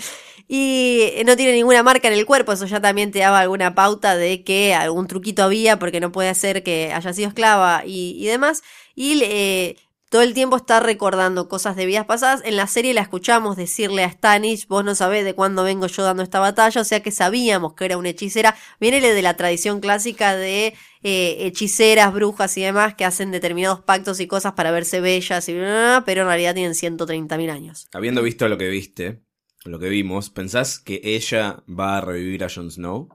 Y 0.48 1.02
eh, 1.14 1.24
no 1.28 1.36
tiene 1.36 1.54
ninguna 1.54 1.84
marca 1.84 2.08
en 2.08 2.16
el 2.16 2.26
cuerpo, 2.26 2.52
eso 2.52 2.66
ya 2.66 2.82
también 2.82 3.12
te 3.12 3.20
daba 3.20 3.42
alguna 3.42 3.76
pauta 3.76 4.16
de 4.16 4.44
que 4.44 4.74
algún 4.74 5.06
truquito 5.06 5.44
había, 5.44 5.78
porque 5.78 6.00
no 6.00 6.12
puede 6.12 6.34
ser 6.34 6.64
que 6.64 6.92
haya 6.92 7.14
sido 7.14 7.28
esclava 7.28 7.84
y, 7.86 8.16
y 8.20 8.26
demás. 8.26 8.64
Y 8.96 9.22
eh, 9.24 9.78
todo 10.10 10.24
el 10.24 10.34
tiempo 10.34 10.58
está 10.58 10.80
recordando 10.80 11.48
cosas 11.48 11.76
de 11.76 11.86
vidas 11.86 12.06
pasadas. 12.06 12.42
En 12.44 12.56
la 12.56 12.66
serie 12.66 12.96
la 12.96 13.02
escuchamos 13.02 13.56
decirle 13.56 14.04
a 14.04 14.10
Stanich, 14.10 14.68
vos 14.68 14.84
no 14.84 14.96
sabés 14.96 15.24
de 15.24 15.36
cuándo 15.36 15.64
vengo 15.64 15.86
yo 15.86 16.04
dando 16.04 16.24
esta 16.24 16.40
batalla, 16.40 16.82
o 16.82 16.84
sea 16.84 17.02
que 17.02 17.12
sabíamos 17.12 17.74
que 17.76 17.86
era 17.86 17.98
una 17.98 18.10
hechicera. 18.10 18.56
Viene 18.80 19.02
de 19.02 19.22
la 19.22 19.38
tradición 19.38 19.80
clásica 19.80 20.36
de 20.36 20.74
eh, 21.04 21.38
hechiceras, 21.42 22.12
brujas 22.12 22.58
y 22.58 22.62
demás 22.62 22.96
que 22.96 23.06
hacen 23.06 23.30
determinados 23.32 23.82
pactos 23.82 24.20
y 24.20 24.26
cosas 24.26 24.54
para 24.54 24.72
verse 24.72 25.00
bellas, 25.00 25.48
y 25.48 25.54
bla, 25.54 25.62
bla, 25.62 25.72
bla, 25.72 26.04
pero 26.06 26.22
en 26.22 26.28
realidad 26.28 26.56
tienen 26.56 26.74
130.000 26.74 27.52
años. 27.52 27.88
Habiendo 27.94 28.24
visto 28.24 28.48
lo 28.50 28.58
que 28.58 28.68
viste, 28.68 29.22
lo 29.64 29.78
que 29.78 29.90
vimos, 29.90 30.32
¿pensás 30.32 30.80
que 30.80 31.02
ella 31.04 31.64
va 31.70 31.98
a 31.98 32.02
revivir 32.02 32.44
a 32.44 32.50
Jon 32.50 32.72
Snow? 32.72 33.10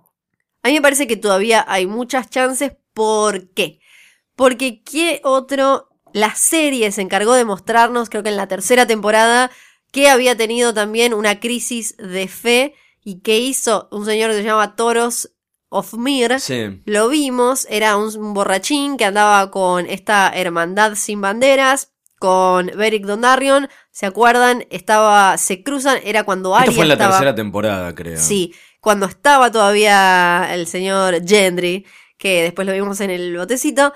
A 0.63 0.69
mí 0.69 0.75
me 0.75 0.83
parece 0.83 1.09
que 1.09 1.17
todavía 1.17 1.65
hay 1.67 1.87
muchas 1.87 2.31
chances. 2.31 2.73
¿Por 2.93 3.51
qué? 3.51 3.81
Porque 4.37 4.83
qué 4.83 5.21
otro... 5.25 5.89
La 6.15 6.37
serie 6.37 6.93
se 6.93 7.03
encargó 7.03 7.35
de 7.35 7.45
mostrarnos, 7.45 8.09
creo 8.09 8.23
que 8.23 8.29
en 8.29 8.37
la 8.37 8.47
tercera 8.47 8.87
temporada, 8.87 9.51
que 9.91 10.09
había 10.09 10.37
tenido 10.37 10.73
también 10.73 11.13
una 11.13 11.41
crisis 11.41 11.97
de 11.97 12.29
fe 12.29 12.77
y 13.03 13.19
que 13.19 13.41
hizo 13.41 13.89
un 13.91 14.05
señor 14.05 14.31
que 14.31 14.37
se 14.37 14.45
llama 14.45 14.77
Toros 14.77 15.33
of 15.71 15.95
Mir. 15.95 16.39
Sí. 16.39 16.81
Lo 16.85 17.09
vimos, 17.09 17.67
era 17.69 17.97
un, 17.97 18.33
borrachín 18.33 18.97
que 18.97 19.07
andaba 19.07 19.51
con 19.51 19.87
esta 19.87 20.31
hermandad 20.33 20.95
sin 20.95 21.21
banderas, 21.21 21.91
con 22.21 22.67
Beric 22.67 23.07
Dondarrion. 23.07 23.69
¿Se 23.91 24.07
acuerdan? 24.07 24.69
Estaba, 24.71 25.37
se 25.37 25.65
cruzan, 25.65 25.99
era 26.05 26.23
cuando 26.23 26.57
Esto 26.57 26.71
fue 26.71 26.83
en 26.83 26.89
la 26.91 26.95
estaba... 26.95 27.11
tercera 27.11 27.35
temporada, 27.35 27.93
creo. 27.93 28.21
Sí, 28.21 28.55
cuando 28.81 29.07
estaba 29.07 29.51
todavía 29.51 30.55
el 30.55 30.69
señor 30.69 31.27
Gendry, 31.27 31.85
que 32.19 32.45
después 32.45 32.69
lo 32.69 32.73
vimos 32.73 33.01
en 33.01 33.11
el 33.11 33.37
botecito, 33.37 33.93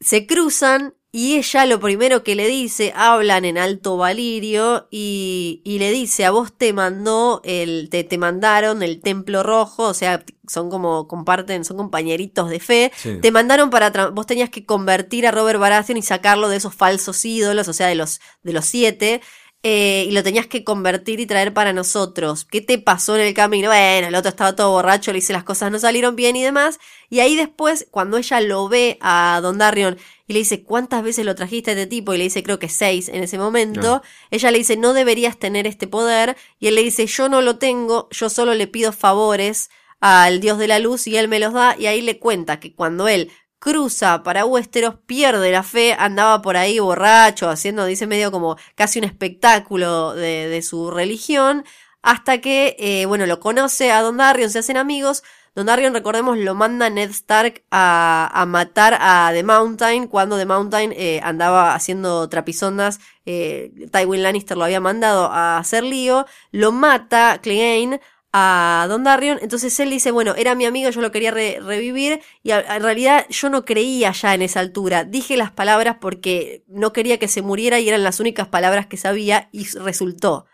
se 0.00 0.26
cruzan 0.26 0.92
y 1.18 1.36
ella 1.36 1.64
lo 1.64 1.80
primero 1.80 2.22
que 2.22 2.34
le 2.34 2.46
dice, 2.46 2.92
hablan 2.94 3.46
en 3.46 3.56
alto 3.56 3.96
valirio 3.96 4.86
y, 4.90 5.62
y 5.64 5.78
le 5.78 5.90
dice, 5.90 6.26
a 6.26 6.30
vos 6.30 6.52
te 6.52 6.74
mandó 6.74 7.40
el, 7.42 7.88
te, 7.90 8.04
te 8.04 8.18
mandaron 8.18 8.82
el 8.82 9.00
templo 9.00 9.42
rojo, 9.42 9.84
o 9.84 9.94
sea, 9.94 10.22
son 10.46 10.68
como, 10.68 11.08
comparten, 11.08 11.64
son 11.64 11.78
compañeritos 11.78 12.50
de 12.50 12.60
fe, 12.60 12.92
Sí. 12.96 13.18
te 13.22 13.30
mandaron 13.30 13.70
para, 13.70 14.10
vos 14.10 14.26
tenías 14.26 14.50
que 14.50 14.66
convertir 14.66 15.26
a 15.26 15.30
Robert 15.30 15.58
Baratheon 15.58 15.96
y 15.96 16.02
sacarlo 16.02 16.50
de 16.50 16.56
esos 16.58 16.74
falsos 16.74 17.24
ídolos, 17.24 17.66
o 17.68 17.72
sea, 17.72 17.86
de 17.86 17.94
los, 17.94 18.20
de 18.42 18.52
los 18.52 18.66
siete, 18.66 19.22
eh, 19.68 20.06
y 20.08 20.12
lo 20.12 20.22
tenías 20.22 20.46
que 20.46 20.62
convertir 20.62 21.18
y 21.18 21.26
traer 21.26 21.52
para 21.52 21.72
nosotros. 21.72 22.44
¿Qué 22.44 22.60
te 22.60 22.78
pasó 22.78 23.16
en 23.16 23.22
el 23.22 23.34
camino? 23.34 23.66
Bueno, 23.66 24.06
el 24.06 24.14
otro 24.14 24.28
estaba 24.28 24.54
todo 24.54 24.70
borracho, 24.70 25.10
le 25.10 25.16
dice 25.16 25.32
las 25.32 25.42
cosas 25.42 25.72
no 25.72 25.80
salieron 25.80 26.14
bien 26.14 26.36
y 26.36 26.42
demás. 26.44 26.78
Y 27.10 27.18
ahí 27.18 27.34
después, 27.34 27.88
cuando 27.90 28.16
ella 28.16 28.40
lo 28.40 28.68
ve 28.68 28.96
a 29.00 29.40
Don 29.42 29.58
Darion 29.58 29.98
y 30.28 30.34
le 30.34 30.38
dice, 30.38 30.62
¿cuántas 30.62 31.02
veces 31.02 31.24
lo 31.24 31.34
trajiste 31.34 31.72
a 31.72 31.74
este 31.74 31.88
tipo? 31.88 32.14
Y 32.14 32.18
le 32.18 32.22
dice, 32.22 32.44
creo 32.44 32.60
que 32.60 32.68
seis 32.68 33.08
en 33.08 33.24
ese 33.24 33.38
momento. 33.38 34.02
Ella 34.30 34.52
le 34.52 34.58
dice, 34.58 34.76
no 34.76 34.92
deberías 34.92 35.36
tener 35.36 35.66
este 35.66 35.88
poder. 35.88 36.36
Y 36.60 36.68
él 36.68 36.76
le 36.76 36.84
dice, 36.84 37.04
yo 37.06 37.28
no 37.28 37.40
lo 37.40 37.58
tengo, 37.58 38.08
yo 38.12 38.30
solo 38.30 38.54
le 38.54 38.68
pido 38.68 38.92
favores 38.92 39.68
al 39.98 40.38
dios 40.38 40.58
de 40.58 40.68
la 40.68 40.78
luz 40.78 41.08
y 41.08 41.16
él 41.16 41.26
me 41.26 41.40
los 41.40 41.52
da. 41.52 41.74
Y 41.76 41.86
ahí 41.86 42.02
le 42.02 42.20
cuenta 42.20 42.60
que 42.60 42.72
cuando 42.72 43.08
él 43.08 43.32
cruza 43.66 44.22
para 44.22 44.44
Westeros, 44.44 44.94
pierde 45.06 45.50
la 45.50 45.64
fe, 45.64 45.96
andaba 45.98 46.40
por 46.40 46.56
ahí 46.56 46.78
borracho, 46.78 47.50
haciendo, 47.50 47.84
dice 47.84 48.06
medio 48.06 48.30
como 48.30 48.56
casi 48.76 49.00
un 49.00 49.04
espectáculo 49.04 50.14
de, 50.14 50.46
de 50.48 50.62
su 50.62 50.92
religión, 50.92 51.64
hasta 52.00 52.40
que, 52.40 52.76
eh, 52.78 53.06
bueno, 53.06 53.26
lo 53.26 53.40
conoce 53.40 53.90
a 53.90 54.02
Don 54.02 54.18
Darion, 54.18 54.50
se 54.50 54.60
hacen 54.60 54.76
amigos. 54.76 55.24
Don 55.56 55.66
Darion, 55.66 55.94
recordemos, 55.94 56.38
lo 56.38 56.54
manda 56.54 56.90
Ned 56.90 57.10
Stark 57.10 57.64
a, 57.72 58.44
matar 58.46 58.98
a 59.00 59.30
The 59.32 59.42
Mountain 59.42 60.06
cuando 60.06 60.36
The 60.36 60.46
Mountain 60.46 60.92
eh, 60.96 61.20
andaba 61.24 61.74
haciendo 61.74 62.28
trapisondas. 62.28 63.00
Eh, 63.24 63.72
Tywin 63.90 64.22
Lannister 64.22 64.56
lo 64.56 64.62
había 64.62 64.80
mandado 64.80 65.24
a 65.24 65.58
hacer 65.58 65.82
lío. 65.82 66.26
Lo 66.52 66.70
mata 66.70 67.40
Clegane 67.42 68.00
a 68.38 68.84
Don 68.90 69.02
Darion. 69.02 69.38
Entonces 69.40 69.80
él 69.80 69.88
dice, 69.88 70.10
bueno, 70.10 70.34
era 70.36 70.54
mi 70.54 70.66
amigo, 70.66 70.90
yo 70.90 71.00
lo 71.00 71.10
quería 71.10 71.30
re- 71.30 71.58
revivir. 71.58 72.20
Y 72.42 72.50
en 72.50 72.82
realidad 72.82 73.24
yo 73.30 73.48
no 73.48 73.64
creía 73.64 74.12
ya 74.12 74.34
en 74.34 74.42
esa 74.42 74.60
altura. 74.60 75.04
Dije 75.04 75.38
las 75.38 75.52
palabras 75.52 75.96
porque 75.98 76.62
no 76.68 76.92
quería 76.92 77.18
que 77.18 77.28
se 77.28 77.40
muriera 77.40 77.80
y 77.80 77.88
eran 77.88 78.04
las 78.04 78.20
únicas 78.20 78.46
palabras 78.48 78.86
que 78.86 78.98
sabía 78.98 79.48
y 79.52 79.66
resultó. 79.78 80.44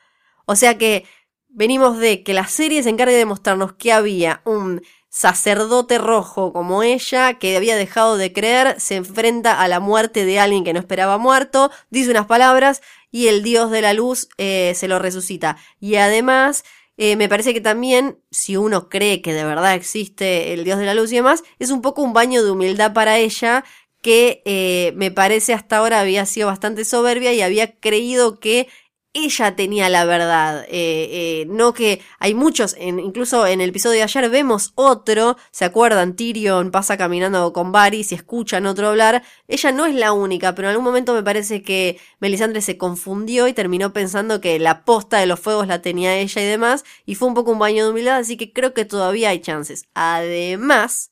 O 0.47 0.55
sea 0.55 0.78
que 0.78 1.07
venimos 1.49 1.99
de 1.99 2.22
que 2.22 2.35
la 2.35 2.47
serie 2.47 2.85
se 2.85 2.91
encargue 2.91 3.16
de 3.16 3.24
mostrarnos 3.24 3.72
que 3.72 3.91
había 3.91 4.43
un 4.45 4.83
sacerdote 5.09 5.99
rojo 5.99 6.53
como 6.53 6.85
ella, 6.85 7.35
que 7.35 7.57
había 7.57 7.74
dejado 7.76 8.16
de 8.16 8.33
creer, 8.33 8.80
se 8.80 8.95
enfrenta 8.95 9.61
a 9.61 9.66
la 9.66 9.80
muerte 9.80 10.24
de 10.24 10.39
alguien 10.39 10.62
que 10.62 10.72
no 10.72 10.78
esperaba 10.78 11.18
muerto, 11.18 11.70
dice 11.91 12.12
unas 12.12 12.26
palabras 12.26 12.80
y 13.11 13.26
el 13.26 13.43
dios 13.43 13.72
de 13.72 13.83
la 13.83 13.93
luz 13.93 14.28
eh, 14.39 14.72
se 14.76 14.87
lo 14.89 14.99
resucita. 15.01 15.59
Y 15.80 15.97
además, 15.97 16.64
eh, 16.97 17.16
me 17.16 17.28
parece 17.28 17.55
que 17.55 17.61
también, 17.61 18.18
si 18.30 18.57
uno 18.57 18.88
cree 18.88 19.22
que 19.22 19.32
de 19.32 19.45
verdad 19.45 19.74
existe 19.74 20.53
el 20.53 20.64
dios 20.64 20.78
de 20.78 20.86
la 20.86 20.95
luz 20.95 21.12
y 21.12 21.16
demás, 21.16 21.43
es 21.59 21.70
un 21.70 21.82
poco 21.82 22.03
un 22.03 22.12
baño 22.12 22.45
de 22.45 22.51
humildad 22.51 22.93
para 22.93 23.18
ella 23.18 23.64
que 24.03 24.43
eh, 24.45 24.93
me 24.97 25.11
parece 25.11 25.55
hasta 25.55 25.78
ahora 25.78 26.01
había 26.01 26.26
sido 26.26 26.49
bastante 26.49 26.84
soberbia 26.84 27.32
y 27.32 27.40
había 27.40 27.78
creído 27.78 28.40
que 28.40 28.68
ella 29.14 29.54
tenía 29.56 29.90
la 29.90 30.04
verdad, 30.06 30.64
eh, 30.64 30.70
eh, 30.70 31.46
no 31.48 31.74
que 31.74 32.00
hay 32.18 32.34
muchos, 32.34 32.74
en, 32.78 32.98
incluso 32.98 33.46
en 33.46 33.60
el 33.60 33.70
episodio 33.70 33.98
de 33.98 34.04
ayer 34.04 34.30
vemos 34.30 34.72
otro, 34.74 35.36
¿se 35.50 35.66
acuerdan? 35.66 36.16
Tyrion 36.16 36.70
pasa 36.70 36.96
caminando 36.96 37.52
con 37.52 37.72
Varys 37.72 38.12
y 38.12 38.14
escuchan 38.14 38.64
otro 38.64 38.88
hablar, 38.88 39.22
ella 39.48 39.72
no 39.72 39.84
es 39.84 39.94
la 39.94 40.12
única, 40.12 40.54
pero 40.54 40.68
en 40.68 40.70
algún 40.70 40.84
momento 40.84 41.12
me 41.12 41.22
parece 41.22 41.62
que 41.62 42.00
Melisandre 42.20 42.62
se 42.62 42.78
confundió 42.78 43.48
y 43.48 43.52
terminó 43.52 43.92
pensando 43.92 44.40
que 44.40 44.58
la 44.58 44.84
posta 44.84 45.18
de 45.18 45.26
los 45.26 45.38
fuegos 45.38 45.66
la 45.66 45.82
tenía 45.82 46.16
ella 46.16 46.42
y 46.42 46.46
demás, 46.46 46.84
y 47.04 47.14
fue 47.14 47.28
un 47.28 47.34
poco 47.34 47.52
un 47.52 47.58
baño 47.58 47.84
de 47.84 47.90
humildad, 47.90 48.16
así 48.16 48.38
que 48.38 48.52
creo 48.52 48.72
que 48.72 48.86
todavía 48.86 49.28
hay 49.28 49.40
chances. 49.40 49.84
Además, 49.92 51.10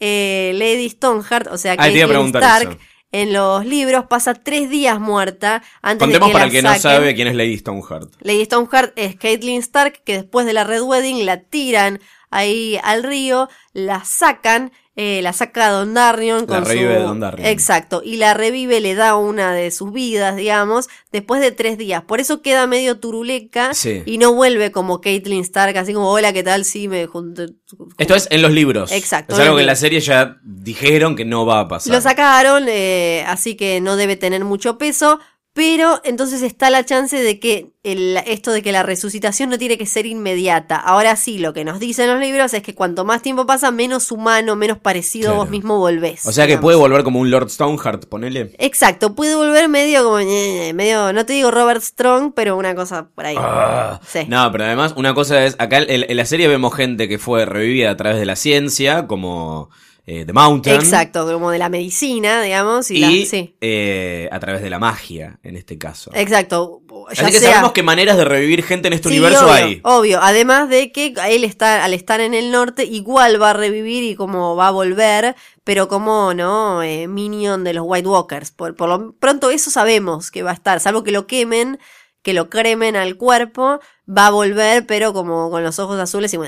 eh, 0.00 0.52
Lady 0.54 0.88
Stoneheart, 0.88 1.48
o 1.48 1.58
sea, 1.58 1.76
preguntar 1.76 2.42
Stark, 2.42 2.70
eso. 2.70 2.80
En 3.12 3.32
los 3.32 3.64
libros 3.64 4.06
pasa 4.06 4.34
tres 4.34 4.68
días 4.68 5.00
muerta 5.00 5.62
antes 5.82 6.04
Contemos 6.04 6.28
de 6.28 6.30
que 6.30 6.32
para 6.32 6.44
la 6.44 6.46
el 6.46 6.52
que 6.52 6.62
no 6.62 6.74
sabe 6.74 7.14
quién 7.14 7.28
es 7.28 7.34
Lady 7.34 7.56
Stoneheart. 7.56 8.12
Lady 8.20 8.44
Stoneheart 8.44 8.92
es 8.96 9.16
Caitlyn 9.16 9.60
Stark, 9.60 10.02
que 10.04 10.14
después 10.18 10.46
de 10.46 10.52
la 10.52 10.64
Red 10.64 10.82
Wedding 10.82 11.24
la 11.24 11.40
tiran 11.40 12.00
ahí 12.30 12.78
al 12.82 13.02
río, 13.02 13.48
la 13.72 14.04
sacan, 14.04 14.72
eh, 14.96 15.20
la 15.22 15.32
saca 15.32 15.68
Don 15.70 15.94
Darion 15.94 16.40
La 16.40 16.46
con 16.46 16.64
revive 16.64 16.96
su... 16.98 17.02
Don 17.04 17.20
Darion. 17.20 17.46
Exacto, 17.48 18.02
y 18.04 18.16
la 18.16 18.34
revive, 18.34 18.80
le 18.80 18.94
da 18.94 19.16
una 19.16 19.52
de 19.52 19.70
sus 19.70 19.92
vidas, 19.92 20.36
digamos, 20.36 20.88
después 21.12 21.40
de 21.40 21.52
tres 21.52 21.78
días. 21.78 22.02
Por 22.02 22.18
eso 22.20 22.42
queda 22.42 22.66
medio 22.66 22.98
turuleca 22.98 23.74
Sí. 23.74 24.02
y 24.06 24.18
no 24.18 24.32
vuelve 24.34 24.72
como 24.72 25.00
Caitlyn 25.00 25.40
Stark, 25.42 25.76
así 25.76 25.92
como, 25.92 26.10
hola, 26.10 26.32
¿qué 26.32 26.42
tal? 26.42 26.64
Sí, 26.64 26.88
me 26.88 27.06
junté... 27.06 27.50
Esto 27.98 28.14
es 28.16 28.26
en 28.30 28.42
los 28.42 28.50
libros. 28.50 28.90
Exacto, 28.92 29.34
Es 29.34 29.40
algo 29.40 29.54
que 29.56 29.60
en 29.62 29.66
la 29.66 29.76
serie 29.76 30.00
ya 30.00 30.38
dijeron 30.42 31.14
que 31.14 31.24
no 31.24 31.46
va 31.46 31.60
a 31.60 31.68
pasar. 31.68 31.92
Lo 31.94 32.00
sacaron, 32.00 32.64
eh, 32.68 33.24
así 33.28 33.54
que 33.56 33.80
no 33.80 33.96
debe 33.96 34.16
tener 34.16 34.44
mucho 34.44 34.78
peso. 34.78 35.20
Pero 35.58 36.00
entonces 36.04 36.42
está 36.42 36.70
la 36.70 36.84
chance 36.84 37.20
de 37.20 37.40
que 37.40 37.72
el- 37.82 38.16
esto 38.26 38.52
de 38.52 38.62
que 38.62 38.70
la 38.70 38.84
resucitación 38.84 39.50
no 39.50 39.58
tiene 39.58 39.76
que 39.76 39.86
ser 39.86 40.06
inmediata. 40.06 40.76
Ahora 40.76 41.16
sí, 41.16 41.38
lo 41.38 41.52
que 41.52 41.64
nos 41.64 41.80
dicen 41.80 42.06
los 42.06 42.20
libros 42.20 42.54
es 42.54 42.62
que 42.62 42.76
cuanto 42.76 43.04
más 43.04 43.22
tiempo 43.22 43.44
pasa, 43.44 43.72
menos 43.72 44.12
humano, 44.12 44.54
menos 44.54 44.78
parecido 44.78 45.30
a 45.30 45.32
vos 45.32 45.46
Claro. 45.46 45.50
mismo 45.50 45.78
volvés. 45.78 46.24
O 46.26 46.30
sea 46.32 46.46
que 46.46 46.58
puede 46.58 46.76
volver 46.76 47.02
como 47.02 47.18
un 47.18 47.32
Lord 47.32 47.50
Stoneheart, 47.50 48.06
ponele. 48.06 48.52
Exacto, 48.58 49.16
puede 49.16 49.34
volver 49.34 49.68
medio 49.68 50.04
como. 50.04 50.20
ñe, 50.20 50.72
medio, 50.74 51.12
no 51.12 51.26
te 51.26 51.32
digo 51.32 51.50
Robert 51.50 51.82
Strong, 51.82 52.34
pero 52.36 52.56
una 52.56 52.76
cosa 52.76 53.08
por 53.12 53.26
ahí. 53.26 53.34
Ah. 53.36 54.00
Sí. 54.08 54.20
No, 54.28 54.52
pero 54.52 54.62
además 54.62 54.94
una 54.96 55.12
cosa 55.12 55.44
es, 55.44 55.56
acá 55.58 55.78
en, 55.78 56.04
en 56.08 56.16
la 56.16 56.24
serie 56.24 56.46
vemos 56.46 56.72
gente 56.72 57.08
que 57.08 57.18
fue 57.18 57.44
revivida 57.46 57.90
a 57.90 57.96
través 57.96 58.20
de 58.20 58.26
la 58.26 58.36
ciencia, 58.36 59.08
como 59.08 59.70
eh, 60.10 60.24
The 60.24 60.32
Mountain. 60.32 60.80
Exacto, 60.80 61.30
como 61.30 61.50
de 61.50 61.58
la 61.58 61.68
medicina, 61.68 62.40
digamos. 62.40 62.90
Y, 62.90 62.96
Y 62.96 63.00
la- 63.24 63.26
sí. 63.30 63.54
eh, 63.60 64.26
a 64.32 64.40
través 64.40 64.62
de 64.62 64.70
la 64.70 64.78
magia, 64.78 65.38
en 65.42 65.54
este 65.56 65.76
caso. 65.76 66.10
Exacto. 66.14 66.80
Ya 67.14 67.24
Así 67.24 67.32
que 67.32 67.40
sea- 67.40 67.50
sabemos 67.52 67.72
que 67.72 67.82
maneras 67.82 68.16
de 68.16 68.24
revivir 68.24 68.62
gente 68.62 68.88
en 68.88 68.94
este 68.94 69.08
Sí, 69.10 69.14
universo 69.18 69.44
obvio, 69.44 69.52
hay. 69.54 69.80
Obvio, 69.84 70.18
además 70.22 70.68
de 70.70 70.92
que 70.92 71.14
él 71.28 71.44
está, 71.44 71.84
al 71.84 71.92
estar 71.92 72.20
en 72.20 72.32
el 72.32 72.50
norte, 72.50 72.84
igual 72.84 73.40
va 73.40 73.50
a 73.50 73.52
revivir 73.52 74.02
y 74.02 74.14
como 74.14 74.56
va 74.56 74.68
a 74.68 74.70
volver, 74.70 75.36
pero 75.64 75.88
como, 75.88 76.32
¿no? 76.34 76.82
Eh, 76.82 77.06
minion 77.06 77.62
de 77.64 77.74
los 77.74 77.84
White 77.86 78.08
Walkers. 78.08 78.50
Por, 78.50 78.76
por 78.76 78.88
lo 78.88 79.12
pronto 79.12 79.50
eso 79.50 79.70
sabemos 79.70 80.30
que 80.30 80.42
va 80.42 80.52
a 80.52 80.54
estar, 80.54 80.80
salvo 80.80 81.04
que 81.04 81.12
lo 81.12 81.26
quemen, 81.26 81.78
que 82.22 82.32
lo 82.32 82.48
cremen 82.50 82.96
al 82.96 83.16
cuerpo, 83.16 83.78
va 84.08 84.26
a 84.28 84.30
volver, 84.30 84.86
pero 84.86 85.12
como 85.12 85.50
con 85.50 85.62
los 85.62 85.78
ojos 85.78 85.98
azules 86.00 86.32
y... 86.34 86.38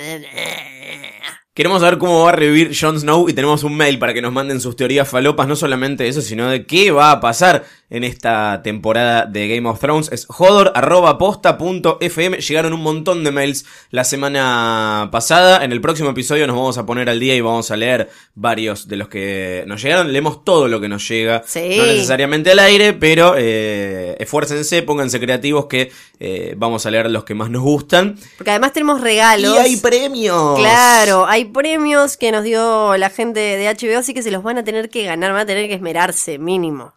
Queremos 1.60 1.82
saber 1.82 1.98
cómo 1.98 2.24
va 2.24 2.30
a 2.30 2.32
revivir 2.32 2.74
Jon 2.74 2.98
Snow 2.98 3.28
y 3.28 3.34
tenemos 3.34 3.64
un 3.64 3.76
mail 3.76 3.98
para 3.98 4.14
que 4.14 4.22
nos 4.22 4.32
manden 4.32 4.62
sus 4.62 4.76
teorías 4.76 5.06
falopas, 5.06 5.46
no 5.46 5.54
solamente 5.54 6.08
eso, 6.08 6.22
sino 6.22 6.48
de 6.48 6.64
qué 6.64 6.90
va 6.90 7.10
a 7.10 7.20
pasar 7.20 7.66
en 7.90 8.04
esta 8.04 8.62
temporada 8.62 9.26
de 9.26 9.48
Game 9.48 9.68
of 9.68 9.80
Thrones. 9.80 10.10
Es 10.12 10.26
jodor.posta.fm. 10.26 12.38
Llegaron 12.38 12.72
un 12.72 12.82
montón 12.82 13.24
de 13.24 13.32
mails 13.32 13.64
la 13.90 14.04
semana 14.04 15.08
pasada. 15.10 15.64
En 15.64 15.72
el 15.72 15.80
próximo 15.80 16.10
episodio 16.10 16.46
nos 16.46 16.54
vamos 16.56 16.78
a 16.78 16.86
poner 16.86 17.10
al 17.10 17.18
día 17.18 17.34
y 17.34 17.40
vamos 17.40 17.72
a 17.72 17.76
leer 17.76 18.08
varios 18.34 18.86
de 18.88 18.96
los 18.96 19.08
que 19.08 19.64
nos 19.66 19.82
llegaron. 19.82 20.12
Leemos 20.12 20.44
todo 20.44 20.68
lo 20.68 20.80
que 20.80 20.88
nos 20.88 21.08
llega. 21.08 21.42
Sí. 21.46 21.74
No 21.76 21.86
necesariamente 21.86 22.52
al 22.52 22.60
aire, 22.60 22.92
pero 22.92 23.34
eh, 23.36 24.14
esfuércense, 24.20 24.82
pónganse 24.82 25.18
creativos 25.18 25.66
que 25.66 25.90
eh, 26.20 26.54
vamos 26.56 26.86
a 26.86 26.90
leer 26.90 27.10
los 27.10 27.24
que 27.24 27.34
más 27.34 27.50
nos 27.50 27.62
gustan. 27.62 28.16
Porque 28.36 28.50
además 28.50 28.72
tenemos 28.72 29.00
regalos. 29.00 29.56
Y 29.56 29.58
hay 29.58 29.76
premios. 29.76 30.56
Claro, 30.58 31.26
hay 31.26 31.46
premios 31.46 32.16
que 32.16 32.30
nos 32.30 32.44
dio 32.44 32.96
la 32.96 33.10
gente 33.10 33.40
de 33.40 33.66
HBO, 33.66 33.98
así 33.98 34.14
que 34.14 34.22
se 34.22 34.30
los 34.30 34.44
van 34.44 34.58
a 34.58 34.64
tener 34.64 34.90
que 34.90 35.04
ganar, 35.04 35.32
van 35.32 35.42
a 35.42 35.46
tener 35.46 35.66
que 35.66 35.74
esmerarse, 35.74 36.38
mínimo. 36.38 36.92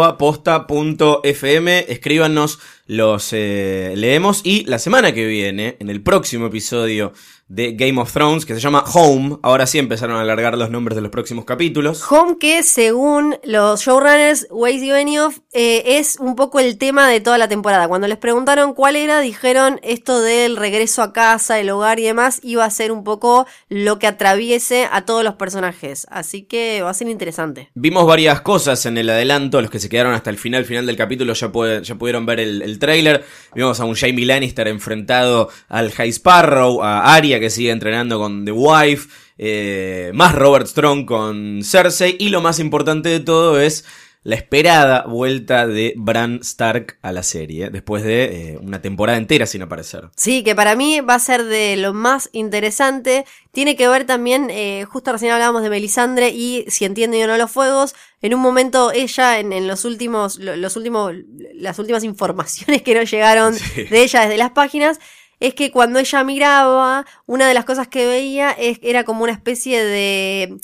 jodor.posta.fm. 0.00 1.84
Escríbanos, 1.88 2.58
los 2.90 3.28
eh, 3.32 3.94
leemos. 3.96 4.40
Y 4.42 4.64
la 4.64 4.80
semana 4.80 5.12
que 5.14 5.24
viene, 5.24 5.76
en 5.78 5.90
el 5.90 6.02
próximo 6.02 6.46
episodio 6.46 7.12
de 7.46 7.72
Game 7.72 8.00
of 8.00 8.12
Thrones, 8.12 8.46
que 8.46 8.54
se 8.54 8.60
llama 8.60 8.84
Home, 8.94 9.38
ahora 9.42 9.66
sí 9.66 9.78
empezaron 9.78 10.16
a 10.16 10.20
alargar 10.20 10.56
los 10.56 10.70
nombres 10.70 10.94
de 10.94 11.02
los 11.02 11.10
próximos 11.10 11.44
capítulos. 11.44 12.04
Home 12.10 12.36
que 12.38 12.62
según 12.62 13.36
los 13.42 13.82
showrunners 13.82 14.46
Weiss 14.50 14.82
y 14.82 14.90
Benioff 14.90 15.38
eh, 15.52 15.82
es 15.98 16.16
un 16.20 16.36
poco 16.36 16.60
el 16.60 16.78
tema 16.78 17.08
de 17.08 17.20
toda 17.20 17.38
la 17.38 17.48
temporada. 17.48 17.88
Cuando 17.88 18.06
les 18.06 18.18
preguntaron 18.18 18.72
cuál 18.74 18.94
era, 18.94 19.20
dijeron 19.20 19.80
esto 19.82 20.20
del 20.20 20.56
regreso 20.56 21.02
a 21.02 21.12
casa, 21.12 21.58
el 21.58 21.70
hogar 21.70 21.98
y 21.98 22.04
demás 22.04 22.40
iba 22.44 22.64
a 22.64 22.70
ser 22.70 22.92
un 22.92 23.02
poco 23.02 23.46
lo 23.68 23.98
que 23.98 24.06
atraviese 24.06 24.88
a 24.90 25.04
todos 25.04 25.24
los 25.24 25.34
personajes. 25.34 26.06
Así 26.10 26.42
que 26.42 26.82
va 26.82 26.90
a 26.90 26.94
ser 26.94 27.08
interesante. 27.08 27.70
Vimos 27.74 28.06
varias 28.06 28.40
cosas 28.42 28.86
en 28.86 28.96
el 28.96 29.10
adelanto, 29.10 29.60
los 29.60 29.70
que 29.72 29.80
se 29.80 29.88
quedaron 29.88 30.14
hasta 30.14 30.30
el 30.30 30.38
final, 30.38 30.64
final 30.64 30.86
del 30.86 30.96
capítulo 30.96 31.32
ya, 31.34 31.50
puede- 31.50 31.82
ya 31.82 31.96
pudieron 31.96 32.26
ver 32.26 32.38
el, 32.38 32.62
el 32.62 32.78
tráiler. 32.80 33.24
Vimos 33.54 33.78
a 33.78 33.84
un 33.84 33.94
Jamie 33.94 34.26
Lannister 34.26 34.66
enfrentado 34.66 35.48
al 35.68 35.92
High 35.92 36.10
Sparrow, 36.10 36.82
a 36.82 37.14
Arya 37.14 37.38
que 37.38 37.50
sigue 37.50 37.70
entrenando 37.70 38.18
con 38.18 38.44
The 38.44 38.50
Wife, 38.50 39.08
eh, 39.38 40.10
más 40.14 40.34
Robert 40.34 40.66
Strong 40.66 41.06
con 41.06 41.60
Cersei 41.62 42.16
y 42.18 42.30
lo 42.30 42.40
más 42.40 42.58
importante 42.58 43.08
de 43.08 43.20
todo 43.20 43.60
es 43.60 43.84
la 44.22 44.36
esperada 44.36 45.04
vuelta 45.06 45.66
de 45.66 45.94
Bran 45.96 46.40
Stark 46.42 46.98
a 47.00 47.10
la 47.10 47.22
serie, 47.22 47.70
después 47.70 48.02
de 48.02 48.24
eh, 48.24 48.58
una 48.60 48.82
temporada 48.82 49.16
entera 49.16 49.46
sin 49.46 49.62
aparecer. 49.62 50.10
Sí, 50.14 50.44
que 50.44 50.54
para 50.54 50.76
mí 50.76 51.00
va 51.00 51.14
a 51.14 51.18
ser 51.18 51.44
de 51.44 51.76
lo 51.78 51.94
más 51.94 52.28
interesante. 52.32 53.24
Tiene 53.52 53.76
que 53.76 53.88
ver 53.88 54.04
también, 54.04 54.48
eh, 54.50 54.84
justo 54.84 55.12
recién 55.12 55.32
hablábamos 55.32 55.62
de 55.62 55.70
Melisandre 55.70 56.28
y 56.30 56.66
si 56.68 56.84
entiende 56.84 57.24
o 57.24 57.26
no 57.26 57.38
los 57.38 57.50
fuegos. 57.50 57.94
En 58.20 58.34
un 58.34 58.40
momento 58.40 58.92
ella, 58.92 59.38
en, 59.38 59.66
los 59.66 59.86
últimos, 59.86 60.38
los 60.38 60.76
últimos, 60.76 61.14
las 61.54 61.78
últimas 61.78 62.04
informaciones 62.04 62.82
que 62.82 62.94
nos 62.94 63.10
llegaron 63.10 63.54
de 63.74 64.02
ella 64.02 64.20
desde 64.22 64.36
las 64.36 64.50
páginas, 64.50 65.00
es 65.40 65.54
que 65.54 65.70
cuando 65.70 65.98
ella 65.98 66.22
miraba, 66.22 67.06
una 67.24 67.48
de 67.48 67.54
las 67.54 67.64
cosas 67.64 67.88
que 67.88 68.06
veía 68.06 68.54
era 68.58 69.04
como 69.04 69.24
una 69.24 69.32
especie 69.32 69.82
de 69.82 70.58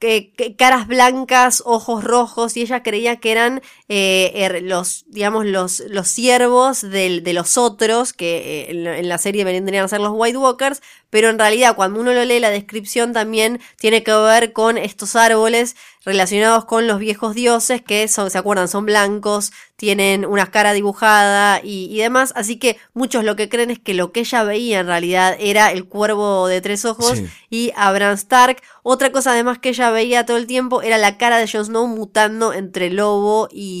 que, 0.00 0.32
caras 0.58 0.88
blancas, 0.88 1.62
ojos 1.64 2.02
rojos, 2.02 2.56
y 2.56 2.62
ella 2.62 2.82
creía 2.82 3.16
que 3.16 3.30
eran 3.30 3.62
eh, 3.92 4.44
er, 4.44 4.62
los, 4.62 5.04
digamos, 5.08 5.44
los, 5.44 5.80
los 5.88 6.06
siervos 6.06 6.80
de 6.80 7.32
los 7.34 7.58
otros, 7.58 8.12
que 8.12 8.68
eh, 8.68 8.70
en, 8.70 9.08
la 9.08 9.18
serie 9.18 9.42
vendrían 9.42 9.84
a 9.84 9.88
ser 9.88 10.00
los 10.00 10.12
White 10.14 10.38
Walkers, 10.38 10.80
pero 11.10 11.28
en 11.28 11.40
realidad 11.40 11.74
cuando 11.74 11.98
uno 11.98 12.12
lo 12.12 12.24
lee 12.24 12.38
la 12.38 12.50
descripción 12.50 13.12
también 13.12 13.60
tiene 13.76 14.04
que 14.04 14.14
ver 14.14 14.52
con 14.52 14.78
estos 14.78 15.16
árboles 15.16 15.74
relacionados 16.04 16.64
con 16.64 16.86
los 16.86 16.98
viejos 16.98 17.34
dioses 17.34 17.82
que 17.82 18.06
son, 18.08 18.30
se 18.30 18.38
acuerdan, 18.38 18.68
son 18.68 18.86
blancos, 18.86 19.52
tienen 19.76 20.24
una 20.24 20.50
cara 20.50 20.72
dibujada 20.72 21.60
y, 21.62 21.96
demás, 21.98 22.32
así 22.36 22.58
que 22.58 22.78
muchos 22.94 23.24
lo 23.24 23.34
que 23.34 23.48
creen 23.48 23.70
es 23.70 23.78
que 23.78 23.94
lo 23.94 24.12
que 24.12 24.20
ella 24.20 24.44
veía 24.44 24.80
en 24.80 24.86
realidad 24.86 25.36
era 25.38 25.72
el 25.72 25.86
cuervo 25.86 26.46
de 26.46 26.60
tres 26.60 26.84
ojos 26.84 27.20
y 27.50 27.72
Abraham 27.76 28.14
Stark. 28.14 28.62
Otra 28.82 29.10
cosa 29.12 29.32
además 29.32 29.58
que 29.58 29.70
ella 29.70 29.90
veía 29.90 30.24
todo 30.24 30.36
el 30.36 30.46
tiempo 30.46 30.82
era 30.82 30.96
la 30.96 31.18
cara 31.18 31.38
de 31.38 31.48
Jon 31.50 31.64
Snow 31.64 31.86
mutando 31.86 32.52
entre 32.52 32.90
lobo 32.90 33.48
y, 33.50 33.79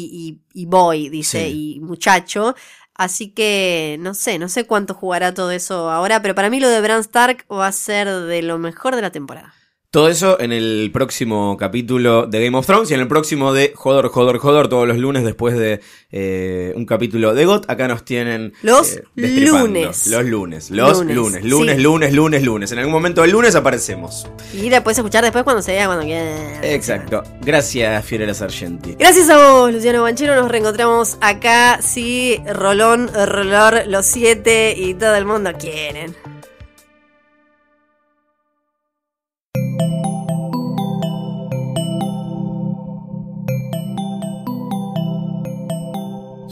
y, 0.52 0.66
boy, 0.66 1.08
dice, 1.08 1.48
y 1.48 1.80
muchacho. 1.80 2.54
Así 2.94 3.30
que 3.30 3.96
no 4.00 4.12
sé, 4.14 4.38
no 4.38 4.48
sé 4.48 4.64
cuánto 4.66 4.92
jugará 4.92 5.32
todo 5.32 5.50
eso 5.50 5.90
ahora, 5.90 6.20
pero 6.20 6.34
para 6.34 6.50
mí 6.50 6.60
lo 6.60 6.68
de 6.68 6.80
Bran 6.82 7.00
Stark 7.00 7.46
va 7.50 7.66
a 7.66 7.72
ser 7.72 8.08
de 8.08 8.42
lo 8.42 8.58
mejor 8.58 8.94
de 8.94 9.02
la 9.02 9.10
temporada. 9.10 9.54
Todo 9.92 10.08
eso 10.08 10.38
en 10.38 10.52
el 10.52 10.90
próximo 10.92 11.56
capítulo 11.58 12.28
de 12.28 12.44
Game 12.44 12.56
of 12.56 12.64
Thrones 12.64 12.92
y 12.92 12.94
en 12.94 13.00
el 13.00 13.08
próximo 13.08 13.52
de 13.52 13.72
Jodor, 13.74 14.08
Jodor, 14.10 14.38
Jodor, 14.38 14.68
todos 14.68 14.86
los 14.86 14.98
lunes 14.98 15.24
después 15.24 15.58
de 15.58 15.80
eh, 16.12 16.72
un 16.76 16.86
capítulo 16.86 17.34
de 17.34 17.44
GOT. 17.44 17.68
Acá 17.68 17.88
nos 17.88 18.04
tienen. 18.04 18.52
Los 18.62 18.98
eh, 18.98 19.02
lunes. 19.16 20.06
Los 20.06 20.24
lunes. 20.24 20.70
Los 20.70 21.04
lunes. 21.04 21.16
Lunes, 21.16 21.44
lunes, 21.44 21.82
lunes, 21.82 22.12
lunes, 22.14 22.42
lunes. 22.44 22.70
En 22.70 22.78
algún 22.78 22.92
momento 22.92 23.22
del 23.22 23.32
lunes 23.32 23.56
aparecemos. 23.56 24.28
Y 24.54 24.70
la 24.70 24.84
puedes 24.84 24.98
escuchar 24.98 25.24
después 25.24 25.42
cuando 25.42 25.60
se 25.60 25.72
vea, 25.72 25.86
cuando 25.86 26.04
quieras. 26.04 26.60
Exacto. 26.62 27.24
Gracias, 27.40 28.04
Fiorella 28.04 28.32
Sargenti. 28.32 28.94
Gracias 28.96 29.28
a 29.28 29.38
vos, 29.38 29.72
Luciano 29.72 30.02
Banchero. 30.02 30.36
Nos 30.36 30.52
reencontramos 30.52 31.18
acá. 31.20 31.82
Sí, 31.82 32.40
Rolón, 32.54 33.10
Rolor, 33.12 33.88
los 33.88 34.06
siete 34.06 34.72
y 34.76 34.94
todo 34.94 35.16
el 35.16 35.24
mundo 35.24 35.50
quieren. 35.58 36.14